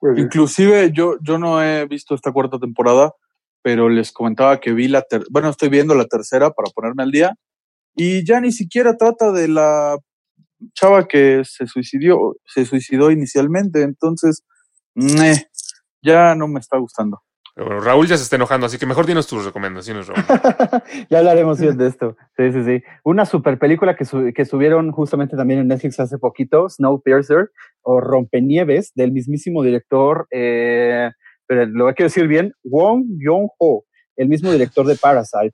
Pues, 0.00 0.18
Inclusive 0.18 0.90
yo, 0.92 1.16
yo 1.22 1.38
no 1.38 1.62
he 1.62 1.86
visto 1.86 2.14
esta 2.14 2.32
cuarta 2.32 2.58
temporada, 2.58 3.14
pero 3.62 3.88
les 3.88 4.12
comentaba 4.12 4.60
que 4.60 4.72
vi 4.72 4.88
la 4.88 5.02
ter 5.02 5.22
bueno, 5.30 5.48
estoy 5.50 5.68
viendo 5.68 5.94
la 5.94 6.06
tercera 6.06 6.50
para 6.50 6.70
ponerme 6.74 7.02
al 7.02 7.10
día 7.10 7.34
y 7.94 8.24
ya 8.26 8.40
ni 8.40 8.52
siquiera 8.52 8.96
trata 8.96 9.32
de 9.32 9.48
la 9.48 9.96
chava 10.74 11.06
que 11.08 11.42
se 11.44 11.66
suicidió, 11.66 12.36
se 12.44 12.64
suicidó 12.64 13.10
inicialmente, 13.10 13.82
entonces 13.82 14.44
meh, 14.94 15.46
ya 16.02 16.34
no 16.34 16.48
me 16.48 16.60
está 16.60 16.78
gustando. 16.78 17.20
Pero 17.54 17.66
bueno, 17.66 17.82
Raúl 17.82 18.06
ya 18.06 18.16
se 18.16 18.22
está 18.22 18.36
enojando, 18.36 18.66
así 18.66 18.78
que 18.78 18.86
mejor 18.86 19.06
dinos 19.06 19.26
tus 19.26 19.44
recomendaciones, 19.44 20.06
Raúl. 20.06 20.24
ya 21.10 21.18
hablaremos 21.18 21.60
bien 21.60 21.76
de 21.76 21.88
esto. 21.88 22.16
Sí, 22.36 22.52
sí, 22.52 22.64
sí. 22.64 22.82
Una 23.04 23.26
super 23.26 23.58
película 23.58 23.96
que, 23.96 24.04
su- 24.04 24.32
que 24.34 24.44
subieron 24.44 24.92
justamente 24.92 25.36
también 25.36 25.60
en 25.60 25.68
Netflix 25.68 25.98
hace 25.98 26.16
poquito, 26.18 26.68
Snowpiercer 26.68 27.50
o 27.82 28.00
Rompenieves, 28.00 28.92
del 28.94 29.10
mismísimo 29.12 29.62
director, 29.64 30.28
eh, 30.30 31.10
pero 31.50 31.66
lo 31.66 31.86
quiero 31.94 32.06
decir 32.06 32.28
bien, 32.28 32.54
Wong 32.62 33.04
Yong-ho, 33.18 33.84
el 34.14 34.28
mismo 34.28 34.52
director 34.52 34.86
de 34.86 34.94
Parasite. 34.94 35.52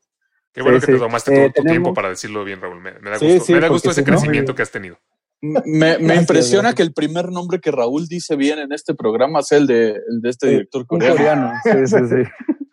Qué 0.52 0.60
bueno 0.60 0.78
Sí, 0.78 0.84
que 0.86 0.92
te 0.92 0.98
sí. 0.98 1.04
tomaste 1.04 1.32
Eh, 1.34 1.46
tu, 1.46 1.46
tu 1.46 1.62
tenemos- 1.62 1.72
tiempo 1.72 1.94
para 1.94 2.10
decirlo 2.10 2.44
bien, 2.44 2.60
Raúl. 2.60 2.80
Me, 2.82 2.92
me 3.00 3.10
da 3.10 3.16
gusto, 3.18 3.44
sí, 3.46 3.52
me 3.54 3.60
da 3.60 3.68
gusto 3.68 3.90
ese 3.90 4.02
si 4.04 4.10
no- 4.10 4.16
crecimiento 4.18 4.54
que 4.54 4.60
has 4.62 4.70
tenido. 4.70 4.98
Me, 5.40 5.60
me 5.64 5.88
Gracias, 5.96 6.20
impresiona 6.20 6.62
gracias. 6.68 6.74
que 6.74 6.82
el 6.82 6.92
primer 6.92 7.30
nombre 7.30 7.60
que 7.60 7.70
Raúl 7.70 8.06
dice 8.08 8.36
bien 8.36 8.58
en 8.58 8.72
este 8.72 8.94
programa 8.94 9.40
sea 9.42 9.56
el 9.58 9.66
de, 9.66 9.90
el 9.90 10.20
de 10.20 10.28
este 10.28 10.48
director 10.48 10.86
coreano. 10.86 11.16
coreano, 11.16 11.52
sí, 11.64 11.86
sí, 11.86 12.06
sí. 12.08 12.16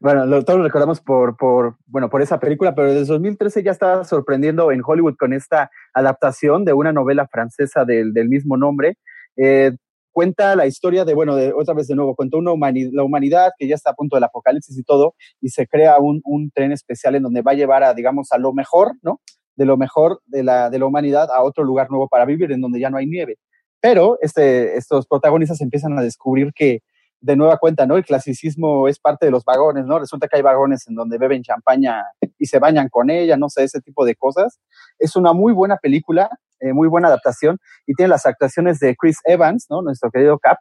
Bueno, 0.00 0.26
lo, 0.26 0.44
todos 0.44 0.58
lo 0.58 0.64
recordamos 0.64 1.00
por, 1.00 1.36
por, 1.36 1.76
bueno, 1.86 2.08
por 2.08 2.22
esa 2.22 2.38
película, 2.38 2.74
pero 2.74 2.88
desde 2.92 3.12
2013 3.12 3.62
ya 3.64 3.70
estaba 3.72 4.04
sorprendiendo 4.04 4.70
en 4.72 4.82
Hollywood 4.84 5.16
con 5.16 5.32
esta 5.32 5.70
adaptación 5.92 6.64
de 6.64 6.72
una 6.72 6.92
novela 6.92 7.26
francesa 7.28 7.84
del, 7.84 8.12
del 8.12 8.28
mismo 8.28 8.56
nombre. 8.56 8.96
Eh, 9.36 9.72
cuenta 10.18 10.56
la 10.56 10.66
historia 10.66 11.04
de, 11.04 11.14
bueno, 11.14 11.36
de, 11.36 11.52
otra 11.52 11.74
vez 11.74 11.86
de 11.86 11.94
nuevo, 11.94 12.16
cuenta 12.16 12.38
una 12.38 12.50
humani- 12.50 12.90
la 12.92 13.04
humanidad 13.04 13.52
que 13.56 13.68
ya 13.68 13.76
está 13.76 13.90
a 13.90 13.94
punto 13.94 14.16
del 14.16 14.24
apocalipsis 14.24 14.76
y 14.76 14.82
todo, 14.82 15.14
y 15.40 15.50
se 15.50 15.68
crea 15.68 15.98
un, 16.00 16.20
un 16.24 16.50
tren 16.50 16.72
especial 16.72 17.14
en 17.14 17.22
donde 17.22 17.42
va 17.42 17.52
a 17.52 17.54
llevar 17.54 17.84
a, 17.84 17.94
digamos, 17.94 18.32
a 18.32 18.38
lo 18.38 18.52
mejor, 18.52 18.94
¿no? 19.00 19.20
De 19.54 19.64
lo 19.64 19.76
mejor 19.76 20.20
de 20.26 20.42
la, 20.42 20.70
de 20.70 20.80
la 20.80 20.86
humanidad 20.86 21.28
a 21.30 21.44
otro 21.44 21.62
lugar 21.62 21.88
nuevo 21.88 22.08
para 22.08 22.24
vivir, 22.24 22.50
en 22.50 22.60
donde 22.60 22.80
ya 22.80 22.90
no 22.90 22.96
hay 22.96 23.06
nieve. 23.06 23.36
Pero 23.80 24.18
este, 24.20 24.76
estos 24.76 25.06
protagonistas 25.06 25.60
empiezan 25.60 25.96
a 25.96 26.02
descubrir 26.02 26.52
que 26.52 26.80
de 27.20 27.36
nueva 27.36 27.58
cuenta, 27.58 27.86
¿no? 27.86 27.96
El 27.96 28.04
clasicismo 28.04 28.88
es 28.88 28.98
parte 28.98 29.26
de 29.26 29.30
los 29.30 29.44
vagones, 29.44 29.84
¿no? 29.86 30.00
Resulta 30.00 30.26
que 30.26 30.36
hay 30.36 30.42
vagones 30.42 30.88
en 30.88 30.96
donde 30.96 31.16
beben 31.16 31.44
champaña 31.44 32.02
y 32.40 32.46
se 32.46 32.58
bañan 32.58 32.88
con 32.88 33.08
ella, 33.08 33.36
no 33.36 33.48
sé, 33.48 33.62
ese 33.62 33.80
tipo 33.80 34.04
de 34.04 34.16
cosas. 34.16 34.58
Es 34.98 35.14
una 35.14 35.32
muy 35.32 35.52
buena 35.52 35.76
película, 35.76 36.28
eh, 36.60 36.72
muy 36.72 36.88
buena 36.88 37.08
adaptación 37.08 37.58
y 37.86 37.94
tiene 37.94 38.08
las 38.10 38.26
actuaciones 38.26 38.78
de 38.78 38.94
Chris 38.96 39.18
Evans, 39.24 39.66
¿no? 39.70 39.82
Nuestro 39.82 40.10
querido 40.10 40.38
Cap, 40.38 40.58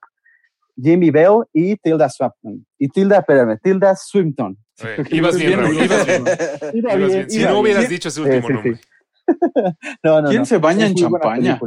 Jimmy 0.82 1.10
Bell 1.12 1.44
y 1.54 1.76
Tilda 1.78 2.10
Swinton. 2.10 2.66
Y 2.78 2.88
Tilda, 2.90 3.20
espérame, 3.20 3.58
Tilda 3.62 3.96
Swinton. 3.96 4.58
Eh, 4.84 5.04
ibas 5.10 5.36
bien, 5.38 5.60
Raúl, 5.60 5.74
ibas 5.84 6.06
bien. 6.06 6.24
Iba 6.74 6.96
bien, 6.96 7.10
bien. 7.10 7.30
Si 7.30 7.40
iba 7.42 7.50
no 7.50 7.54
bien. 7.56 7.62
hubieras 7.76 7.90
dicho 7.90 8.10
ese 8.10 8.22
Sí, 8.24 8.30
último 8.30 8.48
sí, 8.48 8.54
nombre. 8.54 8.76
sí. 8.76 8.82
No, 10.04 10.22
no, 10.22 10.30
¿Quién 10.30 10.42
no. 10.42 10.46
se 10.46 10.58
baña 10.58 10.86
Es 10.86 10.92
en 10.92 10.96
champaña? 10.98 11.60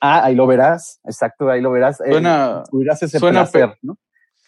Ah, 0.00 0.24
ahí 0.26 0.34
lo 0.34 0.46
verás, 0.46 1.00
exacto, 1.04 1.48
ahí 1.48 1.60
lo 1.60 1.70
verás. 1.72 2.00
Eh, 2.02 2.10
Suena- 2.10 2.58
descubrirás 2.60 3.02
ese 3.02 3.18
suena 3.18 3.40
placer, 3.44 3.70
pe- 3.70 3.78
¿no? 3.82 3.96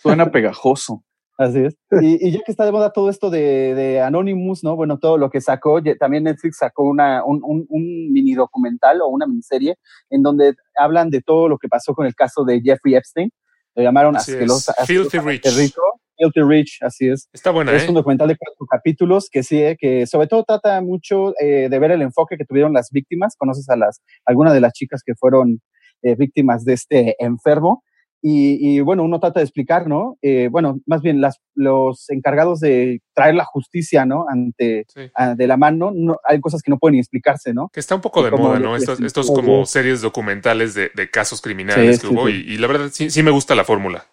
Suena 0.02 0.30
pegajoso. 0.30 1.02
Así 1.40 1.60
es. 1.60 1.74
Y, 2.02 2.28
y 2.28 2.32
ya 2.32 2.40
que 2.44 2.52
está 2.52 2.64
de 2.66 2.72
moda 2.72 2.92
todo 2.92 3.08
esto 3.08 3.30
de, 3.30 3.74
de 3.74 4.00
Anonymous, 4.00 4.62
¿no? 4.62 4.76
Bueno, 4.76 4.98
todo 4.98 5.16
lo 5.18 5.30
que 5.30 5.40
sacó, 5.40 5.80
también 5.98 6.24
Netflix 6.24 6.58
sacó 6.58 6.84
una, 6.84 7.24
un, 7.24 7.40
un, 7.42 7.66
un 7.68 8.12
mini 8.12 8.34
documental 8.34 9.00
o 9.00 9.08
una 9.08 9.26
miniserie 9.26 9.76
en 10.10 10.22
donde 10.22 10.54
hablan 10.78 11.08
de 11.10 11.22
todo 11.22 11.48
lo 11.48 11.56
que 11.58 11.68
pasó 11.68 11.94
con 11.94 12.06
el 12.06 12.14
caso 12.14 12.44
de 12.44 12.60
Jeffrey 12.60 12.94
Epstein. 12.94 13.30
Lo 13.74 13.82
llamaron 13.82 14.16
Así 14.16 14.32
asquerosa- 14.32 14.74
Filthy 14.86 15.18
Rich. 15.18 15.56
rico. 15.56 15.80
Filthy 16.18 16.42
Rich, 16.42 16.78
así 16.82 17.08
es. 17.08 17.28
Está 17.32 17.50
buena, 17.50 17.72
Es 17.72 17.84
¿eh? 17.84 17.88
un 17.88 17.94
documental 17.94 18.28
de 18.28 18.36
cuatro 18.36 18.66
capítulos 18.70 19.28
que 19.32 19.42
sí, 19.42 19.62
eh, 19.62 19.76
que 19.80 20.06
sobre 20.06 20.26
todo 20.26 20.44
trata 20.44 20.80
mucho 20.82 21.32
eh, 21.40 21.68
de 21.70 21.78
ver 21.78 21.92
el 21.92 22.02
enfoque 22.02 22.36
que 22.36 22.44
tuvieron 22.44 22.74
las 22.74 22.90
víctimas. 22.92 23.36
Conoces 23.38 23.68
a 23.70 23.76
las, 23.76 24.02
algunas 24.26 24.52
de 24.52 24.60
las 24.60 24.72
chicas 24.74 25.00
que 25.04 25.14
fueron 25.14 25.60
eh, 26.02 26.16
víctimas 26.16 26.64
de 26.66 26.74
este 26.74 27.16
enfermo. 27.24 27.82
Y, 28.22 28.58
y, 28.76 28.80
bueno, 28.80 29.02
uno 29.02 29.18
trata 29.18 29.40
de 29.40 29.44
explicar, 29.44 29.86
¿no? 29.88 30.18
Eh, 30.20 30.48
bueno, 30.50 30.78
más 30.86 31.00
bien 31.00 31.22
las, 31.22 31.40
los 31.54 32.10
encargados 32.10 32.60
de 32.60 33.00
traer 33.14 33.34
la 33.34 33.46
justicia, 33.46 34.04
¿no? 34.04 34.26
Ante, 34.28 34.84
Sí. 34.88 35.00
a- 35.14 35.34
de 35.34 35.46
la 35.46 35.56
mano, 35.56 35.90
no, 35.94 36.18
hay 36.24 36.38
cosas 36.40 36.60
que 36.62 36.70
no 36.70 36.78
pueden 36.78 36.98
explicarse, 36.98 37.54
¿no? 37.54 37.70
Que 37.72 37.80
está 37.80 37.94
un 37.94 38.02
poco 38.02 38.22
de 38.22 38.30
como 38.30 38.48
moda, 38.48 38.58
¿no? 38.58 38.76
que 38.76 39.06
Estos, 39.06 39.30
como 39.30 39.64
series 39.64 40.02
documentales 40.02 40.74
de, 40.74 40.90
de 40.94 41.10
casos 41.10 41.40
criminales 41.40 41.96
Sí, 41.96 42.02
que 42.02 42.08
sí, 42.08 42.14
hubo. 42.14 42.28
y 42.28 42.58
la 42.58 42.66
verdad, 42.66 42.88
sí, 42.92 43.08
sí 43.08 43.22
me 43.22 43.30
gusta 43.30 43.54
la 43.54 43.64
fórmula. 43.64 44.04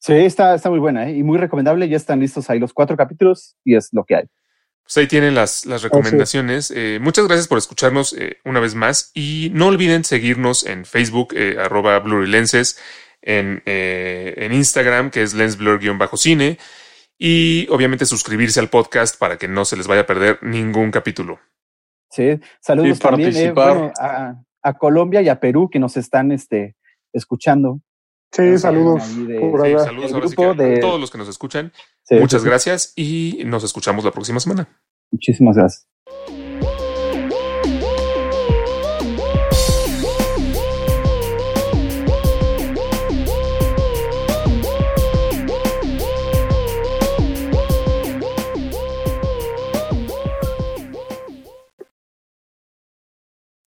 Sí, 0.00 0.12
está, 0.12 0.54
está 0.54 0.68
muy 0.68 0.80
buena, 0.80 1.08
¿eh? 1.08 1.16
Y 1.16 1.22
muy 1.22 1.38
recomendable. 1.38 1.88
Ya 1.88 1.96
están 1.96 2.20
listos 2.20 2.50
ahí 2.50 2.58
los 2.58 2.74
cuatro 2.74 2.96
capítulos 2.96 3.56
y 3.64 3.74
es 3.76 3.88
lo 3.92 4.04
que 4.04 4.16
hay. 4.16 4.24
Pues 4.84 4.98
ahí 4.98 5.06
tienen 5.06 5.34
las, 5.34 5.64
las 5.64 5.82
recomendaciones. 5.82 6.70
Eh, 6.70 6.98
muchas 7.00 7.26
gracias 7.26 7.48
por 7.48 7.56
escucharnos 7.56 8.12
eh, 8.12 8.38
una 8.44 8.60
vez 8.60 8.74
más. 8.74 9.10
Y 9.14 9.50
no 9.54 9.68
olviden 9.68 10.04
seguirnos 10.04 10.66
en 10.66 10.84
Facebook, 10.84 11.34
eh, 11.34 11.56
arroba 11.58 11.98
blurrylenses, 12.00 12.78
en, 13.22 13.62
eh, 13.64 14.34
en 14.36 14.52
Instagram, 14.52 15.10
que 15.10 15.22
es 15.22 15.34
lensblur-cine. 15.34 16.58
Y 17.16 17.66
obviamente 17.70 18.04
suscribirse 18.04 18.60
al 18.60 18.68
podcast 18.68 19.18
para 19.18 19.38
que 19.38 19.48
no 19.48 19.64
se 19.64 19.76
les 19.76 19.86
vaya 19.86 20.02
a 20.02 20.06
perder 20.06 20.38
ningún 20.42 20.90
capítulo. 20.90 21.40
Sí, 22.10 22.38
saludos 22.60 22.98
Y 22.98 23.00
también 23.00 23.36
eh, 23.36 23.52
bueno, 23.52 23.90
a, 23.98 24.34
a 24.62 24.72
Colombia 24.74 25.22
y 25.22 25.28
a 25.28 25.40
Perú 25.40 25.70
que 25.70 25.78
nos 25.78 25.96
están 25.96 26.30
este, 26.30 26.76
escuchando. 27.12 27.80
Sí, 28.34 28.42
Nos 28.42 28.60
saludos. 28.62 29.26
de- 29.28 29.38
por 29.40 29.64
Sí, 29.64 29.72
saludos 29.78 30.10
El 30.10 30.14
ahora 30.16 30.28
sí 30.28 30.34
grupo 30.34 30.54
de- 30.54 30.78
todos 30.78 31.00
los 31.00 31.10
que 31.10 31.18
nos 31.18 31.28
escuchan. 31.28 31.72
Sí, 32.02 32.16
Muchas 32.16 32.42
sí. 32.42 32.48
gracias 32.48 32.92
y 32.96 33.42
nos 33.46 33.62
escuchamos 33.62 34.04
la 34.04 34.10
próxima 34.10 34.40
semana. 34.40 34.68
Muchísimas 35.12 35.56
gracias. 35.56 35.86